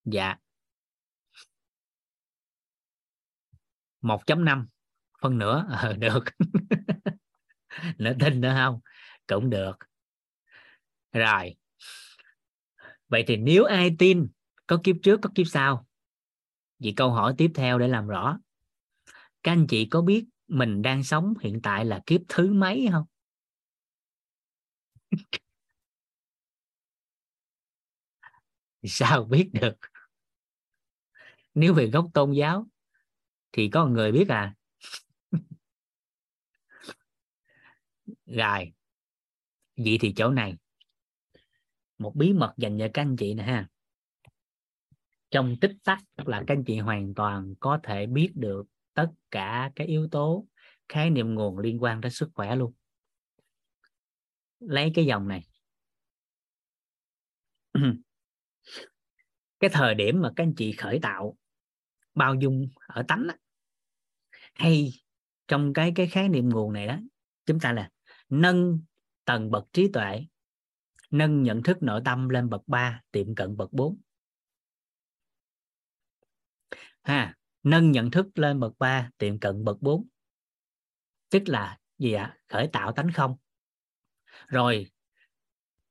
[0.06, 0.38] Dạ.
[4.02, 4.68] 1.5
[5.22, 5.66] phân nửa.
[5.82, 6.24] Ờ, được.
[7.98, 8.80] Nữa tin nữa không?
[9.28, 9.74] Cũng được.
[11.14, 11.56] Rồi.
[13.10, 14.28] Vậy thì nếu ai tin
[14.68, 15.86] có kiếp trước có kiếp sau?
[16.80, 18.40] Vậy câu hỏi tiếp theo để làm rõ.
[19.44, 23.06] Các anh chị có biết mình đang sống hiện tại là kiếp thứ mấy không?
[28.90, 29.76] sao biết được?
[31.54, 32.68] Nếu về gốc tôn giáo,
[33.52, 34.56] thì có người biết à?
[38.26, 38.74] Rồi,
[39.78, 40.56] vậy thì chỗ này.
[41.98, 43.70] Một bí mật dành cho các anh chị nè ha.
[45.32, 49.72] Trong tích tắc là các anh chị hoàn toàn có thể biết được tất cả
[49.76, 50.48] các yếu tố,
[50.90, 52.74] khái niệm nguồn liên quan tới sức khỏe luôn.
[54.60, 55.48] Lấy cái dòng này.
[59.60, 61.38] cái thời điểm mà các anh chị khởi tạo
[62.14, 63.38] bao dung ở tánh á,
[64.54, 64.94] hay
[65.48, 66.98] trong cái cái khái niệm nguồn này đó
[67.46, 67.90] chúng ta là
[68.30, 68.80] nâng
[69.26, 70.26] tầng bậc trí tuệ
[71.12, 73.98] nâng nhận thức nội tâm lên bậc 3 tiệm cận bậc 4
[77.04, 80.08] ha nâng nhận thức lên bậc 3 tiệm cận bậc 4
[81.30, 82.38] tức là gì ạ?
[82.48, 83.36] Khởi tạo tánh không.
[84.48, 84.92] Rồi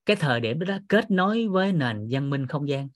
[0.07, 2.89] cái thời điểm đó, đó kết nối với nền văn minh không gian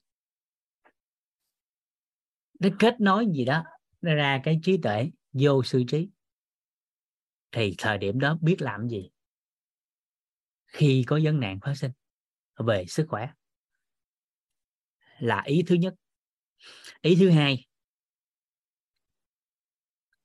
[2.59, 3.63] nó kết nối gì đó
[4.01, 6.09] nó ra cái trí tuệ vô sư trí.
[7.51, 9.09] Thì thời điểm đó biết làm gì?
[10.65, 11.91] Khi có vấn nạn phát sinh
[12.57, 13.29] về sức khỏe.
[15.19, 15.93] Là ý thứ nhất.
[17.01, 17.67] Ý thứ hai.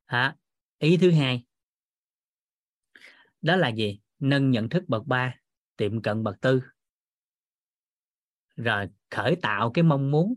[0.05, 0.37] À,
[0.79, 1.45] ý thứ hai.
[3.43, 4.01] Đó là gì?
[4.19, 5.35] Nâng nhận thức bậc ba
[5.77, 6.63] tiệm cận bậc tư.
[8.57, 10.35] Rồi khởi tạo cái mong muốn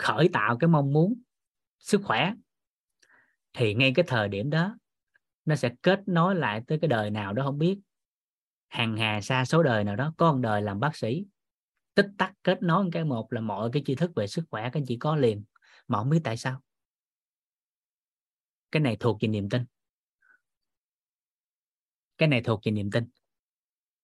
[0.00, 1.22] khởi tạo cái mong muốn
[1.78, 2.34] sức khỏe,
[3.52, 4.78] thì ngay cái thời điểm đó,
[5.44, 7.80] nó sẽ kết nối lại tới cái đời nào đó không biết.
[8.68, 11.26] Hàng hà xa số đời nào đó, có một đời làm bác sĩ,
[11.94, 14.76] tích tắc kết nối cái một là mọi cái tri thức về sức khỏe các
[14.78, 15.44] anh chị có liền,
[15.88, 16.62] mà không biết tại sao.
[18.70, 19.64] Cái này thuộc về niềm tin.
[22.18, 23.08] Cái này thuộc về niềm tin.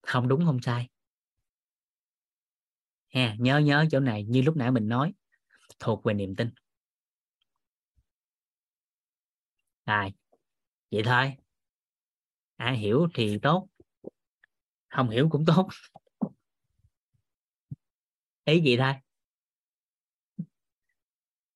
[0.02, 0.88] Không đúng, không sai.
[3.14, 5.14] Ha nhớ nhớ chỗ này, như lúc nãy mình nói
[5.78, 6.50] thuộc về niềm tin.
[9.86, 10.12] Rồi,
[10.90, 11.36] vậy thôi.
[12.56, 13.68] Ai hiểu thì tốt,
[14.88, 15.68] không hiểu cũng tốt.
[18.44, 18.94] Ý gì thôi.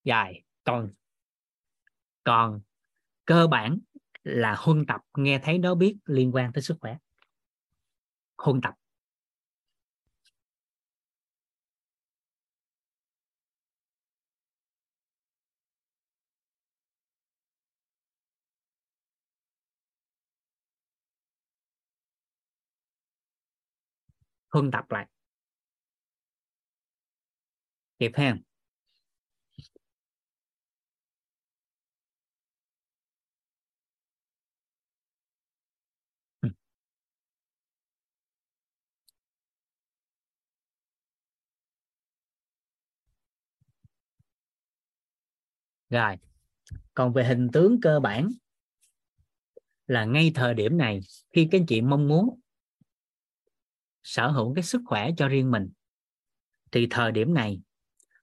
[0.05, 0.91] Dài còn
[2.25, 2.61] còn
[3.25, 3.79] cơ bản
[4.25, 6.97] là huân tập, nghe thấy đó biết liên quan tới sức khỏe.
[8.39, 8.75] Huân tập.
[24.51, 25.07] Huân tập lại.
[27.99, 28.37] Kịp ha.
[36.43, 36.49] Ừ.
[45.91, 46.17] Rồi,
[46.95, 48.29] còn về hình tướng cơ bản
[49.87, 51.01] là ngay thời điểm này,
[51.33, 52.41] khi các anh chị mong muốn
[54.11, 55.71] sở hữu cái sức khỏe cho riêng mình.
[56.73, 57.61] Thì thời điểm này,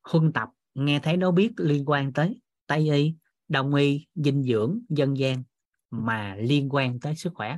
[0.03, 3.15] huân tập nghe thấy nó biết liên quan tới tây y,
[3.47, 5.43] đông y, dinh dưỡng, dân gian
[5.89, 7.57] mà liên quan tới sức khỏe,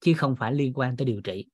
[0.00, 1.46] chứ không phải liên quan tới điều trị.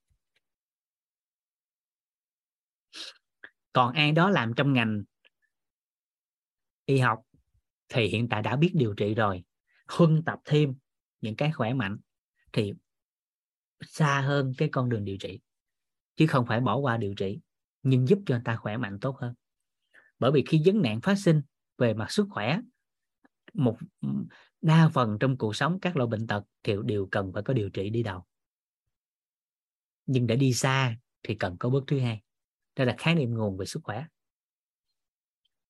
[3.73, 5.03] Còn ai đó làm trong ngành
[6.85, 7.23] y học
[7.89, 9.45] thì hiện tại đã biết điều trị rồi.
[9.89, 10.75] Huân tập thêm
[11.21, 11.99] những cái khỏe mạnh
[12.53, 12.73] thì
[13.81, 15.41] xa hơn cái con đường điều trị
[16.19, 17.41] chứ không phải bỏ qua điều trị,
[17.83, 19.35] nhưng giúp cho người ta khỏe mạnh tốt hơn.
[20.19, 21.43] Bởi vì khi vấn nạn phát sinh
[21.79, 22.61] về mặt sức khỏe,
[23.55, 23.77] một
[24.61, 27.71] đa phần trong cuộc sống các loại bệnh tật thì đều cần phải có điều
[27.71, 28.25] trị đi đầu.
[30.07, 32.23] Nhưng để đi xa thì cần có bước thứ hai,
[32.77, 34.07] đó là khái niệm nguồn về sức khỏe.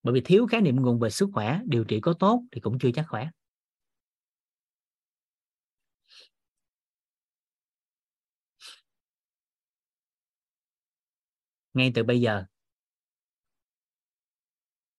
[0.03, 2.79] Bởi vì thiếu khái niệm nguồn về sức khỏe, điều trị có tốt thì cũng
[2.79, 3.29] chưa chắc khỏe.
[11.79, 12.45] Ngay từ bây giờ.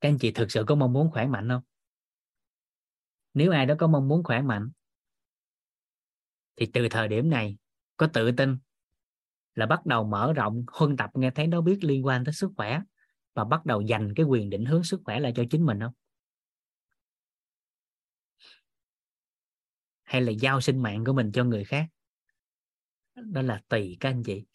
[0.01, 1.61] Các anh chị thực sự có mong muốn khỏe mạnh không?
[3.34, 4.69] Nếu ai đó có mong muốn khỏe mạnh,
[6.56, 7.57] thì từ thời điểm này,
[7.97, 8.57] có tự tin
[9.56, 12.51] là bắt đầu mở rộng huân tập, nghe thấy nó biết liên quan tới sức
[12.57, 12.81] khỏe,
[13.34, 15.93] và bắt đầu dành cái quyền định hướng sức khỏe lại cho chính mình không?
[20.03, 21.85] Hay là giao sinh mạng của mình cho người khác?
[23.15, 24.45] Đó là tùy các anh chị.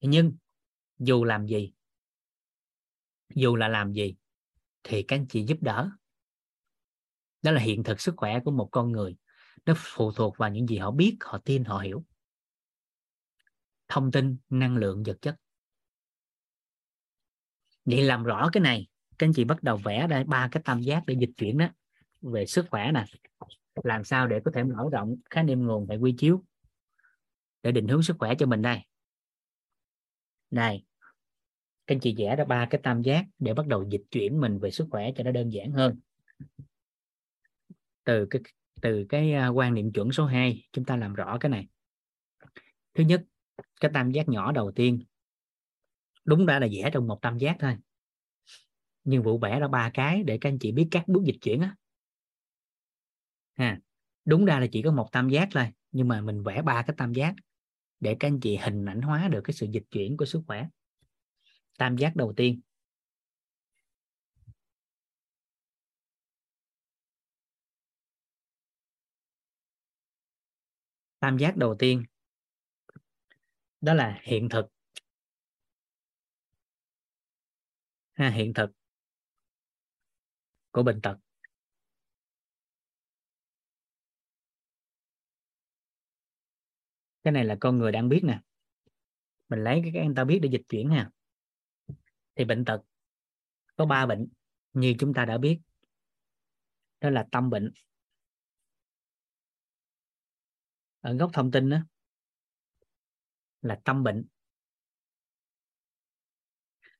[0.00, 0.36] Nhưng
[0.98, 1.72] dù làm gì,
[3.34, 4.16] dù là làm gì,
[4.82, 5.90] thì các anh chị giúp đỡ.
[7.42, 9.16] Đó là hiện thực sức khỏe của một con người.
[9.66, 12.04] Nó phụ thuộc vào những gì họ biết, họ tin, họ hiểu.
[13.88, 15.36] Thông tin, năng lượng, vật chất.
[17.84, 20.80] Vậy làm rõ cái này, các anh chị bắt đầu vẽ ra ba cái tam
[20.80, 21.68] giác để dịch chuyển đó.
[22.20, 23.04] Về sức khỏe nè.
[23.84, 26.44] Làm sao để có thể mở rộng khái niệm nguồn tại quy chiếu
[27.62, 28.80] để định hướng sức khỏe cho mình đây?
[30.56, 30.84] Này,
[31.86, 34.58] các anh chị vẽ ra ba cái tam giác để bắt đầu dịch chuyển mình
[34.58, 36.00] về sức khỏe cho nó đơn giản hơn.
[38.04, 38.42] Từ cái
[38.80, 41.66] từ cái à, quan niệm chuẩn số 2 chúng ta làm rõ cái này.
[42.94, 43.24] Thứ nhất,
[43.80, 45.04] cái tam giác nhỏ đầu tiên,
[46.24, 47.76] đúng ra là vẽ trong một tam giác thôi.
[49.04, 51.60] Nhưng vụ vẽ ra ba cái để các anh chị biết các bước dịch chuyển
[51.60, 51.76] á.
[53.54, 53.78] Ha,
[54.24, 56.94] đúng ra là chỉ có một tam giác thôi, nhưng mà mình vẽ ba cái
[56.98, 57.34] tam giác
[58.00, 60.68] để các anh chị hình ảnh hóa được cái sự dịch chuyển của sức khỏe.
[61.78, 62.60] Tam giác đầu tiên.
[71.18, 72.04] Tam giác đầu tiên
[73.80, 74.66] đó là hiện thực.
[78.12, 78.70] Ha, hiện thực
[80.70, 81.25] của bệnh tật.
[87.26, 88.40] Cái này là con người đang biết nè.
[89.48, 91.10] Mình lấy cái anh ta biết để dịch chuyển ha.
[92.34, 92.82] Thì bệnh tật,
[93.76, 94.28] có ba bệnh
[94.72, 95.60] như chúng ta đã biết.
[97.00, 97.72] Đó là tâm bệnh.
[101.00, 101.78] Ở góc thông tin đó
[103.62, 104.26] là tâm bệnh.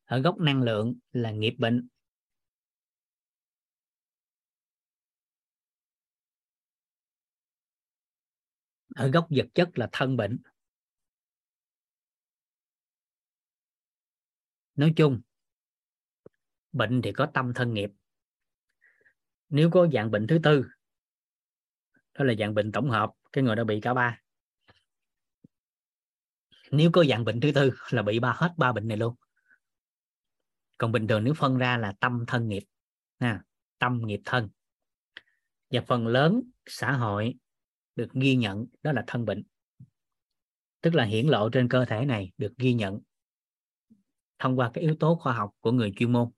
[0.04, 1.88] Ở góc năng lượng là nghiệp bệnh.
[8.96, 10.38] Ở góc vật chất là thân bệnh.
[14.74, 15.20] Nói chung
[16.72, 17.90] bệnh thì có tâm thân nghiệp.
[19.48, 20.66] Nếu có dạng bệnh thứ tư
[22.14, 24.20] đó là dạng bệnh tổng hợp cái người đã bị cả ba.
[26.70, 29.14] Nếu có dạng bệnh thứ tư là bị ba hết ba bệnh này luôn.
[30.78, 32.64] Còn bình thường nếu phân ra là tâm thân nghiệp
[33.18, 33.42] ha,
[33.78, 34.50] tâm nghiệp thân.
[35.70, 37.34] Và phần lớn xã hội
[37.96, 39.42] được ghi nhận, đó là thân bệnh.
[40.80, 43.00] Tức là hiển lộ trên cơ thể này được ghi nhận
[44.38, 46.30] thông qua cái yếu tố khoa học của người chuyên môn,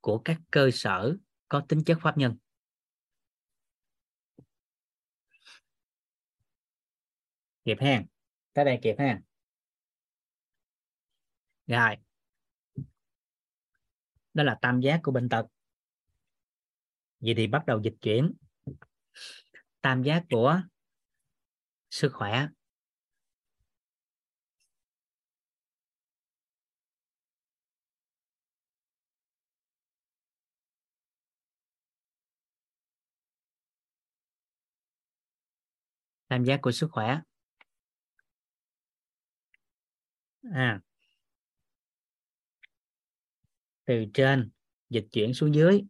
[0.00, 1.16] của các cơ sở
[1.48, 2.36] có tính chất pháp nhân.
[7.64, 8.04] Kịp ha
[8.52, 9.20] tới đây kịp ha
[11.66, 11.96] rồi.
[14.34, 15.46] Đó là tam giác của bệnh tật.
[17.20, 18.32] Vậy thì bắt đầu dịch chuyển
[19.80, 20.60] tam giác của
[21.90, 22.48] sức khỏe.
[36.28, 37.20] Tam giác của sức khỏe.
[40.52, 40.80] À.
[43.84, 44.50] Từ trên
[44.90, 45.82] dịch chuyển xuống dưới.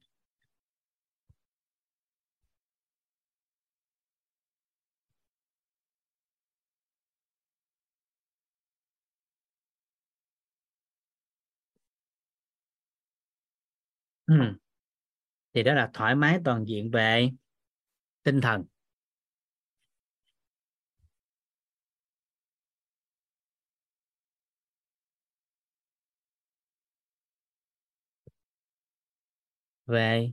[14.28, 14.34] Ừ.
[15.54, 17.30] thì đó là thoải mái toàn diện về
[18.22, 18.64] tinh thần
[29.86, 30.32] về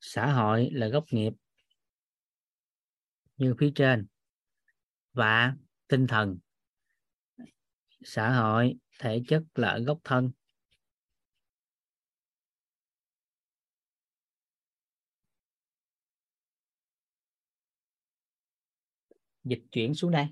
[0.00, 1.32] xã hội là gốc nghiệp
[3.36, 4.06] như phía trên
[5.12, 5.54] và
[5.88, 6.38] tinh thần
[8.04, 10.30] xã hội thể chất là ở gốc thân.
[19.44, 20.26] Dịch chuyển xuống đây.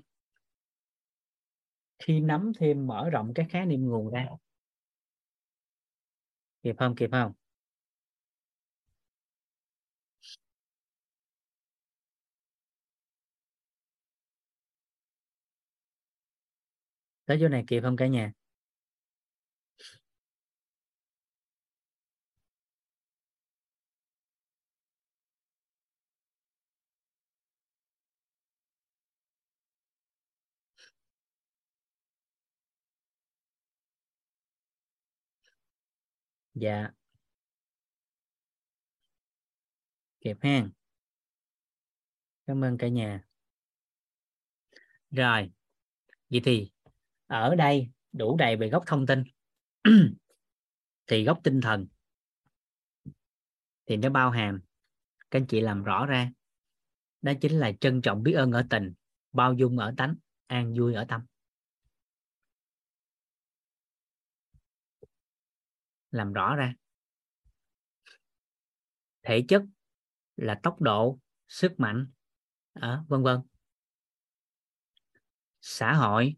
[1.99, 4.27] Khi nắm thêm mở rộng các khái niệm nguồn ra.
[6.63, 7.33] Kịp không kịp không?
[17.25, 18.31] Tới chỗ này kịp không cả nhà?
[36.59, 36.89] Dạ.
[40.21, 40.67] Kịp ha
[42.47, 43.23] cảm ơn cả nhà.
[45.11, 45.51] Rồi.
[46.29, 46.71] Vậy thì
[47.27, 49.23] ở đây đủ đầy về góc thông tin.
[51.07, 51.87] Thì góc tinh thần.
[53.85, 54.61] Thì nó bao hàm,
[55.31, 56.31] các anh chị làm rõ ra,
[57.21, 58.93] đó chính là trân trọng biết ơn ở tình,
[59.31, 60.15] bao dung ở tánh,
[60.47, 61.21] an vui ở tâm.
[66.11, 66.73] Làm rõ ra.
[69.23, 69.63] Thể chất
[70.35, 72.11] là tốc độ, sức mạnh
[72.73, 73.41] ở vân vân.
[75.61, 76.35] Xã hội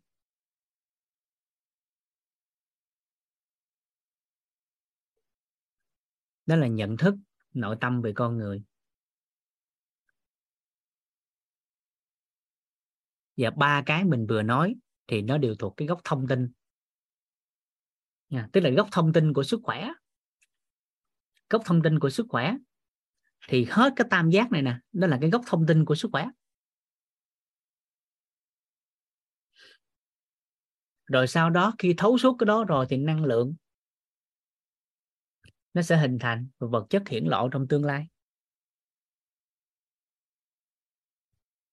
[6.45, 7.15] đó là nhận thức,
[7.53, 8.63] nội tâm về con người.
[13.37, 14.75] Và ba cái mình vừa nói
[15.07, 16.51] thì nó đều thuộc cái góc thông tin
[18.29, 19.89] nha, tức là gốc thông tin của sức khỏe.
[21.49, 22.55] Gốc thông tin của sức khỏe.
[23.47, 26.09] Thì hết cái tam giác này nè, đó là cái gốc thông tin của sức
[26.11, 26.27] khỏe.
[31.05, 33.55] Rồi sau đó khi thấu suốt cái đó rồi thì năng lượng
[35.73, 38.07] nó sẽ hình thành và vật chất hiển lộ trong tương lai.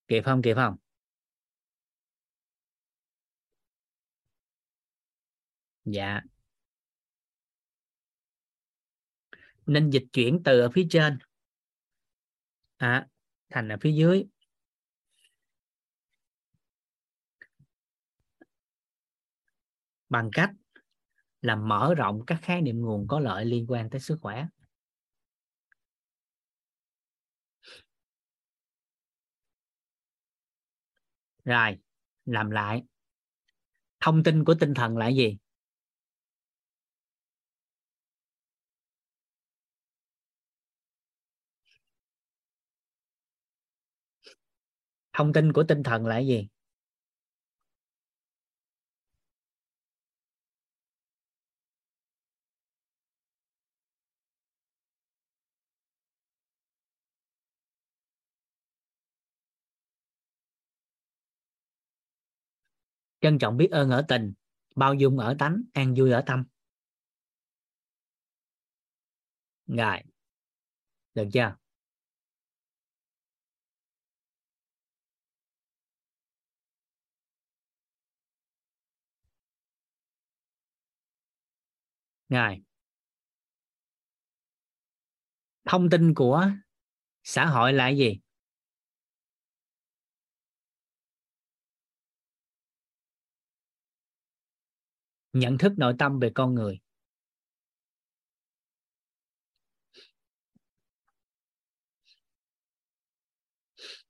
[0.09, 0.43] Kịp không?
[0.43, 0.77] Kịp không?
[5.85, 6.21] Dạ.
[9.67, 11.19] Nên dịch chuyển từ ở phía trên.
[12.77, 13.07] À,
[13.51, 14.25] thành ở phía dưới.
[20.09, 20.51] Bằng cách
[21.43, 24.47] là mở rộng các khái niệm nguồn có lợi liên quan tới sức khỏe.
[31.45, 31.79] Rồi
[32.25, 32.83] làm lại.
[34.01, 35.39] Thông tin của tinh thần là gì?
[45.17, 46.49] Thông tin của tinh thần là gì?
[63.21, 64.33] Trân trọng biết ơn ở tình,
[64.75, 66.45] bao dung ở tánh, an vui ở tâm.
[69.67, 70.01] Rồi
[71.15, 71.57] được chưa?
[82.29, 82.63] Rồi
[85.65, 86.51] thông tin của
[87.25, 88.21] xã hội là gì?
[95.33, 96.79] Nhận thức nội tâm về con người.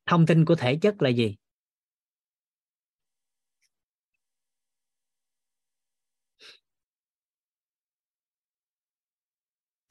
[0.06, 1.36] Thông tin của thể chất là gì?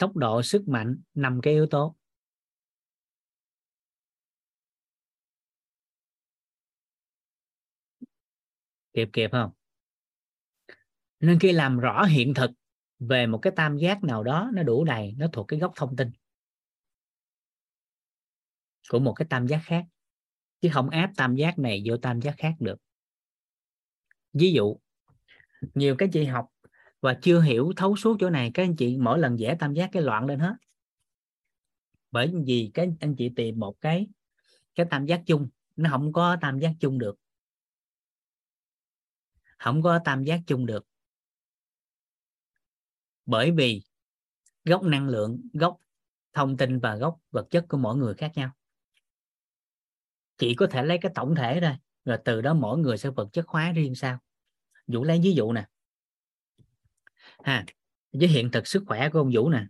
[0.06, 1.96] Tốc độ, sức mạnh năm cái yếu tố.
[8.94, 9.52] Kịp kịp không?
[11.20, 12.52] Nên khi làm rõ hiện thực
[13.00, 15.96] về một cái tam giác nào đó, nó đủ đầy, nó thuộc cái góc thông
[15.96, 16.12] tin
[18.90, 19.86] của một cái tam giác khác.
[20.62, 22.78] Chứ không áp tam giác này vô tam giác khác được.
[24.34, 24.78] Ví dụ,
[25.74, 26.48] nhiều cái chị học
[27.06, 29.90] và chưa hiểu thấu suốt chỗ này, các anh chị mỗi lần vẽ tam giác
[29.94, 30.54] cái loạn lên hết.
[32.12, 34.08] Bởi vì cái anh chị tìm một cái
[34.76, 37.16] cái tam giác chung, nó không có tam giác chung được.
[39.58, 40.88] Không có tam giác chung được.
[43.26, 43.82] Bởi vì
[44.64, 45.78] gốc năng lượng, gốc
[46.34, 48.52] thông tin và gốc vật chất của mỗi người khác nhau.
[50.38, 51.76] Chỉ có thể lấy cái tổng thể thôi,
[52.06, 54.20] rồi từ đó mỗi người sẽ vật chất hóa riêng sao.
[54.88, 55.68] Vũ lấy ví dụ nè
[57.46, 57.66] ha
[58.12, 59.66] với hiện thực sức khỏe của ông Vũ nè.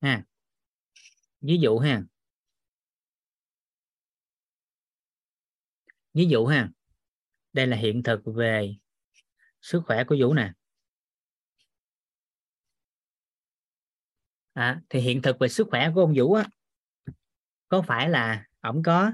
[0.00, 0.24] Ha
[1.40, 2.02] ví dụ ha.
[6.14, 6.70] Ví dụ ha
[7.52, 8.76] đây là hiện thực về
[9.60, 10.52] sức khỏe của Vũ nè.
[14.52, 16.48] À, thì hiện thực về sức khỏe của ông Vũ á
[17.68, 19.12] có phải là ổng có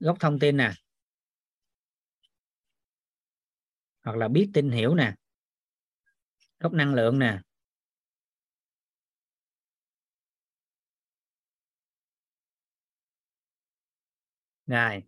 [0.00, 0.72] gốc thông tin nè
[4.08, 5.14] hoặc là biết tin hiểu nè
[6.60, 7.40] gốc năng lượng nè.
[14.66, 15.02] Rồi.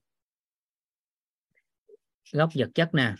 [2.33, 3.15] Gốc vật chất nè.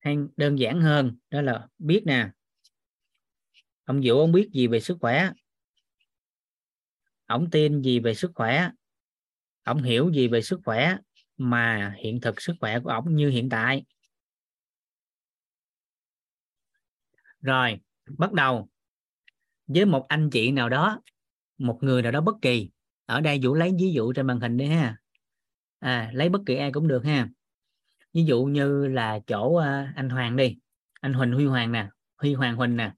[0.00, 2.30] Hay đơn giản hơn, đó là biết nè.
[3.84, 5.30] Ông Vũ, ông biết gì về sức khỏe?
[7.26, 8.70] Ông tin gì về sức khỏe?
[9.70, 10.96] Ông hiểu gì về sức khỏe
[11.36, 13.84] mà hiện thực sức khỏe của ông như hiện tại.
[17.40, 17.80] Rồi
[18.18, 18.68] bắt đầu.
[19.66, 21.00] Với một anh chị nào đó
[21.58, 22.70] một người nào đó bất kỳ
[23.06, 24.96] ở đây vũ lấy ví dụ trên màn hình đi ha.
[25.78, 27.28] À, lấy bất kỳ ai cũng được ha.
[28.12, 30.58] Ví dụ như là chỗ à, anh Hoàng đi.
[31.00, 32.92] Anh Huỳnh Huy Hoàng nè Huy Hoàng Huỳnh nè.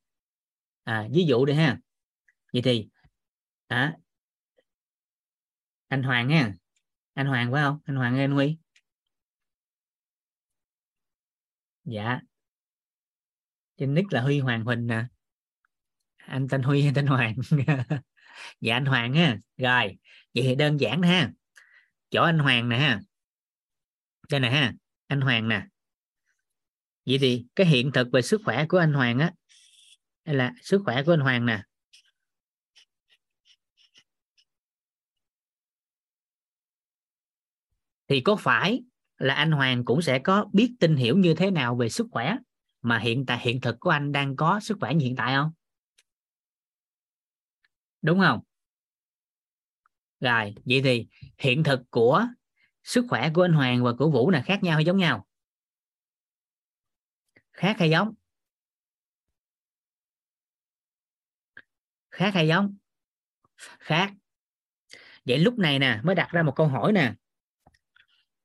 [0.85, 1.79] À, ví dụ đi ha.
[2.53, 2.89] Vậy thì
[3.67, 3.97] à,
[5.89, 6.55] anh Hoàng ha
[7.15, 7.79] anh Hoàng phải không?
[7.85, 8.59] Anh Hoàng anh Huy.
[11.85, 12.21] Dạ.
[13.77, 15.05] Trên nick là Huy Hoàng Huỳnh nè.
[16.17, 17.35] Anh tên Huy hay tên Hoàng.
[18.61, 19.99] Dạ anh Hoàng ha rồi,
[20.35, 21.33] vậy thì đơn giản ha.
[22.11, 23.01] Chỗ anh Hoàng nè ha.
[24.31, 24.73] Đây nè ha,
[25.07, 25.67] anh Hoàng nè.
[27.07, 29.33] Vậy thì cái hiện thực về sức khỏe của anh Hoàng á
[30.25, 31.63] là sức khỏe của anh Hoàng nè?
[38.13, 38.83] Thì có phải
[39.19, 42.37] là anh Hoàng cũng sẽ có biết tin hiểu như thế nào về sức khỏe
[42.83, 45.53] mà hiện tại, hiện thực của anh đang có sức khỏe như hiện tại không?
[48.03, 48.41] Đúng không?
[50.21, 51.07] Rồi, vậy thì
[51.39, 52.27] hiện thực của
[52.83, 55.27] sức khỏe của anh Hoàng và của Vũ là khác nhau hay giống nhau?
[57.53, 58.15] Khác hay giống?
[62.11, 62.77] Khác hay giống?
[63.79, 64.13] Khác.
[65.25, 67.15] Vậy lúc này nè, mới đặt ra một câu hỏi nè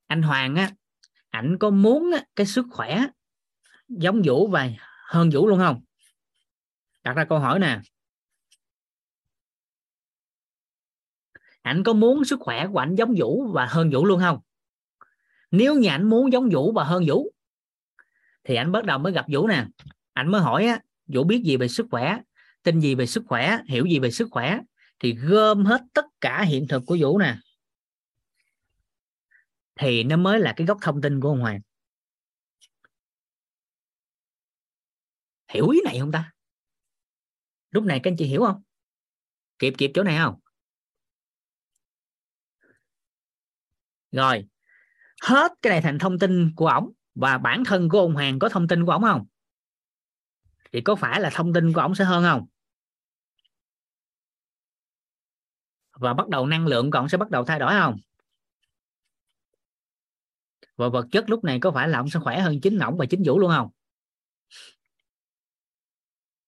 [0.07, 0.71] anh Hoàng á
[1.29, 3.07] ảnh có muốn á, cái sức khỏe
[3.87, 4.69] giống Vũ và
[5.05, 5.81] hơn Vũ luôn không?
[7.03, 7.79] Đặt ra câu hỏi nè.
[11.61, 14.39] Ảnh có muốn sức khỏe của ảnh giống Vũ và hơn Vũ luôn không?
[15.51, 17.31] Nếu như ảnh muốn giống Vũ và hơn Vũ
[18.43, 19.65] thì ảnh bắt đầu mới gặp Vũ nè.
[20.13, 22.19] Ảnh mới hỏi á Vũ biết gì về sức khỏe?
[22.63, 23.57] Tin gì về sức khỏe?
[23.67, 24.59] Hiểu gì về sức khỏe?
[24.99, 27.35] Thì gom hết tất cả hiện thực của Vũ nè
[29.79, 31.59] thì nó mới là cái gốc thông tin của ông Hoàng.
[35.53, 36.33] Hiểu ý này không ta?
[37.71, 38.63] Lúc này các anh chị hiểu không?
[39.59, 40.39] Kịp kịp chỗ này không?
[44.11, 44.47] Rồi,
[45.21, 48.49] hết cái này thành thông tin của ổng và bản thân của ông Hoàng có
[48.49, 49.25] thông tin của ổng không?
[50.71, 52.47] Thì có phải là thông tin của ổng sẽ hơn không?
[55.99, 57.97] Và bắt đầu năng lượng còn sẽ bắt đầu thay đổi không?
[60.77, 63.05] Và vật chất lúc này có phải là ông sẽ khỏe hơn chính ổng và
[63.05, 63.69] chính vũ luôn không?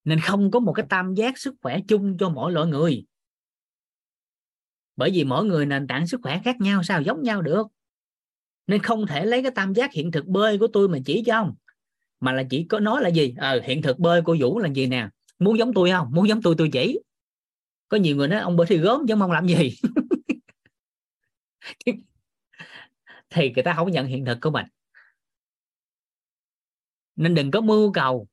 [0.04, 3.06] Nên không có một cái tam giác sức khỏe chung cho mỗi loại người.
[4.96, 7.68] Bởi vì mỗi người nền tảng sức khỏe khác nhau, sao giống nhau được?
[8.68, 11.36] Nên không thể lấy cái tam giác hiện thực bơi của tôi mà chỉ cho
[11.36, 11.56] ông,
[12.20, 13.34] mà là chỉ có nói là gì?
[13.38, 15.10] Ờ hiện thực bơi của vũ là gì nè?
[15.40, 16.08] Muốn giống tôi không?
[16.12, 17.00] Muốn giống tôi tôi chỉ.
[17.90, 19.76] Có nhiều người nói, ông bơi thì gớm chứ mong làm gì?
[23.30, 24.66] thì người ta không nhận hiện thực của mình.
[27.16, 28.28] Nên đừng có mưu cầu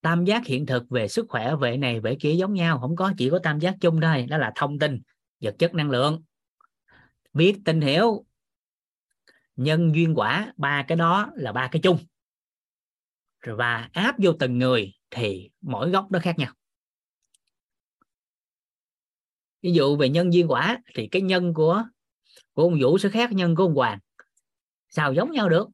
[0.00, 2.78] tam giác hiện thực về sức khỏe về này về kia giống nhau.
[2.80, 4.26] Không có, chỉ có tam giác chung thôi.
[4.28, 5.02] Đó là thông tin,
[5.40, 6.22] vật chất năng lượng.
[7.32, 8.24] Biết, tin, hiểu.
[9.56, 11.98] Nhân, duyên, quả, ba cái đó là ba cái chung.
[13.46, 16.52] Và áp vô từng người thì mỗi góc nó khác nhau.
[19.62, 21.84] Ví dụ về nhân, duyên, quả thì cái nhân của
[22.58, 23.98] của ông vũ sẽ khác nhân của ông hoàng.
[24.88, 25.68] Sao giống nhau được?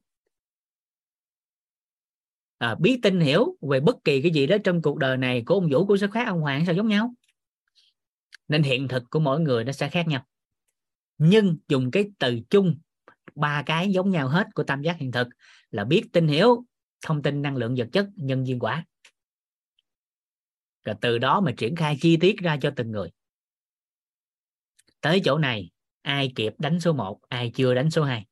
[2.57, 5.53] À, biết tin hiểu về bất kỳ cái gì đó trong cuộc đời này của
[5.53, 7.13] ông vũ cũng sẽ khác ông hoàng sao giống nhau?
[8.47, 10.25] Nên hiện thực của mỗi người nó sẽ khác nhau.
[11.17, 12.79] Nhưng dùng cái từ chung
[13.35, 15.27] ba cái giống nhau hết của tam giác hiện thực
[15.71, 16.65] là biết tin hiểu
[17.05, 18.85] thông tin năng lượng vật chất nhân duyên quả.
[20.83, 23.09] Rồi từ đó mà triển khai chi tiết ra cho từng người.
[25.01, 25.69] Tới chỗ này
[26.05, 28.25] ai kịp đánh số 1 ai chưa đánh số 2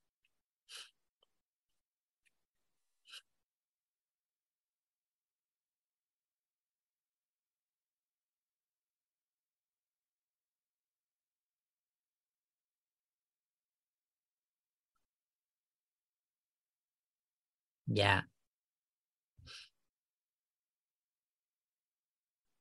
[17.85, 18.23] dạ.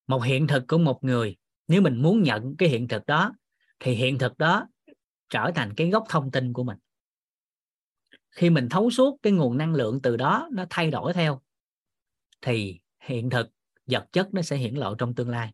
[0.06, 1.36] Một hiện thực của một người,
[1.68, 3.32] nếu mình muốn nhận cái hiện thực đó,
[3.80, 4.66] thì hiện thực đó
[5.32, 6.78] trở thành cái gốc thông tin của mình.
[8.30, 11.40] Khi mình thấu suốt cái nguồn năng lượng từ đó nó thay đổi theo,
[12.42, 13.50] thì hiện thực,
[13.86, 15.52] vật chất nó sẽ hiển lộ trong tương lai.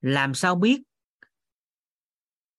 [0.00, 0.82] Làm sao biết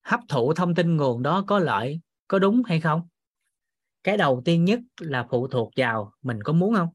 [0.01, 3.07] hấp thụ thông tin nguồn đó có lợi, có đúng hay không?
[4.07, 6.89] Cái đầu tiên nhất là phụ thuộc vào mình có muốn không?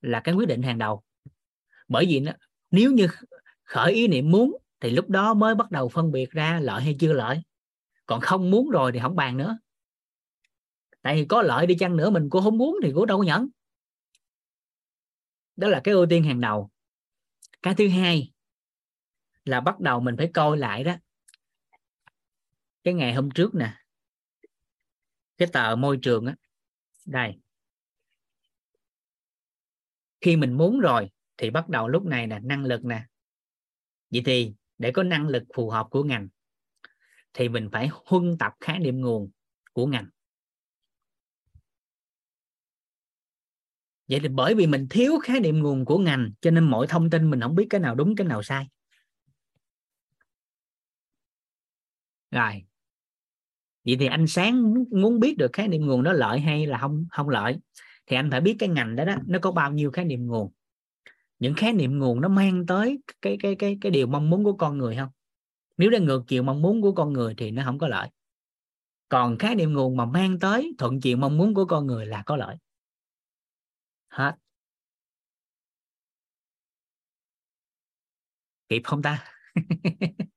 [0.00, 1.02] Là cái quyết định hàng đầu.
[1.88, 2.32] Bởi vì nó,
[2.70, 3.08] nếu như
[3.64, 6.96] khởi ý niệm muốn thì lúc đó mới bắt đầu phân biệt ra lợi hay
[7.00, 7.42] chưa lợi.
[8.06, 9.58] Còn không muốn rồi thì không bàn nữa.
[11.02, 13.24] Tại vì có lợi đi chăng nữa mình cũng không muốn thì cũng đâu có
[13.24, 13.48] nhận
[15.56, 16.70] đó là cái ưu tiên hàng đầu.
[17.62, 18.32] Cái thứ hai
[19.44, 20.96] là bắt đầu mình phải coi lại đó
[22.84, 23.72] cái ngày hôm trước nè,
[25.38, 26.34] cái tờ môi trường á,
[27.06, 27.38] đây.
[30.20, 33.02] Khi mình muốn rồi thì bắt đầu lúc này là năng lực nè.
[34.10, 36.28] Vậy thì để có năng lực phù hợp của ngành
[37.34, 39.30] thì mình phải huân tập khái niệm nguồn
[39.72, 40.06] của ngành.
[44.08, 47.10] Vậy thì bởi vì mình thiếu khái niệm nguồn của ngành cho nên mọi thông
[47.10, 48.68] tin mình không biết cái nào đúng, cái nào sai.
[52.30, 52.64] Rồi
[53.84, 57.06] vậy thì anh sáng muốn biết được khái niệm nguồn nó lợi hay là không
[57.10, 57.56] không lợi,
[58.06, 60.52] thì anh phải biết cái ngành đó đó, nó có bao nhiêu khái niệm nguồn.
[61.38, 64.52] Những khái niệm nguồn nó mang tới cái cái cái cái điều mong muốn của
[64.52, 65.08] con người không?
[65.76, 68.08] Nếu nó ngược chiều mong muốn của con người thì nó không có lợi.
[69.08, 72.22] Còn khái niệm nguồn mà mang tới thuận chiều mong muốn của con người là
[72.26, 72.56] có lợi.
[74.08, 74.34] Hết.
[78.68, 79.24] Kịp không ta?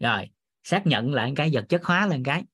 [0.00, 0.30] Rồi
[0.62, 2.44] xác nhận lại cái vật chất hóa lên cái.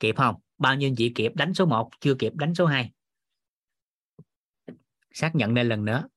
[0.00, 0.34] Kịp không?
[0.58, 1.32] Bao nhiêu chị kịp?
[1.34, 2.90] Đánh số 1 chưa kịp, đánh số 2
[5.12, 6.08] xác nhận lên lần nữa.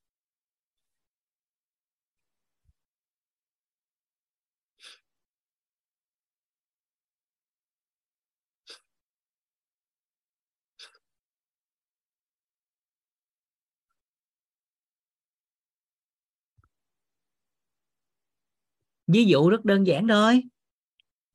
[19.08, 20.44] Ví dụ rất đơn giản thôi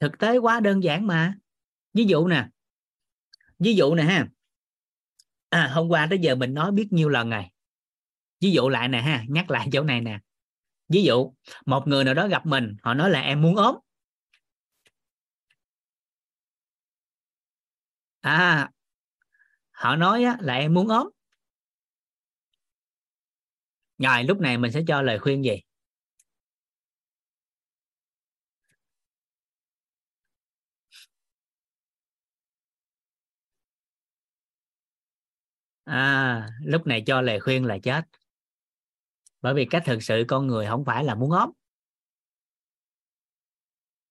[0.01, 1.35] thực tế quá đơn giản mà.
[1.95, 2.49] Ví dụ nè
[3.59, 4.29] ví dụ nè ha.
[5.49, 7.45] À, hôm qua tới giờ mình nói biết nhiêu lần rồi.
[8.41, 10.19] Ví dụ lại nè ha nhắc lại chỗ này nè.
[10.89, 11.35] Ví dụ
[11.67, 13.77] một người nào đó gặp mình họ nói là em muốn ốm.
[18.21, 18.71] À
[19.71, 21.09] họ nói á, là em muốn ốm.
[23.99, 25.63] Rồi lúc này mình sẽ cho lời khuyên gì?
[35.87, 38.05] À, lúc này cho lời khuyên là chết.
[39.43, 41.51] Bởi vì cách thực sự con người không phải là muốn ốm.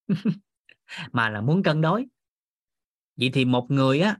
[1.12, 2.06] Mà là muốn cân đối.
[3.16, 4.18] Vậy thì một người á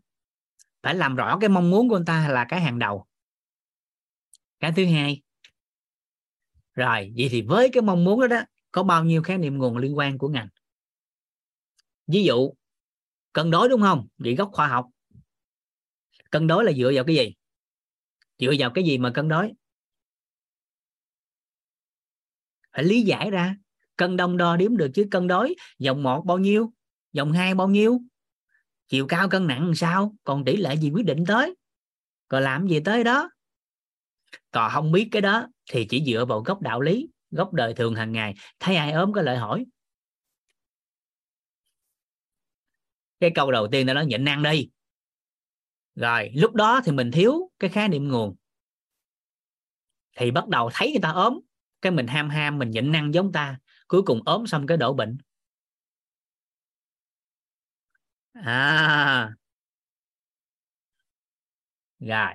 [0.84, 3.06] phải làm rõ cái mong muốn của người ta là cái hàng đầu.
[4.60, 5.22] Cái thứ hai.
[6.74, 8.42] Rồi vậy thì với cái mong muốn đó đó
[8.72, 10.48] có bao nhiêu khái niệm nguồn liên quan của ngành?
[12.08, 12.54] Ví dụ
[13.34, 14.08] cân đối đúng không?
[14.18, 14.86] Vậy gốc khoa học.
[16.30, 17.34] Cân đối là dựa vào cái gì?
[18.40, 19.54] Dựa vào cái gì mà cân đối?
[22.74, 23.56] Phải lý giải ra.
[23.98, 26.74] Cân đông đo đếm được chứ cân đối dòng một bao nhiêu,
[27.14, 28.02] dòng hai bao nhiêu?
[28.88, 30.16] Chiều cao cân nặng làm sao?
[30.24, 31.56] Còn tỷ lệ gì quyết định tới?
[32.28, 33.30] Còn làm gì tới đó?
[34.52, 37.96] Còn không biết cái đó thì chỉ dựa vào gốc đạo lý gốc đời thường
[37.96, 38.36] hàng ngày.
[38.60, 39.66] Thấy ai ốm có lợi hỏi.
[43.20, 44.70] Cái câu đầu tiên ta nói nhịn ăn đi
[45.96, 48.36] rồi, lúc đó thì mình thiếu cái khái niệm nguồn.
[50.18, 51.40] Thì bắt đầu thấy người ta ốm,
[51.82, 54.94] cái mình ham ham, mình nhịn năng giống ta, cuối cùng ốm xong cái đổ
[54.94, 55.18] bệnh.
[58.34, 59.36] À.
[62.00, 62.34] Rồi.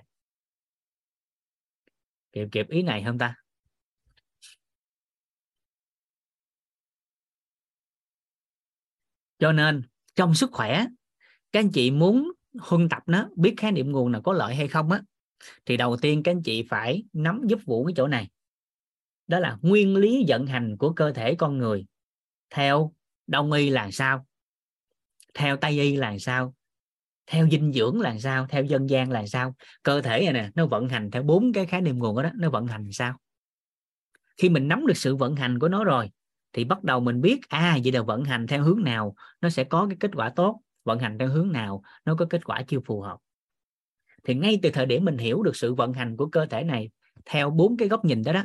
[2.32, 3.34] Kịp kịp ý này không ta?
[9.38, 9.82] Cho nên,
[10.14, 10.86] trong sức khỏe,
[11.52, 14.68] các anh chị muốn huân tập nó biết khái niệm nguồn là có lợi hay
[14.68, 15.02] không á
[15.66, 18.28] thì đầu tiên các anh chị phải nắm giúp vũ cái chỗ này.
[19.26, 21.86] Đó là nguyên lý vận hành của cơ thể con người.
[22.50, 22.92] Theo
[23.26, 24.26] đông y là sao?
[25.34, 26.54] Theo tây y là sao?
[27.26, 28.46] Theo dinh dưỡng là sao?
[28.48, 29.54] Theo dân gian là sao?
[29.82, 32.30] Cơ thể này nè nó vận hành theo bốn cái khái niệm nguồn đó, đó
[32.34, 33.18] nó vận hành sao?
[34.36, 36.10] Khi mình nắm được sự vận hành của nó rồi
[36.52, 39.64] thì bắt đầu mình biết à vậy là vận hành theo hướng nào nó sẽ
[39.64, 42.80] có cái kết quả tốt vận hành theo hướng nào, nó có kết quả chưa
[42.80, 43.18] phù hợp.
[44.24, 46.90] Thì ngay từ thời điểm mình hiểu được sự vận hành của cơ thể này,
[47.24, 48.44] theo bốn cái góc nhìn đó đó,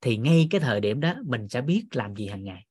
[0.00, 2.66] thì ngay cái thời điểm đó mình sẽ biết làm gì hàng ngày.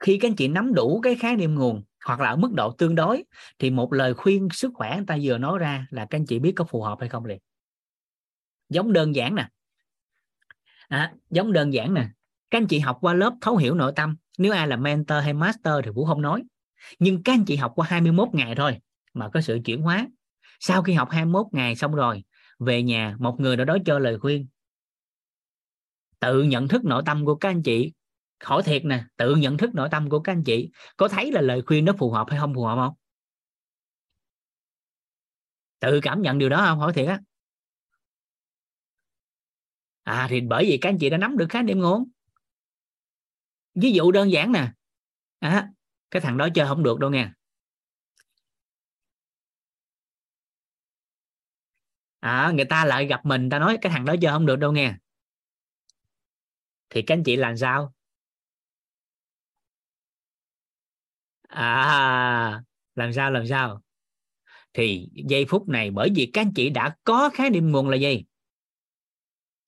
[0.00, 2.72] Khi các anh chị nắm đủ cái khái niệm nguồn hoặc là ở mức độ
[2.72, 3.24] tương đối,
[3.58, 6.38] thì một lời khuyên sức khỏe người ta vừa nói ra là các anh chị
[6.38, 7.38] biết có phù hợp hay không liền.
[8.68, 9.48] Giống đơn giản nè
[10.94, 12.08] à, giống đơn giản nè.
[12.50, 14.16] Các anh chị học qua lớp thấu hiểu nội tâm.
[14.38, 16.42] Nếu ai là mentor hay master thì vũ không nói.
[16.98, 18.78] Nhưng các anh chị học qua 21 ngày thôi
[19.14, 20.08] mà có sự chuyển hóa.
[20.60, 22.24] Sau khi học 21 ngày xong rồi
[22.58, 24.46] về nhà một người nào đó cho lời khuyên.
[26.20, 27.92] Tự nhận thức nội tâm của các anh chị.
[28.44, 31.40] Hỏi thiệt nè tự nhận thức nội tâm của các anh chị có thấy là
[31.40, 32.94] lời khuyên nó phù hợp hay không phù hợp không?
[35.80, 36.78] Tự cảm nhận điều đó không?
[36.78, 37.20] Hỏi thiệt á
[40.04, 42.04] à thì bởi vì các anh chị đã nắm được khái niệm nguồn
[43.74, 44.72] ví dụ đơn giản nè.
[45.38, 45.68] À,
[46.10, 47.34] cái thằng đó chơi không được đâu nha
[52.20, 54.72] à, người ta lại gặp mình ta nói cái thằng đó chơi không được đâu
[54.72, 54.94] nghe.
[56.90, 57.92] Thì các anh chị làm sao?
[61.48, 62.62] À
[62.94, 63.82] làm sao làm sao?
[64.72, 67.96] Thì giây phút này bởi vì các anh chị đã có khái niệm nguồn là
[67.96, 68.24] gì?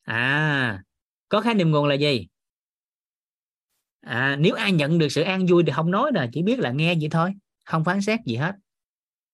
[0.07, 0.83] À
[1.29, 2.27] có khái niệm nguồn là gì?
[4.01, 6.71] À, nếu ai nhận được sự an vui thì không nói là chỉ biết là
[6.71, 7.33] nghe vậy thôi
[7.65, 8.55] không phán xét gì hết.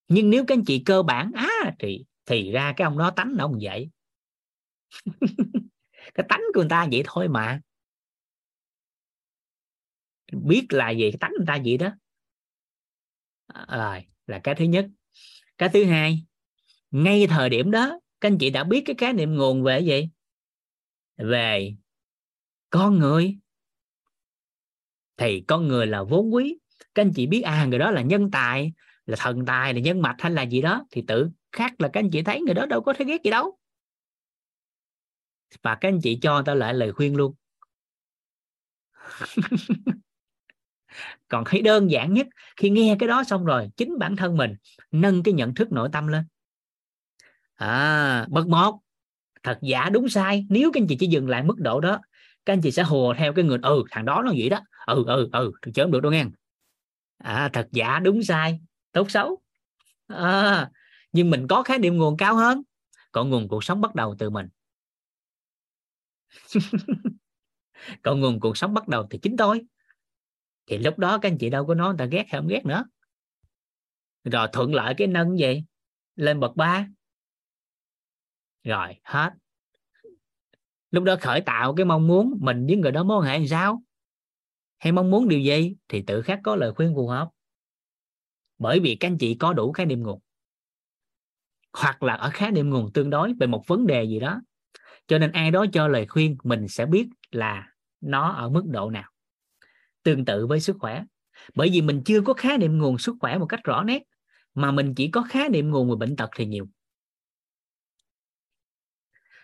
[0.08, 3.10] Nhưng nếu các anh chị cơ bản á à, thì thì ra cái ông đó
[3.10, 3.90] tánh nó ông vậy.
[6.14, 7.60] Cái tánh của người ta vậy thôi mà.
[10.32, 11.90] Biết là gì cái tánh người ta vậy đó.
[13.46, 14.86] À, rồi là cái thứ nhất.
[15.58, 16.24] Cái thứ hai
[16.90, 20.08] ngay thời điểm đó các anh chị đã biết cái khái niệm nguồn về gì?
[21.16, 21.74] Về,
[22.70, 23.38] con người.
[25.16, 26.58] Thì con người là vốn quý.
[26.94, 28.72] Các anh chị biết à người đó là nhân tài,
[29.06, 32.00] là thần tài, là nhân mạch hay là gì đó, thì tự khác là các
[32.00, 33.58] anh chị thấy người đó đâu có thấy ghét gì đâu.
[35.62, 37.34] Và các anh chị cho tao lại lời khuyên luôn.
[41.28, 42.26] Còn thấy đơn giản nhất,
[42.56, 44.54] khi nghe cái đó xong rồi, chính bản thân mình
[44.90, 46.24] nâng cái nhận thức nội tâm lên.
[47.54, 48.81] À bậc một
[49.42, 51.98] thật giả đúng sai nếu các anh chị chỉ dừng lại mức độ đó
[52.46, 54.60] các anh chị sẽ hùa theo cái người ừ thằng đó nó vậy đó.
[54.86, 56.24] Ừ ừ ừ thì chớ được đâu nghe.
[57.18, 58.60] À thật giả đúng sai
[58.92, 59.42] tốt xấu.
[60.06, 60.70] À,
[61.12, 62.62] nhưng mình có khái niệm nguồn cao hơn
[63.12, 64.48] còn nguồn cuộc sống bắt đầu từ mình.
[68.02, 69.60] Còn nguồn cuộc sống bắt đầu từ chính tôi.
[70.66, 72.66] Thì lúc đó các anh chị đâu có nói người ta ghét hay không ghét
[72.66, 72.84] nữa.
[74.24, 75.64] Rồi thuận lợi cái nâng gì?
[76.16, 76.86] Lên bậc ba
[78.64, 79.30] rồi, hết.
[80.90, 83.82] Lúc đó khởi tạo cái mong muốn mình với người đó mối hệ làm sao?
[84.78, 85.74] Hay mong muốn điều gì?
[85.88, 87.28] Thì tự khắc có lời khuyên phù hợp.
[88.58, 90.20] Bởi vì các anh chị có đủ khái niệm nguồn.
[91.72, 94.40] Hoặc là ở khái niệm nguồn tương đối về một vấn đề gì đó.
[95.06, 97.68] Cho nên ai đó cho lời khuyên mình sẽ biết là
[98.00, 99.10] nó ở mức độ nào.
[100.02, 101.04] Tương tự với sức khỏe.
[101.54, 104.02] Bởi vì mình chưa có khái niệm nguồn sức khỏe một cách rõ nét,
[104.54, 106.68] mà mình chỉ có khái niệm nguồn về bệnh tật thì nhiều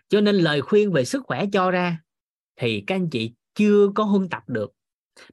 [0.08, 2.00] cho nên lời khuyên về sức khỏe cho ra
[2.56, 4.72] thì các anh chị chưa có huân tập được.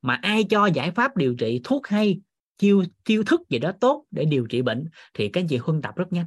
[0.02, 2.22] Mà ai cho giải pháp điều trị thuốc hay,
[2.58, 5.82] chiêu chiêu thức gì đó tốt để điều trị bệnh thì các anh chị huân
[5.82, 6.26] tập rất nhanh.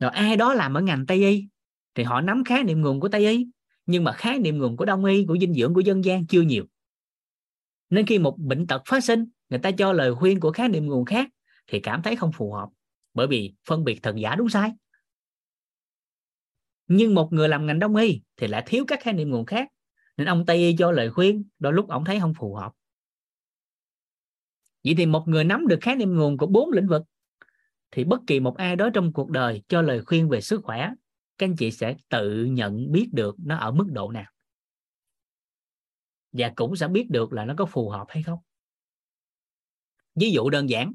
[0.00, 1.46] Rồi ai đó làm ở ngành tây y
[1.94, 3.46] thì họ nắm khái niệm nguồn của tây y,
[3.86, 6.42] nhưng mà khái niệm nguồn của đông y, của dinh dưỡng, của dân gian chưa
[6.42, 6.64] nhiều.
[7.90, 10.86] Nên khi một bệnh tật phát sinh, người ta cho lời khuyên của khái niệm
[10.86, 11.28] nguồn khác
[11.66, 12.68] thì cảm thấy không phù hợp
[13.14, 14.72] bởi vì phân biệt thật giả đúng sai
[16.86, 19.68] nhưng một người làm ngành đông y thì lại thiếu các khái niệm nguồn khác.
[20.16, 22.72] Nên ông tây y cho lời khuyên, đôi lúc ông thấy không phù hợp.
[24.84, 27.02] Vậy thì một người nắm được khái niệm nguồn của bốn lĩnh vực,
[27.90, 30.90] thì bất kỳ một ai đó trong cuộc đời cho lời khuyên về sức khỏe,
[31.38, 34.30] các anh chị sẽ tự nhận biết được nó ở mức độ nào.
[36.32, 38.38] Và cũng sẽ biết được là nó có phù hợp hay không.
[40.14, 40.92] Ví dụ đơn giản,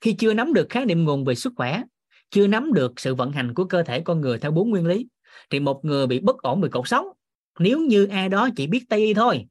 [0.00, 1.82] khi chưa nắm được khái niệm nguồn về sức khỏe
[2.30, 5.06] chưa nắm được sự vận hành của cơ thể con người theo bốn nguyên lý,
[5.50, 7.06] thì một người bị bất ổn về cột sống,
[7.58, 9.46] nếu như ai đó chỉ biết tây y thôi,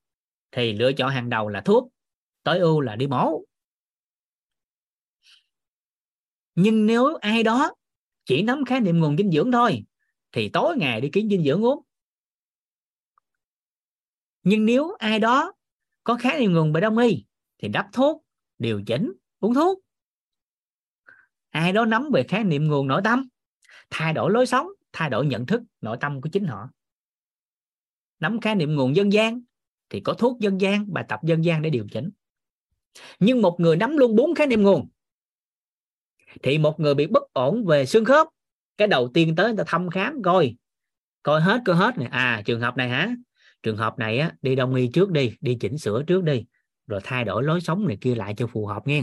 [0.52, 1.90] thì lựa chọn hàng đầu là thuốc,
[2.44, 3.44] tối ưu là đi mổ.
[6.56, 7.74] Nhưng nếu ai đó
[8.26, 9.84] chỉ nắm khái niệm nguồn dinh dưỡng thôi,
[10.32, 11.84] thì tối ngày đi kiếm dinh dưỡng uống.
[14.44, 15.54] Nhưng nếu ai đó
[16.04, 17.26] có khái niệm nguồn về đông y
[17.58, 18.24] thì đắp thuốc,
[18.58, 19.80] điều chỉnh, uống thuốc
[21.58, 23.28] ai đó nắm về khái niệm nguồn nội tâm,
[23.90, 26.70] thay đổi lối sống, thay đổi nhận thức nội tâm của chính họ.
[28.20, 29.42] Nắm khái niệm nguồn dân gian
[29.90, 32.10] thì có thuốc dân gian, bài tập dân gian để điều chỉnh.
[33.20, 34.90] Nhưng một người nắm luôn bốn khái niệm nguồn
[36.44, 38.28] thì một người bị bất ổn về xương khớp,
[38.78, 40.56] cái đầu tiên tới người ta thăm khám coi
[41.24, 42.08] coi hết coi hết này.
[42.12, 43.16] À trường hợp này hả?
[43.64, 46.46] Trường hợp này á, đi đông y trước đi đi chỉnh sửa trước đi,
[46.88, 49.02] rồi thay đổi lối sống này kia lại cho phù hợp nghe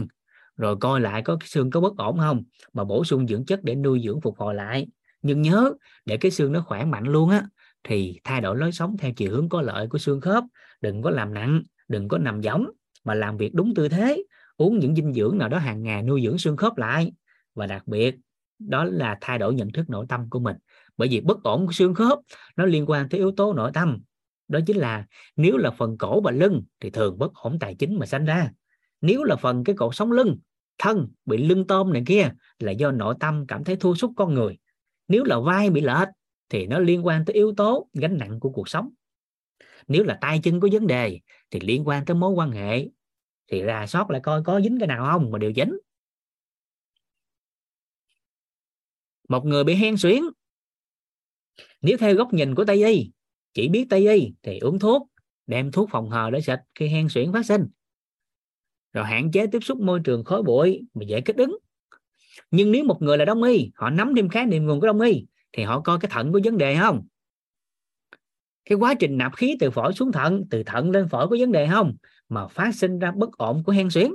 [0.57, 3.63] rồi coi lại có cái xương có bất ổn không, mà bổ sung dưỡng chất
[3.63, 4.87] để nuôi dưỡng phục hồi lại.
[5.21, 5.73] Nhưng nhớ,
[6.05, 7.43] để cái xương nó khỏe mạnh luôn á,
[7.83, 10.43] thì thay đổi lối sống theo chiều hướng có lợi của xương khớp.
[10.81, 12.69] Đừng có làm nặng, đừng có nằm giống
[13.03, 14.23] mà làm việc đúng tư thế.
[14.57, 17.11] Uống những dinh dưỡng nào đó hàng ngày nuôi dưỡng xương khớp lại.
[17.55, 18.15] Và đặc biệt,
[18.59, 20.55] đó là thay đổi nhận thức nội tâm của mình.
[20.97, 22.19] Bởi vì bất ổn của xương khớp,
[22.55, 23.99] nó liên quan tới yếu tố nội tâm.
[24.47, 25.05] Đó chính là,
[25.35, 28.51] nếu là phần cổ và lưng thì thường bất ổn tài chính mà sanh ra
[29.05, 30.37] nếu là phần cái cột sống lưng,
[30.77, 32.29] thân bị lưng tôm này kia
[32.59, 34.57] là do nội tâm cảm thấy thua sút con người.
[35.07, 36.07] Nếu là vai bị lệch
[36.49, 38.89] thì nó liên quan tới yếu tố gánh nặng của cuộc sống.
[39.87, 41.19] Nếu là tay chân có vấn đề
[41.51, 42.87] thì liên quan tới mối quan hệ.
[43.51, 45.77] Thì ra soát lại coi có dính cái nào không mà điều chỉnh
[49.29, 50.21] một người bị hen suyễn,
[51.81, 53.11] nếu theo góc nhìn của tây y,
[53.53, 55.09] chỉ biết tây y thì uống thuốc,
[55.47, 57.67] đem thuốc phòng hờ để sạch khi hen suyễn phát sinh
[58.95, 61.57] rồi hạn chế tiếp xúc môi trường khói bụi mà dễ kích ứng.
[62.51, 65.01] Nhưng nếu một người là đông y, họ nắm thêm khái niệm nguồn của đông
[65.01, 67.07] y, thì họ coi cái thận có vấn đề không?
[68.65, 71.51] Cái quá trình nạp khí từ phổi xuống thận, từ thận lên phổi có vấn
[71.51, 71.95] đề không?
[72.29, 74.11] Mà phát sinh ra bất ổn của hen suyễn.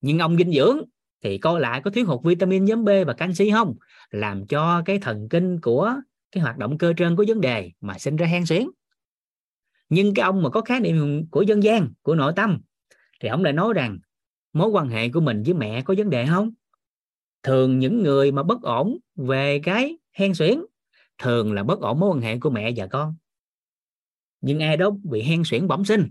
[0.00, 0.82] Nhưng ông dinh dưỡng
[1.24, 3.74] thì coi lại có thiếu hụt vitamin nhóm B và canxi không?
[4.10, 5.94] Làm cho cái thần kinh của
[6.32, 8.68] cái hoạt động cơ trơn có vấn đề mà sinh ra hen suyễn.
[9.88, 12.60] Nhưng cái ông mà có khái niệm của dân gian, của nội tâm
[13.20, 13.98] thì ông lại nói rằng,
[14.52, 16.50] mối quan hệ của mình với mẹ có vấn đề không?
[17.42, 20.60] Thường những người mà bất ổn về cái hen suyễn
[21.18, 23.14] thường là bất ổn mối quan hệ của mẹ và con.
[24.40, 26.10] Nhưng ai đó bị hen suyễn bẩm sinh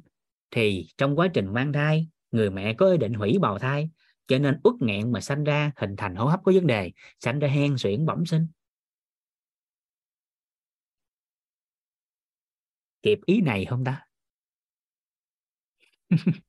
[0.51, 3.89] thì trong quá trình mang thai, người mẹ có ý định hủy bào thai,
[4.27, 7.39] cho nên uất nghẹn mà sanh ra hình thành hô hấp có vấn đề, sanh
[7.39, 8.47] ra hen suyễn bẩm sinh.
[13.03, 14.07] Kịp ý này không ta?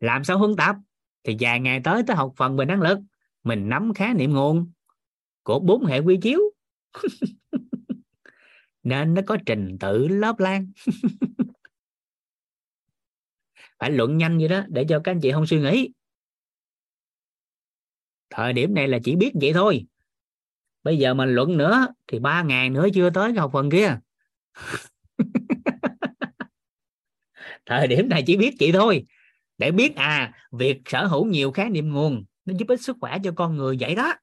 [0.00, 0.76] làm sao huân tập?
[1.24, 2.98] Thì vài ngày tới tới học phần về năng lực.
[3.44, 4.72] Mình nắm khái niệm nguồn.
[5.42, 6.40] Của bốn hệ quy chiếu.
[8.82, 10.72] Nên nó có trình tự lớp lan
[13.78, 15.92] phải luận nhanh vậy đó để cho các anh chị không suy nghĩ.
[18.30, 19.86] Thời điểm này là chỉ biết vậy thôi.
[20.82, 23.98] Bây giờ mà luận nữa thì ba ngày nữa chưa tới cái học phần kia.
[27.66, 29.04] Thời điểm này chỉ biết chị thôi
[29.58, 33.18] để biết à việc sở hữu nhiều khái niệm nguồn nó giúp ích sức khỏe
[33.24, 34.14] cho con người vậy đó.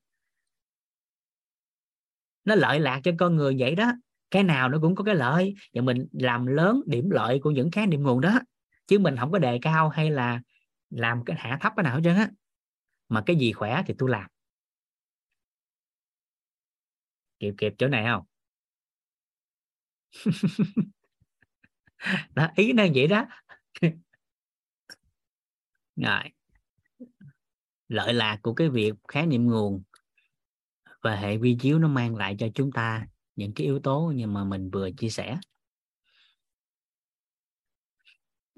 [2.46, 3.92] Nó lợi lạc cho con người vậy đó.
[4.32, 7.72] Cái nào nó cũng có cái lợi và mình làm lớn điểm lợi của những
[7.72, 8.40] khái niệm nguồn đó.
[8.88, 10.42] Chứ mình không có đề cao hay là
[10.90, 12.30] làm cái hạ thấp cái nào hết trơn á.
[13.10, 14.28] Mà cái gì khỏe thì tôi làm.
[17.40, 18.24] Kịp kịp chỗ này không?
[22.36, 23.26] Đó, ý nó vậy đó
[25.96, 26.24] rồi.
[27.88, 29.84] Lợi lạc của cái việc khái niệm nguồn
[31.02, 34.28] và hệ vi chiếu nó mang lại cho chúng ta những cái yếu tố như
[34.28, 35.40] mà mình vừa chia sẻ.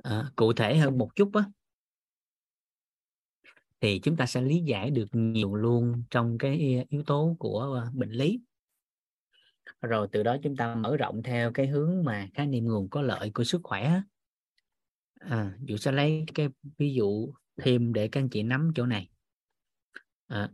[0.03, 1.43] À, cụ thể hơn một chút á
[3.81, 7.91] thì chúng ta sẽ lý giải được nhiều luôn trong cái yếu tố của ờ,
[7.93, 8.39] bệnh lý.
[9.81, 13.01] Rồi từ đó chúng ta mở rộng theo cái hướng mà khái niệm nguồn có
[13.01, 14.01] lợi của sức khỏe
[15.19, 19.10] à, dụ sẽ lấy cái ví dụ thêm để các anh chị nắm chỗ này?
[20.30, 20.49] À,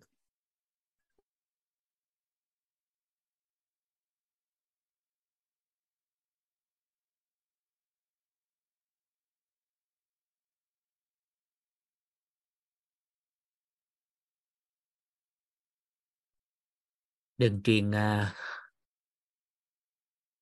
[17.38, 17.96] đừng truyền uh,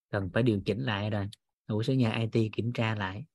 [0.09, 1.29] cần phải điều chỉnh lại rồi.
[1.67, 3.25] Ủa số nhà IT kiểm tra lại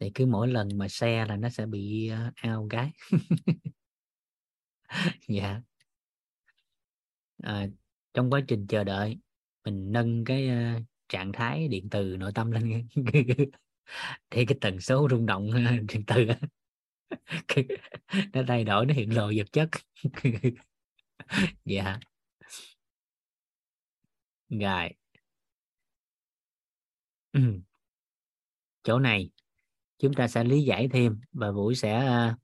[0.00, 2.92] thì cứ mỗi lần mà xe là nó sẽ bị uh, ao gái.
[5.28, 5.60] Dạ.
[7.42, 7.66] À,
[8.14, 9.18] trong quá trình chờ đợi
[9.64, 12.88] mình nâng cái uh, trạng thái điện từ nội tâm lên.
[14.30, 15.50] Thì cái tần số rung động
[15.88, 16.26] điện từ
[18.32, 19.68] nó thay đổi nó hiện lộ vật chất.
[21.64, 21.98] Dạ.
[24.48, 24.90] Rồi.
[28.82, 29.30] Chỗ này
[29.98, 32.36] chúng ta sẽ lý giải thêm và buổi sẽ à,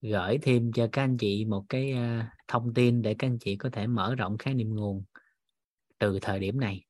[0.00, 3.56] gửi thêm cho các anh chị một cái à, thông tin để các anh chị
[3.56, 5.04] có thể mở rộng khái niệm nguồn
[5.98, 6.84] từ thời điểm này.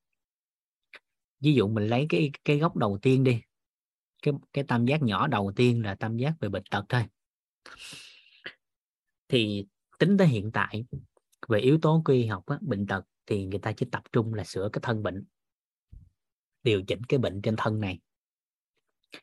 [1.41, 3.41] Ví dụ mình lấy cái cái góc đầu tiên đi
[4.23, 7.03] cái cái tam giác nhỏ đầu tiên là tam giác về bệnh tật thôi.
[9.29, 9.67] Thì
[9.99, 10.85] tính tới hiện tại
[11.49, 14.45] về yếu tố quy học á, bệnh tật thì người ta chỉ tập trung là
[14.45, 15.25] sửa cái thân bệnh
[16.63, 18.01] điều chỉnh cái bệnh trên thân này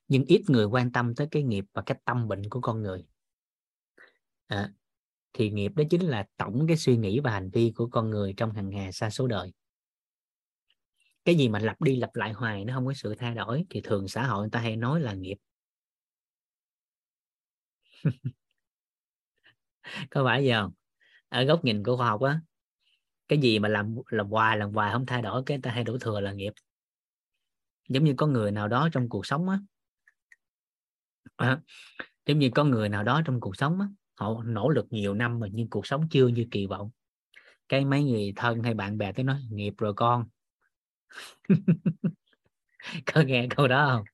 [0.07, 3.05] nhưng ít người quan tâm tới cái nghiệp và cái tâm bệnh của con người.
[4.47, 4.71] À,
[5.33, 8.33] thì nghiệp đó chính là tổng cái suy nghĩ và hành vi của con người
[8.37, 9.51] trong hàng hà xa số đời.
[11.25, 13.81] Cái gì mà lặp đi lặp lại hoài nó không có sự thay đổi thì
[13.81, 15.37] thường xã hội người ta hay nói là nghiệp.
[20.09, 20.71] Có phải gì không?
[21.29, 22.39] Ở góc nhìn của khoa học á
[23.27, 25.97] cái gì mà làm làm hoài làm hoài không thay đổi cái ta hay đổ
[26.01, 26.53] thừa là nghiệp.
[27.89, 29.59] Giống như có người nào đó trong cuộc sống á
[31.35, 31.59] à,
[32.25, 35.39] giống như có người nào đó trong cuộc sống á họ nỗ lực nhiều năm
[35.39, 36.89] mà nhưng cuộc sống chưa như kỳ vọng.
[37.69, 40.27] Cái mấy người thân hay bạn bè tới nói nghiệp rồi con.
[43.05, 44.05] Có nghe câu đó không?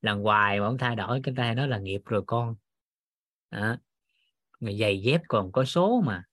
[0.00, 2.56] Làm hoài mà không thay đổi cái ta nói là nghiệp rồi con.
[3.48, 3.78] À,
[4.60, 6.24] người giày dép còn có số mà.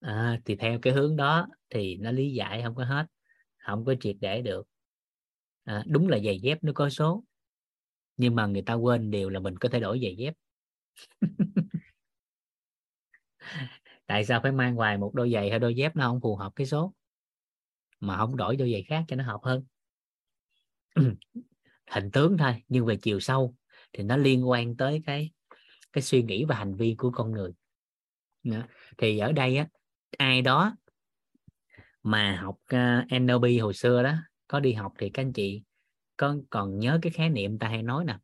[0.00, 3.06] À, thì theo cái hướng đó thì nó lý giải không có hết
[3.58, 4.68] không có triệt để được.
[5.64, 7.24] À, đúng là giày dép nó có số
[8.20, 10.34] nhưng mà người ta quên điều là mình có thể đổi giày dép.
[14.06, 16.52] Tại sao phải mang hoài một đôi giày hay đôi dép nó không phù hợp
[16.56, 16.94] cái số?
[18.00, 19.64] Mà không đổi đôi giày khác cho nó hợp hơn.
[21.90, 23.54] Hình tướng thôi nhưng về chiều sâu
[23.92, 25.30] thì nó liên quan tới cái
[25.92, 27.52] cái suy nghĩ và hành vi của con người.
[28.98, 29.68] Thì ở đây á
[30.18, 30.76] ai đó
[32.02, 34.14] mà học à, uh, NLP hồi xưa đó
[34.48, 35.62] có đi học thì các anh chị
[36.20, 38.18] có, còn nhớ cái khái niệm ta hay nói nè,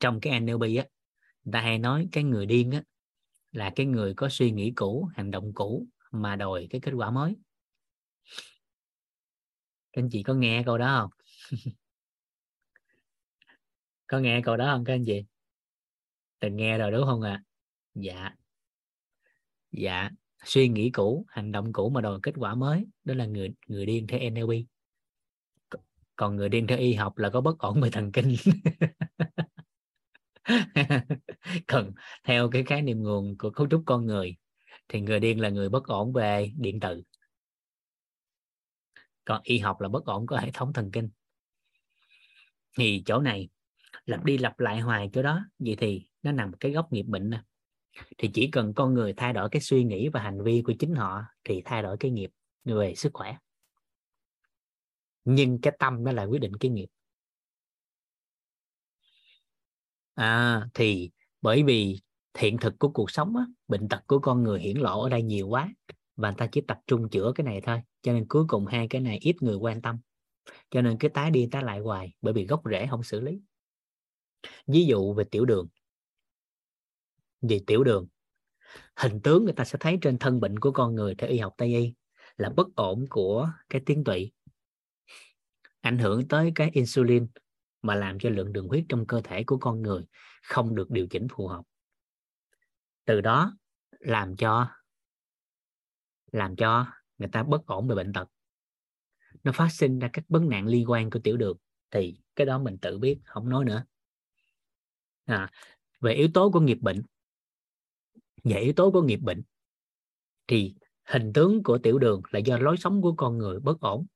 [0.00, 0.84] trong cái NLP á
[1.52, 2.82] ta hay nói cái người điên á
[3.52, 7.10] là cái người có suy nghĩ cũ, hành động cũ mà đòi cái kết quả
[7.10, 7.36] mới.
[9.92, 11.10] Các anh chị có nghe câu đó không?
[14.06, 15.24] Có nghe câu đó không các anh chị?
[16.38, 17.30] Từng nghe rồi đúng không ạ?
[17.30, 17.44] À?
[17.94, 18.34] dạ.
[19.72, 20.10] Dạ.
[20.44, 23.86] Suy nghĩ cũ, hành động cũ mà đòi kết quả mới, đó là người người
[23.86, 24.73] điên theo NLP
[26.16, 28.36] còn người điên theo y học là có bất ổn về thần kinh.
[31.66, 31.92] Còn
[32.24, 34.36] theo cái khái niệm nguồn của cấu trúc con người,
[34.88, 37.02] thì người điên là người bất ổn về điện tử.
[39.24, 41.10] Còn y học là bất ổn của hệ thống thần kinh.
[42.78, 43.48] Thì chỗ này,
[44.06, 47.30] lặp đi lặp lại hoài chỗ đó, vậy thì nó nằm cái góc nghiệp bệnh
[47.30, 47.42] nè.
[48.18, 50.94] Thì chỉ cần con người thay đổi cái suy nghĩ và hành vi của chính
[50.94, 52.30] họ, thì thay đổi cái nghiệp
[52.64, 53.36] về sức khỏe
[55.24, 56.86] nhưng cái tâm nó là quyết định cái nghiệp.
[60.14, 61.10] À, thì
[61.42, 62.00] bởi vì
[62.34, 65.22] thiện thực của cuộc sống á, bệnh tật của con người hiển lộ ở đây
[65.22, 65.68] nhiều quá
[66.16, 67.80] và người ta chỉ tập trung chữa cái này thôi.
[68.02, 69.98] Cho nên cuối cùng hai cái này ít người quan tâm.
[70.70, 73.40] Cho nên cái tái đi tái lại hoài bởi vì gốc rễ không xử lý.
[74.66, 75.68] Ví dụ về tiểu đường.
[77.40, 78.06] Về tiểu đường
[78.96, 81.54] hình tướng người ta sẽ thấy trên thân bệnh của con người theo y học
[81.56, 81.94] tây y
[82.36, 84.32] là bất ổn của cái tuyến tụy
[85.84, 87.26] ảnh hưởng tới cái insulin
[87.82, 90.04] mà làm cho lượng đường huyết trong cơ thể của con người
[90.42, 91.62] không được điều chỉnh phù hợp.
[93.04, 93.56] Từ đó
[93.98, 94.70] làm cho
[96.32, 96.86] làm cho
[97.18, 98.28] người ta bất ổn về bệnh tật.
[99.42, 101.56] Nó phát sinh ra các vấn nạn liên quan của tiểu đường
[101.90, 103.84] thì cái đó mình tự biết không nói nữa.
[105.24, 105.50] À,
[106.00, 107.02] về yếu tố của nghiệp bệnh
[108.44, 109.42] về yếu tố của nghiệp bệnh
[110.46, 110.74] thì
[111.04, 114.06] hình tướng của tiểu đường là do lối sống của con người bất ổn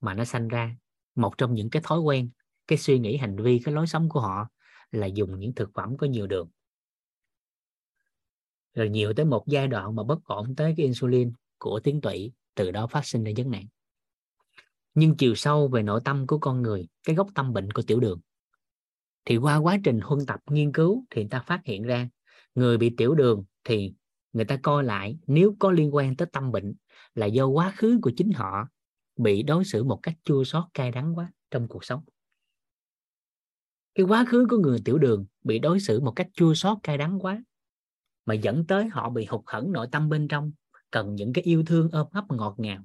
[0.00, 0.76] mà nó sanh ra
[1.14, 2.30] một trong những cái thói quen,
[2.66, 4.48] cái suy nghĩ hành vi, cái lối sống của họ
[4.90, 6.48] là dùng những thực phẩm có nhiều đường.
[8.74, 12.32] Rồi nhiều tới một giai đoạn mà bất ổn tới cái insulin của tuyến tụy
[12.54, 13.66] từ đó phát sinh ra vấn nạn
[14.94, 18.00] nhưng chiều sâu về nội tâm của con người, cái gốc tâm bệnh của tiểu
[18.00, 18.20] đường,
[19.24, 22.08] thì qua quá trình huân tập, nghiên cứu thì người ta phát hiện ra,
[22.54, 23.94] người bị tiểu đường thì
[24.32, 26.74] người ta coi lại, nếu có liên quan tới tâm bệnh
[27.14, 28.68] là do quá khứ của chính họ
[29.16, 32.04] bị đối xử một cách chua xót, cay đắng quá trong cuộc sống.
[33.94, 36.98] Cái quá khứ của người tiểu đường bị đối xử một cách chua xót, cay
[36.98, 37.42] đắng quá
[38.26, 40.52] mà dẫn tới họ bị hụt hẫng nội tâm bên trong,
[40.90, 42.84] cần những cái yêu thương ôm ấp ngọt ngào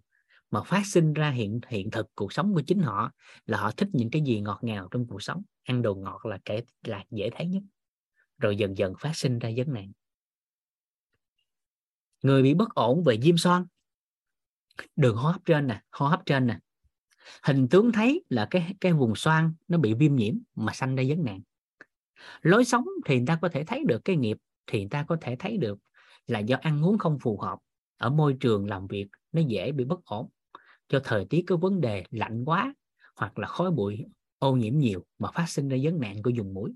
[0.51, 3.11] mà phát sinh ra hiện hiện thực cuộc sống của chính họ
[3.45, 6.39] là họ thích những cái gì ngọt ngào trong cuộc sống, ăn đồ ngọt là
[6.45, 7.63] kể là dễ thấy nhất.
[8.37, 9.91] Rồi dần dần phát sinh ra vấn nạn.
[12.23, 13.65] Người bị bất ổn về diêm son
[14.95, 16.59] đường hô hấp trên nè, hô hấp trên nè.
[17.43, 21.03] Hình tướng thấy là cái cái vùng xoang nó bị viêm nhiễm mà sanh ra
[21.07, 21.41] vấn nạn.
[22.41, 24.37] Lối sống thì người ta có thể thấy được, cái nghiệp
[24.67, 25.79] thì người ta có thể thấy được
[26.27, 27.59] là do ăn uống không phù hợp.
[27.97, 30.29] Ở môi trường làm việc nó dễ bị bất ổn
[30.87, 32.73] cho thời tiết có vấn đề lạnh quá
[33.15, 34.05] hoặc là khói bụi,
[34.39, 36.73] ô nhiễm nhiều mà phát sinh ra vấn nạn của dùng mũi.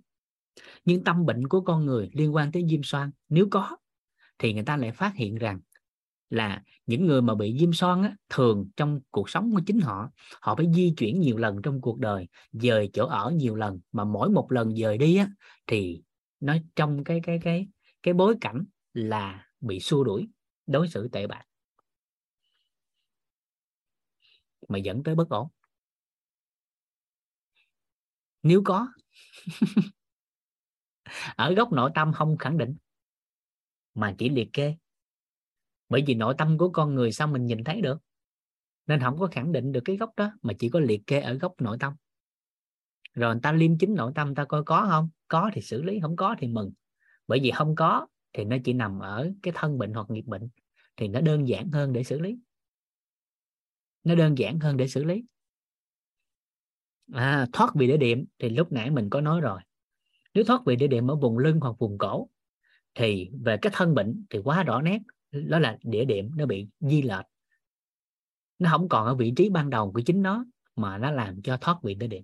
[0.86, 3.78] Nhưng tâm bệnh của con người liên quan tới viêm xoang, nếu có
[4.40, 5.60] thì người ta lại phát hiện rằng
[6.32, 10.12] là những người mà bị viêm son á, thường trong cuộc sống của chính họ
[10.42, 14.04] họ phải di chuyển nhiều lần trong cuộc đời dời chỗ ở nhiều lần mà
[14.04, 15.30] mỗi một lần dời đi á,
[15.68, 16.04] thì
[16.40, 17.68] nó trong cái cái cái
[18.04, 20.30] cái bối cảnh là bị xua đuổi
[20.68, 21.44] đối xử tệ bạc.
[24.70, 25.48] Mà dẫn tới bất ổn.
[28.44, 28.88] Nếu có
[31.36, 32.76] ở góc nội tâm không khẳng định
[33.96, 34.76] mà chỉ liệt kê
[35.92, 37.98] bởi vì nội tâm của con người sao mình nhìn thấy được?
[38.88, 41.34] Nên không có khẳng định được cái gốc đó mà chỉ có liệt kê ở
[41.34, 41.94] gốc nội tâm.
[43.14, 45.10] Rồi người ta liêm chính nội tâm ta coi có không?
[45.28, 46.72] Có thì xử lý không có thì mừng.
[47.28, 50.50] Bởi vì không có thì nó chỉ nằm ở cái thân bệnh hoặc nghiệp bệnh
[50.98, 52.38] thì nó đơn giản hơn để xử lý.
[54.04, 55.24] Nó đơn giản hơn để xử lý.
[57.14, 59.62] À, thoát vị địa điểm thì lúc nãy mình có nói rồi.
[60.34, 62.30] Nếu thoát vị địa điểm ở vùng lưng hoặc vùng cổ
[62.96, 65.00] thì về cái thân bệnh thì quá rõ nét
[65.32, 67.26] đó là địa điểm nó bị di lệch.
[68.60, 70.46] Nó không còn ở vị trí ban đầu của chính nó,
[70.76, 72.24] mà nó làm cho thoát vị địa điểm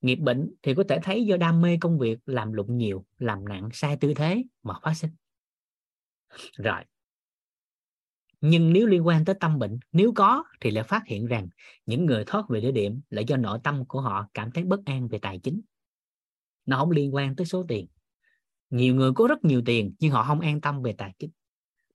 [0.00, 3.48] nghiệp bệnh thì có thể thấy do đam mê công việc, làm lụng nhiều, làm
[3.48, 5.10] nặng, sai tư thế mà phát sinh.
[6.56, 6.82] Rồi.
[8.40, 11.48] Nhưng nếu liên quan tới tâm bệnh, nếu có thì lại phát hiện rằng
[11.86, 14.80] những người thoát về địa điểm là do nội tâm của họ cảm thấy bất
[14.84, 15.60] an về tài chính.
[16.66, 17.86] Nó không liên quan tới số tiền.
[18.70, 21.30] Nhiều người có rất nhiều tiền nhưng họ không an tâm về tài chính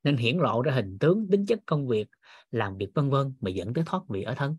[0.04, 2.08] nên hiển lộ ra hình tướng, tính chất công việc,
[2.52, 4.58] làm việc vân vân mà dẫn tới thoát vị ở thân.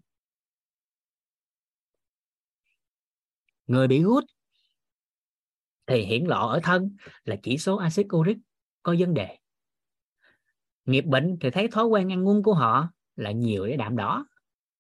[3.67, 4.25] Người bị hút
[5.87, 8.39] thì hiển lộ ở thân là chỉ số axit uric
[8.83, 9.39] có vấn đề.
[10.85, 14.27] Nghiệp bệnh thì thấy thói quen ăn uống của họ là nhiều cái đạm đỏ,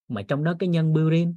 [0.08, 1.36] mà trong đó cái nhân burin,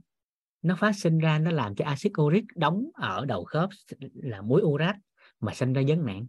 [0.61, 3.69] nó phát sinh ra nó làm cho axit uric đóng ở đầu khớp
[4.13, 4.95] là muối urat
[5.39, 6.25] mà sinh ra vấn nạn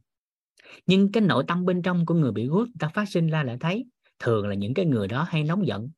[0.87, 3.57] nhưng cái nội tâm bên trong của người bị gút ta phát sinh ra lại
[3.61, 3.87] thấy
[4.19, 5.91] thường là những cái người đó hay nóng giận.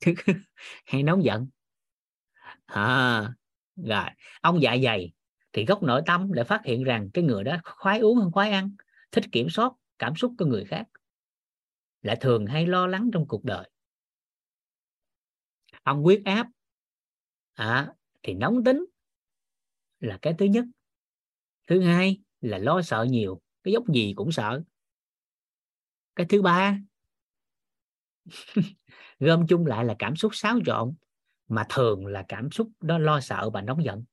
[0.86, 1.46] Hay nóng giận.
[2.66, 3.32] À,
[3.76, 4.04] rồi
[4.40, 5.12] ông dạ dày
[5.52, 8.50] thì gốc nội tâm lại phát hiện rằng cái người đó khoái uống hơn khoái
[8.50, 8.70] ăn
[9.12, 10.86] thích kiểm soát cảm xúc của người khác
[12.02, 13.70] lại thường hay lo lắng trong cuộc đời.
[15.82, 16.46] Ông huyết áp
[17.54, 17.92] à,
[18.22, 18.84] thì nóng tính
[20.00, 20.64] là cái thứ nhất
[21.66, 24.62] thứ hai là lo sợ nhiều, cái dốc gì cũng sợ.
[26.16, 26.78] Cái thứ ba,
[29.20, 30.94] gom chung lại là cảm xúc xáo trộn,
[31.48, 34.04] mà thường là cảm xúc đó lo sợ và nóng giận.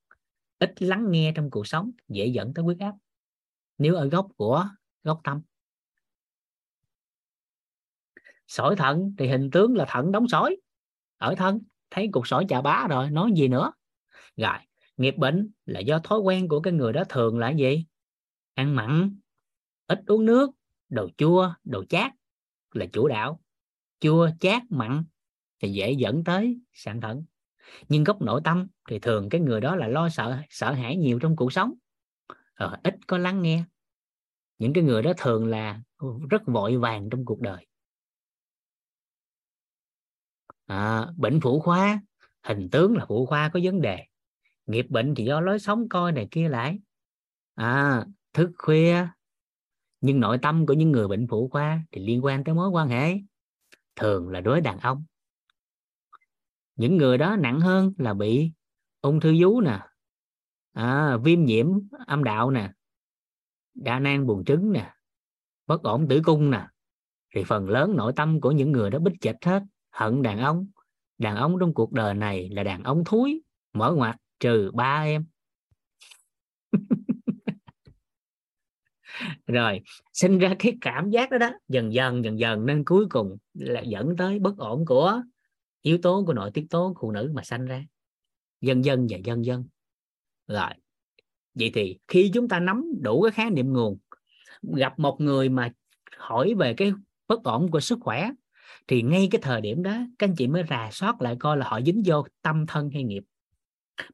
[0.59, 2.93] Ít lắng nghe trong cuộc sống, dễ dẫn tới huyết áp.
[3.77, 4.67] Nếu ở góc của
[5.03, 5.41] gốc tâm.
[8.47, 10.57] Sỏi thận thì hình tướng là thận đóng sỏi.
[11.17, 11.61] Ở thân,
[11.91, 13.71] thấy cục sỏi chà bá rồi, nói gì nữa?
[14.37, 14.57] Rồi
[14.97, 17.85] nghiệp bệnh là do thói quen của cái người đó thường là gì?
[18.53, 19.19] Ăn mặn
[19.87, 20.51] ít uống nước
[20.89, 22.11] đồ chua đồ chát
[22.71, 23.39] là chủ đạo.
[23.99, 25.03] Chua chát mặn
[25.59, 27.25] thì dễ dẫn tới sạn thận.
[27.89, 31.19] Nhưng gốc nội tâm thì thường cái người đó là lo sợ sợ hãi nhiều
[31.19, 31.73] trong cuộc sống.
[32.53, 33.63] Ờ, ít có lắng nghe.
[34.57, 35.81] Những cái người đó thường là
[36.29, 37.67] rất vội vàng trong cuộc đời.
[40.65, 42.01] À, bệnh phụ khoa
[42.43, 44.05] hình tướng là phụ khoa có vấn đề
[44.65, 46.79] nghiệp bệnh thì do lối sống coi này kia lại.
[47.55, 49.07] À, thức khuya.
[50.01, 52.89] Nhưng nội tâm của những người bệnh phụ khoa thì liên quan tới mối quan
[52.89, 53.17] hệ.
[53.95, 55.05] Thường là đối đàn ông.
[56.75, 58.51] Những người đó nặng hơn là bị
[59.01, 59.79] ung thư vú nè.
[60.73, 61.67] À, viêm nhiễm
[62.07, 62.71] âm đạo nè.
[63.73, 64.93] Đa nang buồng trứng nè.
[65.67, 66.67] Bất ổn tử cung nè.
[67.35, 69.63] Thì phần lớn nội tâm của những người đó bích chệch hết.
[69.91, 70.67] Hận đàn ông.
[71.17, 75.25] Đàn ông trong cuộc đời này là đàn ông thúi mở ngoặt trừ ba em.
[79.47, 79.81] Rồi,
[80.13, 83.81] sinh ra cái cảm giác đó đó, dần dần dần dần, nên cuối cùng là
[83.81, 85.21] dẫn tới bất ổn của
[85.81, 87.85] yếu tố của nội tiết tố phụ nữ mà sanh ra.
[88.61, 89.65] Dần dần và dần dần.
[90.47, 90.69] Rồi,
[91.53, 93.97] vậy thì khi chúng ta nắm đủ cái khái niệm nguồn,
[94.61, 95.71] gặp một người mà
[96.17, 96.93] hỏi về cái
[97.27, 98.31] bất ổn của sức khỏe,
[98.87, 101.67] thì ngay cái thời điểm đó, các anh chị mới rà soát lại coi là
[101.67, 103.23] họ dính vô tâm thân hay nghiệp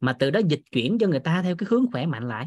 [0.02, 2.46] mà từ đó dịch chuyển cho người ta theo cái hướng khỏe mạnh lại.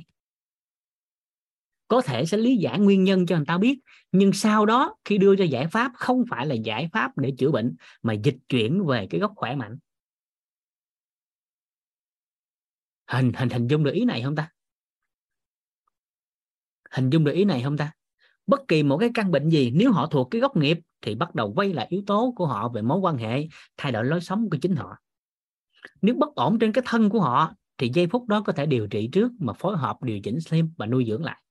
[1.88, 3.78] Có thể sẽ lý giải nguyên nhân cho người ta biết,
[4.12, 7.50] nhưng sau đó khi đưa ra giải pháp, không phải là giải pháp để chữa
[7.50, 9.78] bệnh, mà dịch chuyển về cái gốc khỏe mạnh.
[13.06, 14.50] Hình hình hình dung được ý này không ta?
[16.90, 17.92] Hình dung được ý này không ta?
[18.46, 21.34] Bất kỳ một cái căn bệnh gì, nếu họ thuộc cái gốc nghiệp thì bắt
[21.34, 23.46] đầu quay lại yếu tố của họ về mối quan hệ,
[23.76, 24.98] thay đổi lối sống của chính họ
[26.02, 28.86] nếu bất ổn trên cái thân của họ, thì giây phút đó có thể điều
[28.86, 31.42] trị trước mà phối hợp điều chỉnh thêm và nuôi dưỡng lại.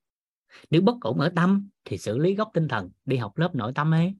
[0.70, 3.72] Nếu bất ổn ở tâm, thì xử lý gốc tinh thần, đi học lớp nội
[3.74, 4.14] tâm ấy.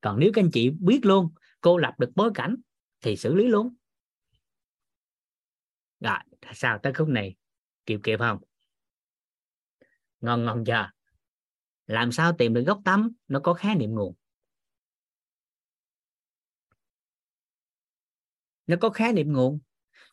[0.00, 1.30] Còn nếu các anh chị biết luôn,
[1.60, 2.56] cô lập được bối cảnh,
[3.00, 3.74] thì xử lý luôn.
[6.00, 6.18] Rồi,
[6.54, 7.34] sao tới khúc này?
[7.86, 8.38] Kịp kịp không?
[10.20, 10.90] Ngon ngon chưa?
[11.86, 14.14] Làm sao tìm được gốc tâm, nó có khái niệm nguồn?
[18.66, 19.60] Nó có khái niệm nguồn.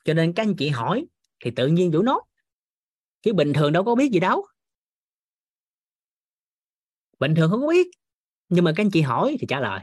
[0.06, 1.06] Cho nên các anh chị hỏi
[1.40, 2.22] thì tự nhiên đủ nói.
[3.22, 4.46] Chứ bình thường đâu có biết gì đâu.
[7.20, 7.88] Bình thường không có biết.
[8.50, 9.80] Nhưng mà các anh chị hỏi thì trả lời.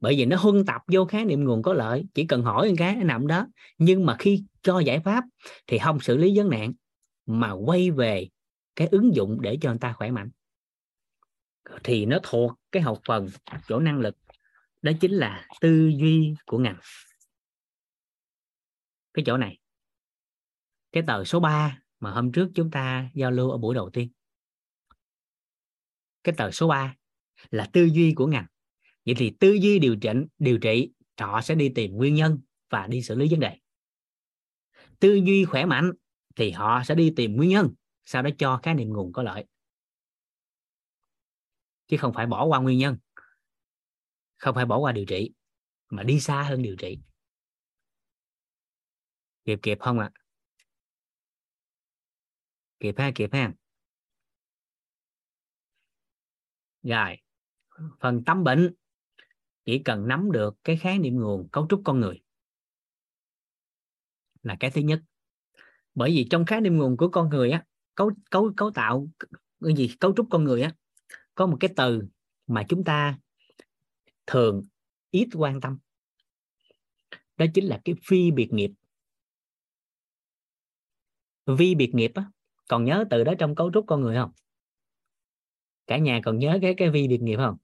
[0.00, 2.04] Bởi vì nó huân tập vô khái niệm nguồn có lợi.
[2.14, 3.46] Chỉ cần hỏi một cái nó nằm đó.
[3.78, 5.24] Nhưng mà khi cho giải pháp
[5.66, 6.72] thì không xử lý vấn nạn,
[7.26, 8.28] mà quay về
[8.76, 10.30] cái ứng dụng để cho người ta khỏe mạnh.
[11.84, 13.28] Thì nó thuộc cái học phần
[13.68, 14.16] chỗ năng lực.
[14.82, 16.78] Đó chính là tư duy của ngành
[19.18, 19.58] cái chỗ này.
[20.92, 24.10] Cái tờ số 3 mà hôm trước chúng ta giao lưu ở buổi đầu tiên.
[26.24, 26.96] Cái tờ số 3
[27.50, 28.46] là tư duy của ngành.
[29.06, 32.40] Vậy thì tư duy điều chỉnh, điều trị họ sẽ đi tìm nguyên nhân
[32.70, 33.58] và đi xử lý vấn đề.
[34.98, 35.92] Tư duy khỏe mạnh
[36.36, 37.74] thì họ sẽ đi tìm nguyên nhân
[38.04, 39.44] sau đó cho khái niệm nguồn có lợi.
[41.86, 42.96] Chứ không phải bỏ qua nguyên nhân
[44.36, 45.32] không phải bỏ qua điều trị
[45.88, 46.98] mà đi xa hơn điều trị
[49.48, 50.10] kịp kịp không ạ?
[50.14, 50.18] À?
[52.80, 53.52] kịp ha kịp ha.
[56.82, 57.16] Rồi,
[58.00, 58.74] phần tâm bệnh
[59.64, 62.20] chỉ cần nắm được cái khái niệm nguồn cấu trúc con người
[64.42, 65.00] là cái thứ nhất.
[65.94, 67.64] Bởi vì trong khái niệm nguồn của con người á,
[67.94, 69.08] cấu cấu cấu tạo,
[69.64, 70.74] cái gì, cấu trúc con người á,
[71.34, 72.02] có một cái từ
[72.46, 73.18] mà chúng ta
[74.26, 74.62] thường
[75.10, 75.78] ít quan tâm.
[77.36, 78.70] Đó chính là cái phi biệt nghiệp
[81.58, 82.24] vi biệt nghiệp á,
[82.68, 84.30] còn nhớ từ đó trong cấu trúc con người không?
[85.86, 87.56] Cả nhà còn nhớ cái cái vi biệt nghiệp không?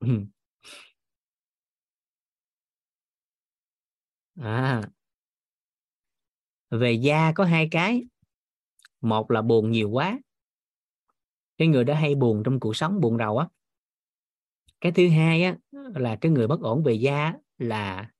[4.40, 4.82] À.
[6.70, 8.02] Về da có hai cái.
[9.00, 10.18] Một là buồn nhiều quá.
[11.58, 13.46] Cái người đó hay buồn trong cuộc sống, buồn rầu á.
[14.80, 15.56] Cái thứ hai á,
[15.94, 18.10] là cái người bất ổn về da là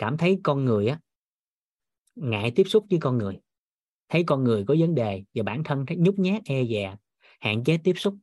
[0.00, 1.00] cảm thấy con người á,
[2.14, 3.38] ngại tiếp xúc với con người.
[4.08, 6.96] Thấy con người có vấn đề và bản thân thấy nhút nhát e dè,
[7.40, 8.14] hạn chế tiếp xúc.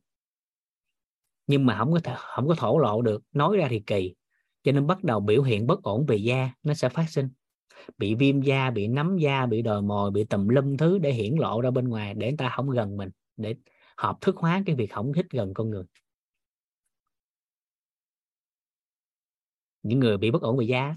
[1.46, 4.14] Nhưng mà không có th- không có thổ lộ được, nói ra thì kỳ.
[4.62, 7.28] Cho nên bắt đầu biểu hiện bất ổn về da, nó sẽ phát sinh.
[7.98, 11.34] Bị viêm da, bị nấm da, bị đồi mồi, bị tùm lum thứ để hiển
[11.34, 13.54] lộ ra bên ngoài để người ta không gần mình, để
[13.96, 15.84] hợp thức hóa cái việc không thích gần con người.
[19.82, 20.96] Những người bị bất ổn về da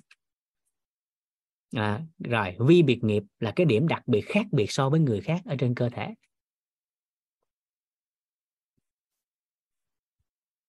[1.76, 5.22] à, rồi vi biệt nghiệp là cái điểm đặc biệt khác biệt so với người
[5.22, 6.14] khác ở trên cơ thể.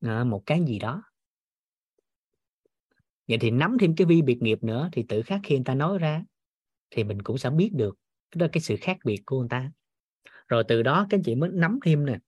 [0.01, 1.03] À, một cái gì đó.
[3.29, 5.75] Vậy thì nắm thêm cái vi biệt nghiệp nữa thì tự khắc khi người ta
[5.75, 6.25] nói ra
[6.91, 7.99] thì mình cũng sẽ biết được
[8.35, 9.71] đó cái sự khác biệt của người ta.
[10.49, 12.19] Rồi từ đó các anh chị mới nắm thêm nè.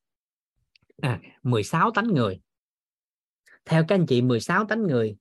[1.02, 2.40] À, 16 tánh người.
[3.64, 5.16] Theo các anh chị 16 tánh người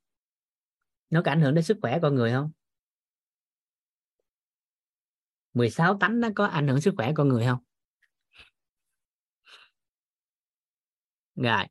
[1.09, 2.51] nó có ảnh hưởng đến sức khỏe con người không?
[5.53, 7.59] 16 tánh nó có ảnh hưởng sức khỏe con người không?
[11.35, 11.65] Rồi.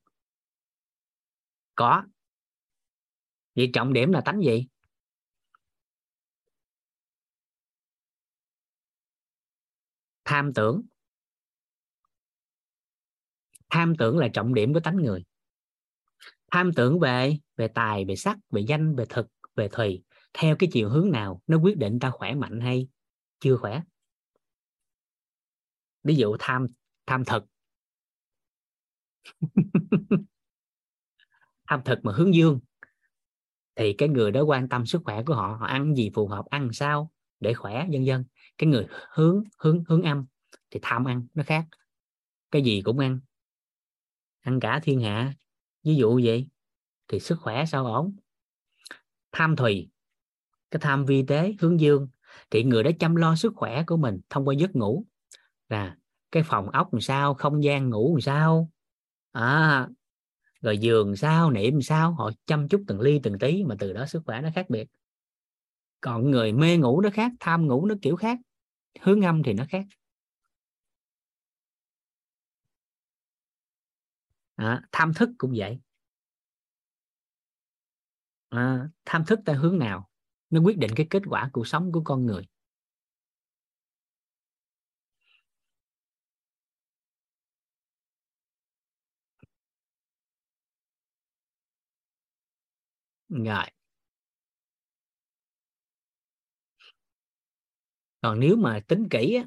[1.75, 2.05] Có.
[3.55, 4.67] Vậy trọng điểm là tánh gì?
[10.25, 10.83] Tham tưởng.
[13.71, 15.25] Tham tưởng là trọng điểm của tánh người.
[16.51, 19.27] Tham tưởng về về tài, về sắc, về danh, về thực,
[19.57, 20.03] về thùy.
[20.35, 22.89] Theo cái chiều hướng nào nó quyết định ta khỏe mạnh hay
[23.43, 23.83] chưa khỏe.
[26.05, 26.67] Ví dụ tham
[27.07, 27.45] tham thực.
[31.69, 32.61] Tham thực mà hướng dương,
[33.77, 36.45] thì cái người đó quan tâm sức khỏe của họ họ ăn gì phù hợp,
[36.51, 38.25] ăn sao để khỏe dân dân
[38.59, 40.27] cái người hướng hướng hướng âm
[40.71, 41.65] thì tham ăn, nó khác.
[42.51, 43.21] Cái gì cũng ăn.
[44.41, 45.35] Ăn cả thiên hạ.
[45.85, 46.49] Ví dụ vậy,
[47.09, 48.17] thì sức khỏe sao ổn?
[49.33, 49.91] Tham thùy.
[50.71, 52.09] Cái tham vi tế, hướng dương
[52.51, 55.05] thì người đó chăm lo sức khỏe của mình thông qua giấc ngủ.
[55.69, 55.97] Là
[56.33, 58.71] cái phòng ốc làm sao không gian ngủ làm sao?
[59.33, 59.89] À,
[60.63, 62.13] rồi giường sao niệm sao?
[62.15, 64.89] Họ chăm chút từng ly từng tí mà từ đó sức khỏe nó khác biệt.
[66.01, 68.39] Còn người mê ngủ nó khác tham ngủ nó kiểu khác
[69.01, 69.85] hướng âm thì nó khác.
[74.57, 75.79] À, tham thức cũng vậy.
[78.51, 80.09] À, tham thức theo hướng nào?
[80.53, 82.43] Nó quyết định cái kết quả cuộc sống của con người
[93.29, 93.67] rồi
[98.21, 99.45] còn nếu mà tính kỹ á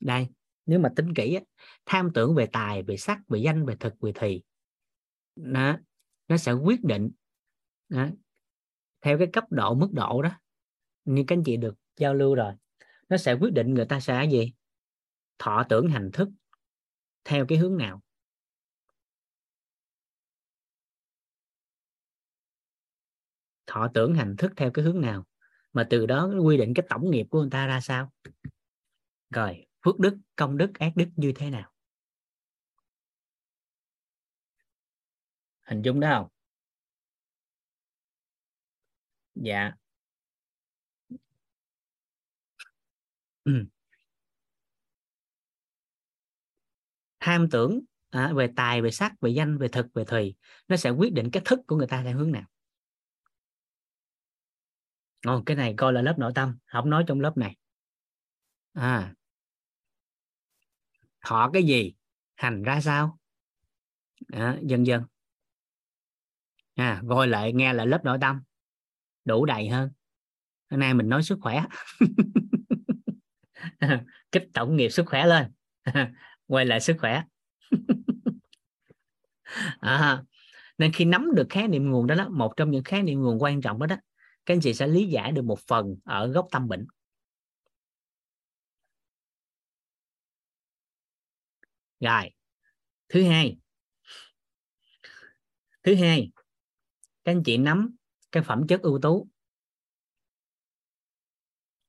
[0.00, 0.26] đây
[0.66, 1.40] nếu mà tính kỹ á,
[1.86, 4.42] tham tưởng về tài về sắc về danh về thực về thì
[5.36, 5.78] nó
[6.28, 7.10] nó sẽ quyết định
[7.88, 8.08] đó
[9.00, 10.30] theo cái cấp độ, mức độ đó,
[11.04, 12.52] như các anh chị được giao lưu rồi,
[13.08, 14.52] nó sẽ quyết định người ta sẽ gì?
[15.38, 16.28] Thọ tưởng hành thức
[17.24, 18.02] theo cái hướng nào?
[23.66, 25.24] Thọ tưởng hành thức theo cái hướng nào?
[25.72, 28.12] Mà từ đó quy định cái tổng nghiệp của người ta ra sao?
[29.30, 31.72] Rồi, phước đức, công đức, ác đức như thế nào?
[35.60, 36.37] Hình dung đó không?
[39.42, 39.72] Dạ.
[43.44, 43.52] Ừ.
[47.20, 50.34] tham tưởng à, về tài về sắc về danh về thực về thùy
[50.68, 52.44] nó sẽ quyết định cái thức của người ta theo hướng nào.
[55.26, 57.56] Ồ, cái này coi là lớp nội tâm không nói trong lớp này.
[58.74, 59.14] À.
[61.26, 61.94] Thọ cái gì?
[62.36, 63.18] Hành ra sao?
[64.32, 65.02] À, dần dần.
[66.74, 68.40] À, gọi lại nghe là lớp nội tâm
[69.28, 69.90] đủ đầy hơn.
[70.70, 71.64] Hôm nay mình nói sức khỏe.
[74.32, 75.52] Kích tổng nghiệp sức khỏe lên.
[76.46, 77.22] Quay lại sức khỏe.
[79.80, 80.22] À,
[80.78, 83.42] nên khi nắm được khái niệm nguồn đó, đó một trong những khái niệm nguồn
[83.42, 83.96] quan trọng đó đó
[84.46, 86.86] các anh chị sẽ lý giải được một phần ở gốc tâm bệnh.
[92.00, 92.30] Rồi
[93.08, 93.58] thứ hai.
[95.82, 96.30] Thứ hai
[97.24, 97.96] các anh chị nắm
[98.32, 99.28] cái phẩm chất ưu tú.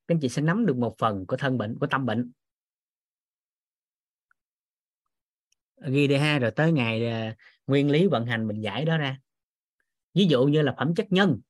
[0.07, 2.31] Các anh chị sẽ nắm được một phần của thân bệnh, của tâm bệnh.
[5.87, 7.35] Ghi đi ha, rồi tới ngày à,
[7.67, 9.19] nguyên lý vận hành mình giải đó ra.
[10.13, 11.41] Ví dụ như là phẩm chất nhân,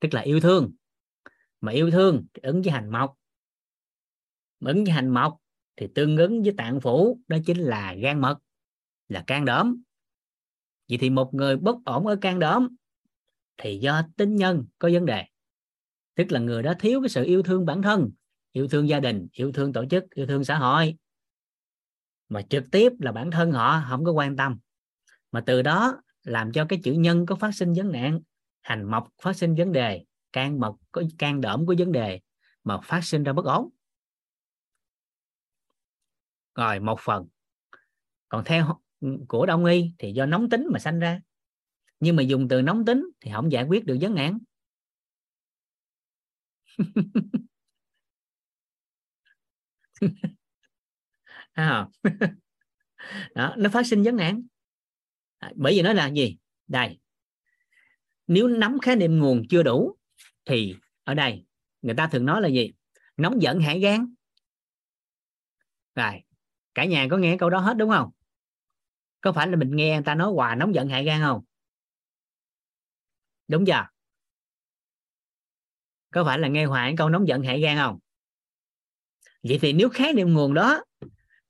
[0.00, 0.72] tức là yêu thương.
[1.60, 3.14] Mà yêu thương thì ứng với hành mộc.
[4.60, 5.38] Ứng với hành mộc
[5.76, 8.38] thì tương ứng với tạng phủ, đó chính là gan mật,
[9.08, 9.82] là can đớm
[10.88, 12.76] vậy thì một người bất ổn ở can đớm
[13.58, 15.24] thì do tính nhân có vấn đề.
[16.14, 18.10] Tức là người đó thiếu cái sự yêu thương bản thân,
[18.52, 20.96] yêu thương gia đình, yêu thương tổ chức, yêu thương xã hội.
[22.28, 24.58] Mà trực tiếp là bản thân họ không có quan tâm.
[25.32, 28.20] Mà từ đó làm cho cái chữ nhân có phát sinh vấn nạn,
[28.62, 32.20] hành mộc phát sinh vấn đề, can mộc có, can đỡm có vấn đề
[32.64, 33.68] mà phát sinh ra bất ổn.
[36.54, 37.26] Rồi một phần,
[38.28, 38.80] còn theo
[39.28, 41.20] của đông y thì do nóng tính mà sanh ra
[42.00, 44.38] nhưng mà dùng từ nóng tính thì không giải quyết được vấn nạn
[51.54, 51.88] à,
[53.34, 54.42] đó, nó phát sinh vấn nạn
[55.38, 56.36] à, bởi vì nó là gì?
[56.68, 56.98] Đây.
[58.26, 59.96] Nếu nắm khái niệm nguồn chưa đủ
[60.44, 60.74] thì
[61.04, 61.44] ở đây
[61.82, 62.72] người ta thường nói là gì?
[63.16, 64.14] Nóng giận hại gan.
[65.94, 66.22] Rồi
[66.74, 68.10] cả nhà có nghe câu đó hết đúng không?
[69.20, 71.44] Có phải là mình nghe người ta nói hoài nóng giận hại gan không?
[73.48, 73.86] Đúng chưa?
[76.10, 77.98] Có phải là nghe hoài câu nóng giận hại gan không?
[79.42, 80.84] Vậy thì nếu khái niệm nguồn đó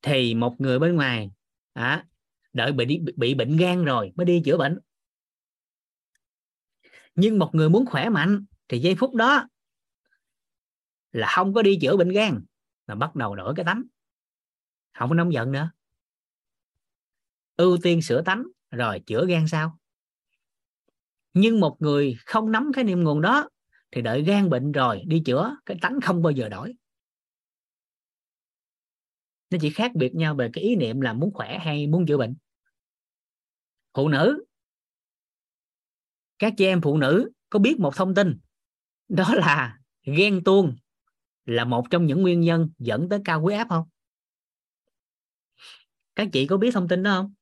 [0.03, 1.31] thì một người bên ngoài
[1.73, 2.07] à,
[2.53, 4.79] đợi bị, bị bị bệnh gan rồi mới đi chữa bệnh.
[7.15, 9.49] Nhưng một người muốn khỏe mạnh thì giây phút đó
[11.13, 12.45] là không có đi chữa bệnh gan
[12.87, 13.83] mà bắt đầu đổi cái tánh.
[14.95, 15.71] Không có nóng giận nữa.
[17.57, 19.79] Ưu tiên sửa tánh rồi chữa gan sao?
[21.39, 23.49] Nhưng một người không nắm cái niệm nguồn đó
[23.91, 26.75] thì đợi gan bệnh rồi đi chữa, cái tánh không bao giờ đổi.
[29.51, 32.17] Nó chỉ khác biệt nhau về cái ý niệm là muốn khỏe hay muốn chữa
[32.17, 32.37] bệnh.
[33.95, 34.45] Phụ nữ,
[36.39, 38.39] các chị em phụ nữ có biết một thông tin?
[39.09, 40.77] Đó là ghen tuông
[41.45, 43.89] là một trong những nguyên nhân dẫn tới cao huyết áp không?
[46.15, 47.36] Các chị có biết thông tin đó không?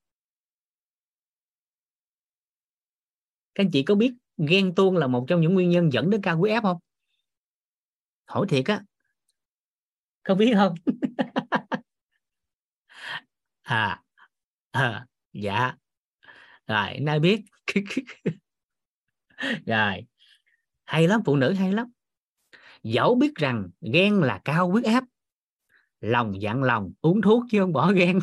[3.55, 6.23] Các anh chị có biết ghen tuông là một trong những nguyên nhân dẫn đến
[6.23, 6.79] cao huyết áp không?
[8.27, 8.83] Hỏi thiệt á.
[10.23, 10.75] Có biết không?
[13.63, 14.03] À,
[14.73, 15.75] à dạ.
[16.67, 17.41] Rồi nay biết.
[19.67, 20.07] Rồi
[20.85, 21.91] hay lắm phụ nữ hay lắm.
[22.83, 25.05] Dẫu biết rằng ghen là cao huyết áp
[26.01, 28.19] lòng dặn lòng uống thuốc chứ không bỏ ghen.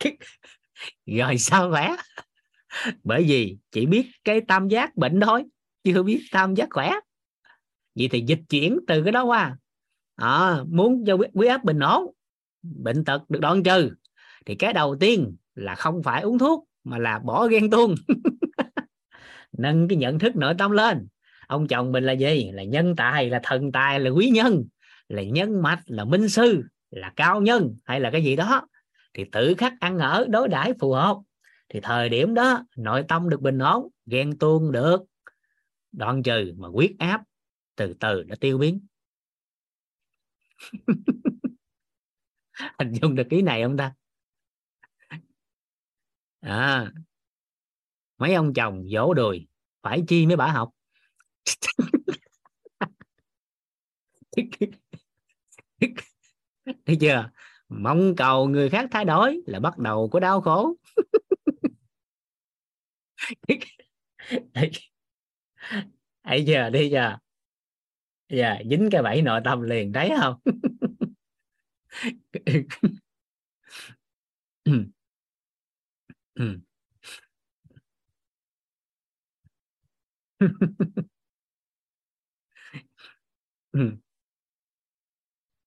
[1.06, 1.96] rồi sao khỏe
[3.04, 5.44] bởi vì chỉ biết cái tam giác bệnh thôi
[5.84, 6.92] chưa biết tam giác khỏe.
[7.94, 9.56] Vậy thì dịch chuyển từ cái đó qua.
[10.16, 12.12] À, muốn cho huyết áp bình ổn
[12.62, 13.90] bệnh tật được đoạn trừ
[14.46, 17.94] thì cái đầu tiên là không phải uống thuốc mà là bỏ ghen tuông.
[19.58, 21.08] Nâng cái nhận thức nội tâm lên.
[21.46, 22.50] Ông chồng mình là gì?
[22.52, 24.64] Là nhân tài là thần tài là quý nhân.
[25.08, 28.66] Là nhân mạch là minh sư là cao nhân hay là cái gì đó
[29.16, 31.16] thì tự khắc ăn ở đối đãi phù hợp.
[31.68, 35.02] Thì thời điểm đó nội tâm được bình ổn ghen tuông được.
[35.92, 37.22] Đoạn trừ mà huyết áp
[37.76, 38.86] từ từ đã tiêu biến.
[42.78, 43.94] Hình dung được ý này không ta?
[46.40, 46.92] À,
[48.18, 49.46] mấy ông chồng dỗ đùi
[49.82, 50.70] phải chi mấy bả học?
[56.86, 57.30] Thấy chưa?
[57.68, 60.74] Mong cầu người khác thay đổi là bắt đầu của đau khổ.
[66.22, 67.16] Ấy giờ đi giờ.
[68.28, 70.34] Giờ dính cái bẫy nội tâm liền, thấy không?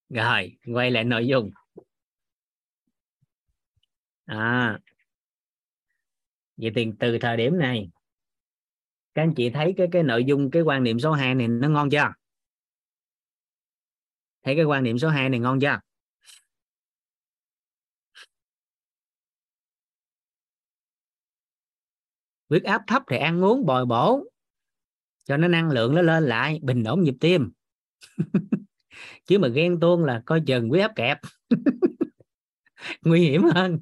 [0.09, 1.51] Rồi, quay lại nội dung
[4.29, 4.79] à.
[6.57, 7.89] Vậy thì từ thời điểm này,
[9.13, 11.69] các anh chị thấy cái cái nội dung, cái quan niệm số 2 này nó
[11.69, 12.13] ngon chưa?
[14.43, 15.79] Thấy cái quan niệm số 2 này ngon chưa?
[22.49, 24.23] Huyết áp thấp thì ăn uống bồi bổ,
[25.25, 27.51] cho nó năng lượng nó lên lại, bình ổn nhịp tim.
[29.25, 31.17] Chứ mà ghen tuông là coi chừng huyết áp kẹp.
[33.01, 33.79] Nguy hiểm hơn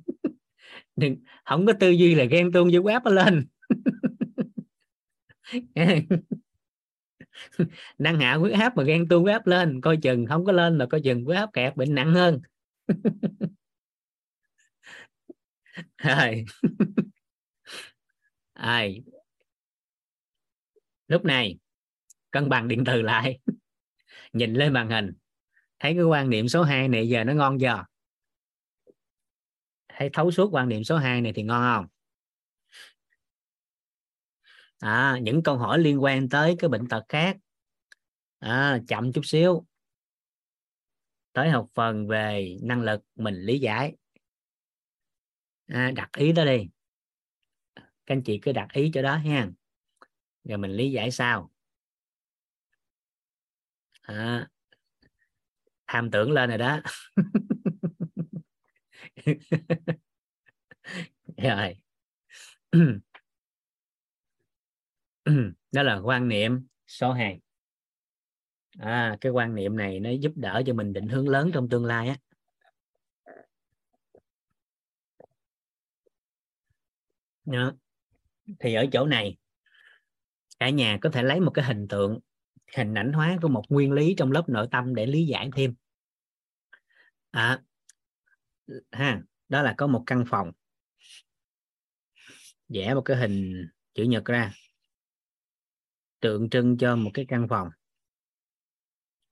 [0.97, 3.47] đừng, không có tư duy là ghen tuông với web áp nó lên.
[7.97, 10.77] Năng hạ huyết áp mà ghen tuông huyết áp lên, coi chừng không có lên
[10.77, 12.41] là coi chừng huyết áp kẹt, bệnh nặng hơn.
[15.97, 16.45] Rồi
[18.53, 19.03] ai.
[21.07, 21.57] Lúc này,
[22.31, 23.39] cân bằng điện từ lại.
[24.33, 25.13] Nhìn lên màn hình.
[25.79, 27.83] Thấy cái quan niệm số 2 này giờ nó ngon giờ
[29.97, 31.87] thấy thấu suốt quan niệm số 2 này thì ngon không?
[34.79, 37.37] À, những câu hỏi liên quan tới cái bệnh tật khác.
[38.39, 39.65] À, chậm chút xíu.
[41.33, 43.95] Tới học phần về năng lực mình lý giải.
[45.67, 46.69] À, đặt ý đó đi.
[47.75, 49.47] Các anh chị cứ đặt ý cho đó ha.
[50.43, 51.51] Rồi mình lý giải sao
[54.01, 54.47] à,
[55.87, 56.79] tham tưởng lên rồi đó.
[61.37, 61.77] rồi.
[65.71, 67.39] Đó là quan niệm số 2
[68.79, 71.85] à, cái quan niệm này nó giúp đỡ cho mình định hướng lớn trong tương
[71.85, 72.17] lai á.
[77.45, 77.73] Đó.
[78.59, 79.37] thì ở chỗ này
[80.59, 82.19] cả nhà có thể lấy một cái hình tượng
[82.75, 85.73] hình ảnh hóa của một nguyên lý trong lớp nội tâm để lý giải thêm.
[87.31, 87.61] À,
[88.91, 90.51] ha đó là có một căn phòng.
[92.69, 94.53] Vẽ một cái hình chữ nhật ra.
[96.19, 97.69] Tượng trưng cho một cái căn phòng.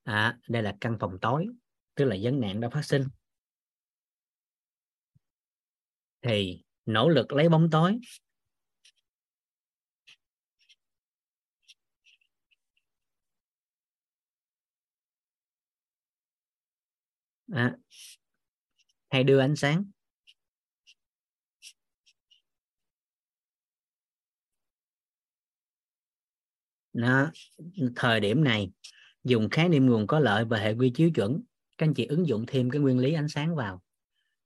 [0.04, 1.48] À, đây là căn phòng tối
[1.96, 3.04] tức là vấn nạn đã phát sinh.
[6.22, 8.00] Thì nỗ lực lấy bóng tối.
[17.52, 17.76] À,
[19.16, 19.86] hay đưa ánh sáng.
[26.94, 27.32] Nó,
[27.96, 28.72] thời điểm này,
[29.24, 31.42] dùng khái niệm nguồn có lợi và hệ quy chiếu chuẩn.
[31.78, 33.82] Các anh chị ứng dụng thêm cái nguyên lý ánh sáng vào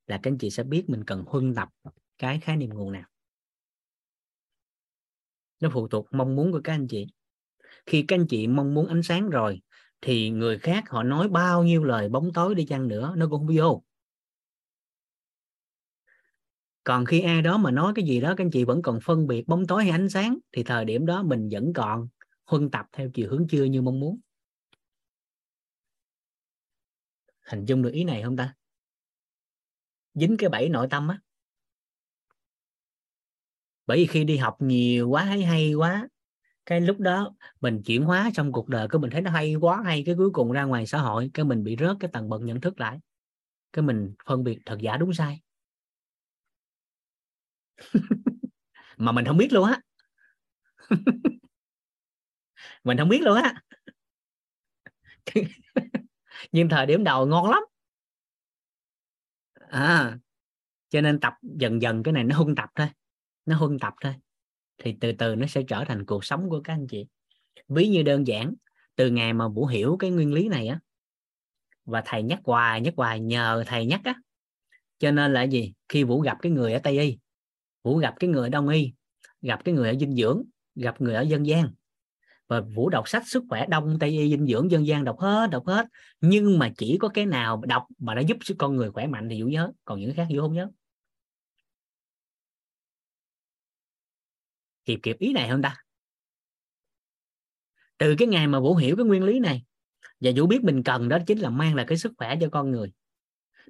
[0.07, 1.69] là các anh chị sẽ biết mình cần huân tập
[2.17, 3.09] cái khái niệm nguồn nào.
[5.59, 7.07] Nó phụ thuộc mong muốn của các anh chị.
[7.85, 9.61] Khi các anh chị mong muốn ánh sáng rồi,
[10.01, 13.47] thì người khác họ nói bao nhiêu lời bóng tối đi chăng nữa, nó cũng
[13.47, 13.83] không vô
[16.83, 19.27] còn khi ai đó mà nói cái gì đó, các anh chị vẫn còn phân
[19.27, 22.07] biệt bóng tối hay ánh sáng, thì thời điểm đó mình vẫn còn
[22.45, 24.19] huân tập theo chiều hướng chưa như mong muốn.
[27.45, 28.55] Hình dung được ý này không ta?
[30.13, 31.19] Dính cái bẫy nội tâm á.
[33.87, 36.07] Bởi vì khi đi học nhiều quá hay hay quá,
[36.65, 39.81] cái lúc đó mình chuyển hóa trong cuộc đời, cái mình thấy nó hay quá,
[39.85, 42.41] hay, cái cuối cùng ra ngoài xã hội, cái mình bị rớt cái tầng bậc
[42.41, 42.99] nhận thức lại.
[43.73, 45.41] Cái mình phân biệt thật giả đúng sai.
[48.97, 49.81] mà mình không biết luôn á.
[52.83, 53.53] Mình không biết luôn á.
[56.51, 57.63] Nhưng thời điểm đầu ngon lắm.
[59.69, 60.17] À
[60.89, 62.87] cho nên tập dần dần cái này nó huân tập thôi.
[63.45, 64.13] Nó huân tập thôi.
[64.77, 67.05] Thì từ từ nó sẽ trở thành cuộc sống của các anh chị.
[67.67, 68.53] Ví như đơn giản,
[68.95, 70.79] từ ngày mà vũ hiểu cái nguyên lý này á,
[71.85, 74.15] và thầy nhắc hoài nhắc hoài, nhờ thầy nhắc á.
[74.99, 75.73] Cho nên là gì?
[75.89, 77.17] Khi vũ gặp cái người ở tây y
[77.83, 78.93] vũ gặp cái người đông y,
[79.41, 80.43] gặp cái người ở dinh dưỡng,
[80.75, 81.69] gặp người ở dân gian.
[82.47, 85.49] Và vũ đọc sách sức khỏe đông tây y dinh dưỡng, dân gian đọc hết
[85.51, 85.87] đọc hết.
[86.21, 89.43] Nhưng mà chỉ có cái nào đọc mà đã giúp con người khỏe mạnh thì
[89.43, 89.71] vũ nhớ.
[89.85, 90.69] Còn những cái khác vũ không nhớ.
[94.85, 95.75] Kịp kịp ý này không ta?
[97.97, 99.63] Từ cái ngày mà vũ hiểu cái nguyên lý này,
[100.19, 102.71] và vũ biết mình cần đó chính là mang lại cái sức khỏe cho con
[102.71, 102.91] người,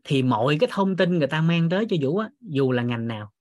[0.03, 3.07] thì mọi cái thông tin người ta mang tới cho vũ á, dù là ngành
[3.07, 3.31] nào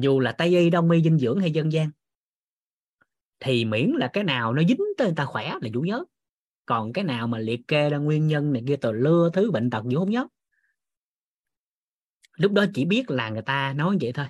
[0.00, 1.90] dù là tây y đông y dinh dưỡng hay dân gian,
[3.40, 6.04] thì miễn là cái nào nó dính tới người ta khỏe là chủ nhớ
[6.66, 9.70] còn cái nào mà liệt kê ra nguyên nhân này kia, tờ lưa, thứ bệnh
[9.70, 10.26] tật vũ không nhớ.
[12.36, 14.26] Lúc đó chỉ biết là người ta nói vậy thôi.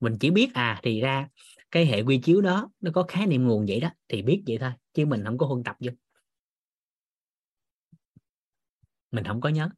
[0.00, 1.28] Mình chỉ biết à thì ra
[1.70, 4.58] cái hệ quy chiếu đó, nó có khái niệm nguồn vậy đó, thì biết vậy
[4.58, 5.90] thôi, chứ mình không có huân tập vô.
[9.10, 9.68] Mình không có nhớ.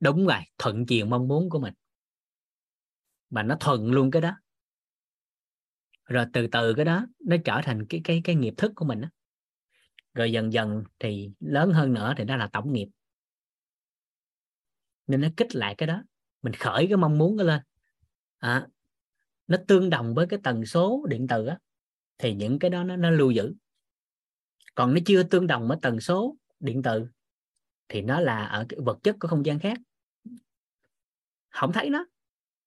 [0.00, 1.74] Đúng rồi, thuận chiều mong muốn của mình
[3.34, 4.36] mà nó thuận luôn cái đó.
[6.04, 9.00] Rồi từ từ cái đó nó trở thành cái cái cái nghiệp thức của mình
[9.00, 9.08] đó.
[10.14, 12.88] rồi dần dần thì lớn hơn nữa thì đó là tổng nghiệp.
[15.06, 16.02] Nên nó kích lại cái đó.
[16.42, 17.60] Mình khởi cái mong muốn đó lên.
[18.38, 18.66] À,
[19.46, 21.58] nó tương đồng với cái tần số điện tử, á
[22.18, 23.54] thì những cái đó nó, nó lưu giữ.
[24.74, 27.06] Còn nó chưa tương đồng với tần số điện tử,
[27.88, 29.78] thì nó là ở cái vật chất của không gian khác.
[31.50, 32.06] Không thấy nó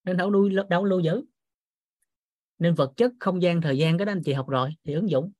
[0.07, 1.23] nên đâu nuôi đâu lưu giữ
[2.59, 5.09] nên vật chất không gian thời gian cái đó anh chị học rồi thì ứng
[5.09, 5.31] dụng.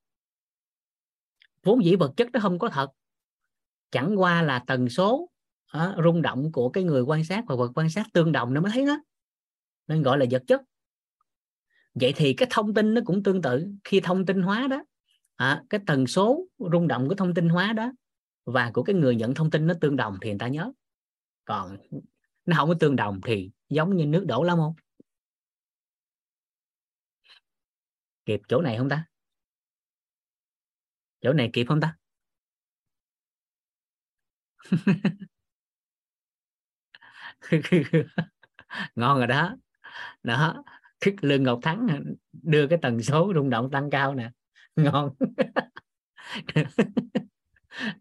[1.64, 2.90] Vốn dĩ vật chất nó không có thật.
[3.92, 5.30] Chẳng qua là tần số
[5.66, 8.62] à, rung động của cái người quan sát và vật quan sát tương đồng nó
[8.62, 8.98] mới thấy nó
[9.88, 10.62] nên gọi là vật chất.
[11.94, 13.68] Vậy thì cái thông tin nó cũng tương tự.
[13.84, 14.84] Khi thông tin hóa đó
[15.36, 17.92] à, cái tần số rung động của thông tin hóa đó
[18.46, 20.72] và của cái người nhận thông tin nó tương đồng thì người ta nhớ.
[21.46, 21.78] Còn
[22.46, 24.74] nó không có tương đồng thì giống như nước đổ lắm không?
[28.26, 29.06] Kịp chỗ này không ta?
[31.22, 31.98] Chỗ này kịp không ta?
[38.96, 39.56] Ngon rồi đó.
[40.24, 40.64] Đó.
[41.22, 41.88] Lương ngọc thắng
[42.32, 44.32] đưa cái tần số rung động tăng cao nè.
[44.76, 45.14] Ngon.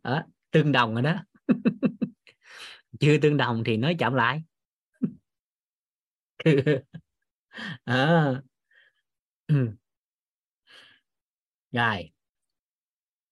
[0.02, 1.24] Đó, tương đồng rồi đó.
[3.00, 4.42] Chưa tương đồng thì nói chậm lại.
[6.40, 6.58] คือ
[7.88, 7.94] อ่า
[9.48, 9.54] à.
[11.72, 12.12] rồi.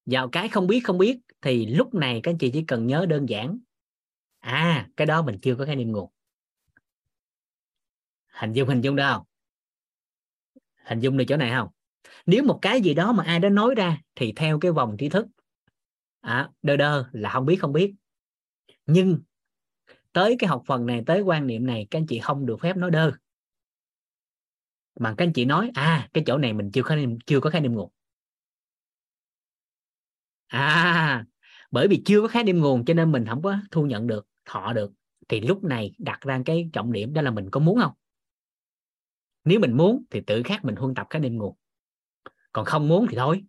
[0.07, 3.07] Vào cái không biết không biết thì lúc này các anh chị chỉ cần nhớ
[3.08, 3.58] đơn giản.
[4.39, 6.10] À cái đó mình chưa có khái niệm nguồn.
[8.26, 9.24] Hình dung hình dung đâu
[10.84, 11.68] hình dung được chỗ này không?
[12.26, 15.08] Nếu một cái gì đó mà ai đó nói ra thì theo cái vòng tri
[15.08, 15.26] thức
[16.20, 17.94] à, đơ đơ là không biết không biết.
[18.86, 19.18] Nhưng
[20.15, 22.76] tới cái học phần này tới quan niệm này các anh chị không được phép
[22.76, 23.12] nói đơ
[25.01, 27.60] mà các anh chị nói à cái chỗ này mình chưa có chưa có khái
[27.60, 27.91] niệm nguồn.
[30.47, 31.25] À
[31.70, 34.28] bởi vì chưa có khái niệm nguồn cho nên mình không có thu nhận được
[34.44, 34.93] thọ được.
[35.28, 37.93] Thì lúc này đặt ra cái trọng điểm đó là mình có muốn không?
[39.44, 41.57] Nếu mình muốn thì tự khắc mình huân tập khái niệm nguồn.
[42.52, 43.44] Còn không muốn thì thôi.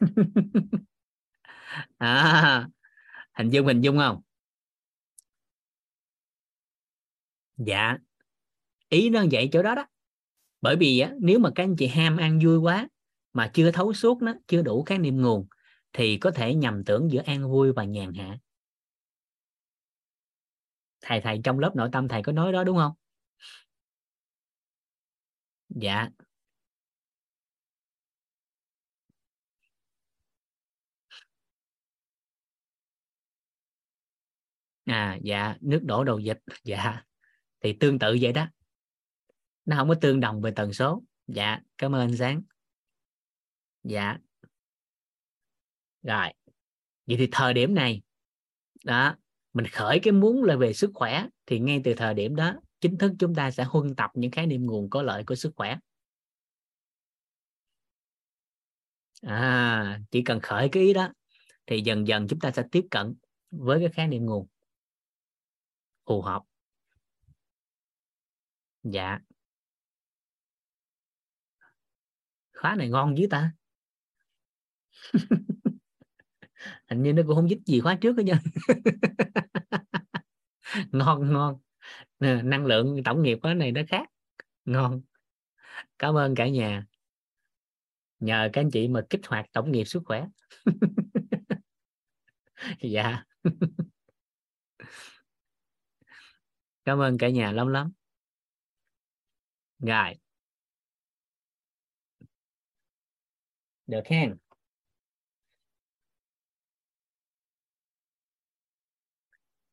[1.98, 2.68] À,
[3.34, 4.23] hình dung hình dung không?
[7.56, 7.96] Dạ.
[8.88, 9.86] Ý nó vậy chỗ đó đó.
[10.60, 12.88] Bởi vì á, nếu mà các anh chị ham ăn vui quá
[13.32, 15.46] mà chưa thấu suốt nó chưa đủ khái niệm nguồn
[15.92, 18.38] thì có thể nhầm tưởng giữa an vui và nhàn hạ.
[21.02, 22.92] Thầy thầy trong lớp nội tâm thầy có nói đó đúng không?
[25.68, 26.10] Dạ.
[34.86, 35.56] À dạ.
[35.60, 36.38] Nước đổ đầu dịch.
[36.64, 37.04] Dạ
[37.64, 38.48] thì tương tự vậy đó.
[39.64, 41.02] Nó không có tương đồng về tần số.
[41.26, 42.42] Dạ cảm ơn anh sáng.
[43.82, 44.18] Dạ.
[46.02, 46.32] Rồi.
[47.06, 48.02] Vậy thì thời điểm này,
[48.84, 49.16] đó,
[49.52, 52.98] mình khởi cái muốn là về sức khỏe, thì ngay từ thời điểm đó, chính
[52.98, 55.78] thức chúng ta sẽ huân tập những khái niệm nguồn có lợi của sức khỏe.
[59.22, 61.12] À chỉ cần khởi cái ý đó,
[61.66, 63.14] thì dần dần chúng ta sẽ tiếp cận
[63.50, 64.46] với cái khái niệm nguồn
[66.06, 66.42] phù hợp
[68.84, 69.18] dạ.
[72.52, 73.52] Khóa này ngon dữ ta.
[76.88, 78.40] Hình như nó cũng không dính gì khóa trước đó nha.
[80.92, 81.60] Ngon ngon.
[82.20, 84.08] Năng lượng tổng nghiệp khóa này nó khác.
[84.64, 85.02] Ngon.
[85.98, 86.86] Cảm ơn cả nhà.
[88.18, 90.26] Nhờ các anh chị mà kích hoạt tổng nghiệp sức khỏe.
[92.80, 93.24] Dạ.
[96.84, 97.92] Cảm ơn cả nhà lắm lắm
[99.80, 100.14] rồi
[103.86, 104.36] được khen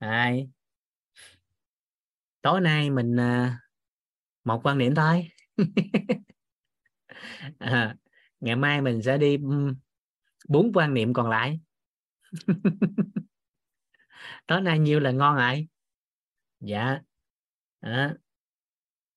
[0.02, 0.50] Ai?
[2.42, 3.60] tối nay mình à,
[4.44, 5.30] một quan điểm thôi.
[7.60, 7.96] À,
[8.40, 9.38] ngày mai mình sẽ đi
[10.48, 11.60] bốn quan niệm còn lại.
[14.48, 15.56] Tối nay nhiêu là ngon ạ,
[16.60, 17.00] dạ.
[17.80, 18.16] À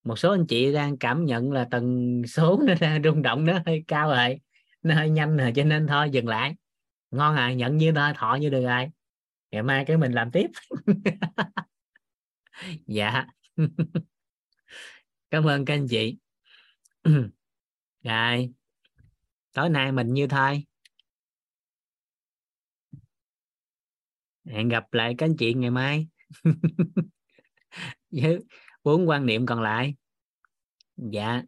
[0.05, 3.59] một số anh chị đang cảm nhận là tần số nó đang rung động, nó
[3.67, 4.41] hơi cao rồi,
[4.83, 6.57] nó hơi nhanh rồi, cho nên thôi, dừng lại.
[7.11, 8.91] Ngon à nhận như thôi, thọ như được rồi.
[9.51, 10.47] Ngày mai cái mình làm tiếp.
[12.87, 13.27] Dạ.
[15.31, 16.19] Cảm ơn các anh chị.
[18.03, 18.53] Rồi,
[19.53, 20.65] tối nay mình như thôi.
[24.47, 26.09] Hẹn gặp lại các anh chị ngày mai.
[26.43, 26.53] Với
[28.11, 29.95] dạ bốn quan niệm còn lại.
[30.97, 31.45] Dạ.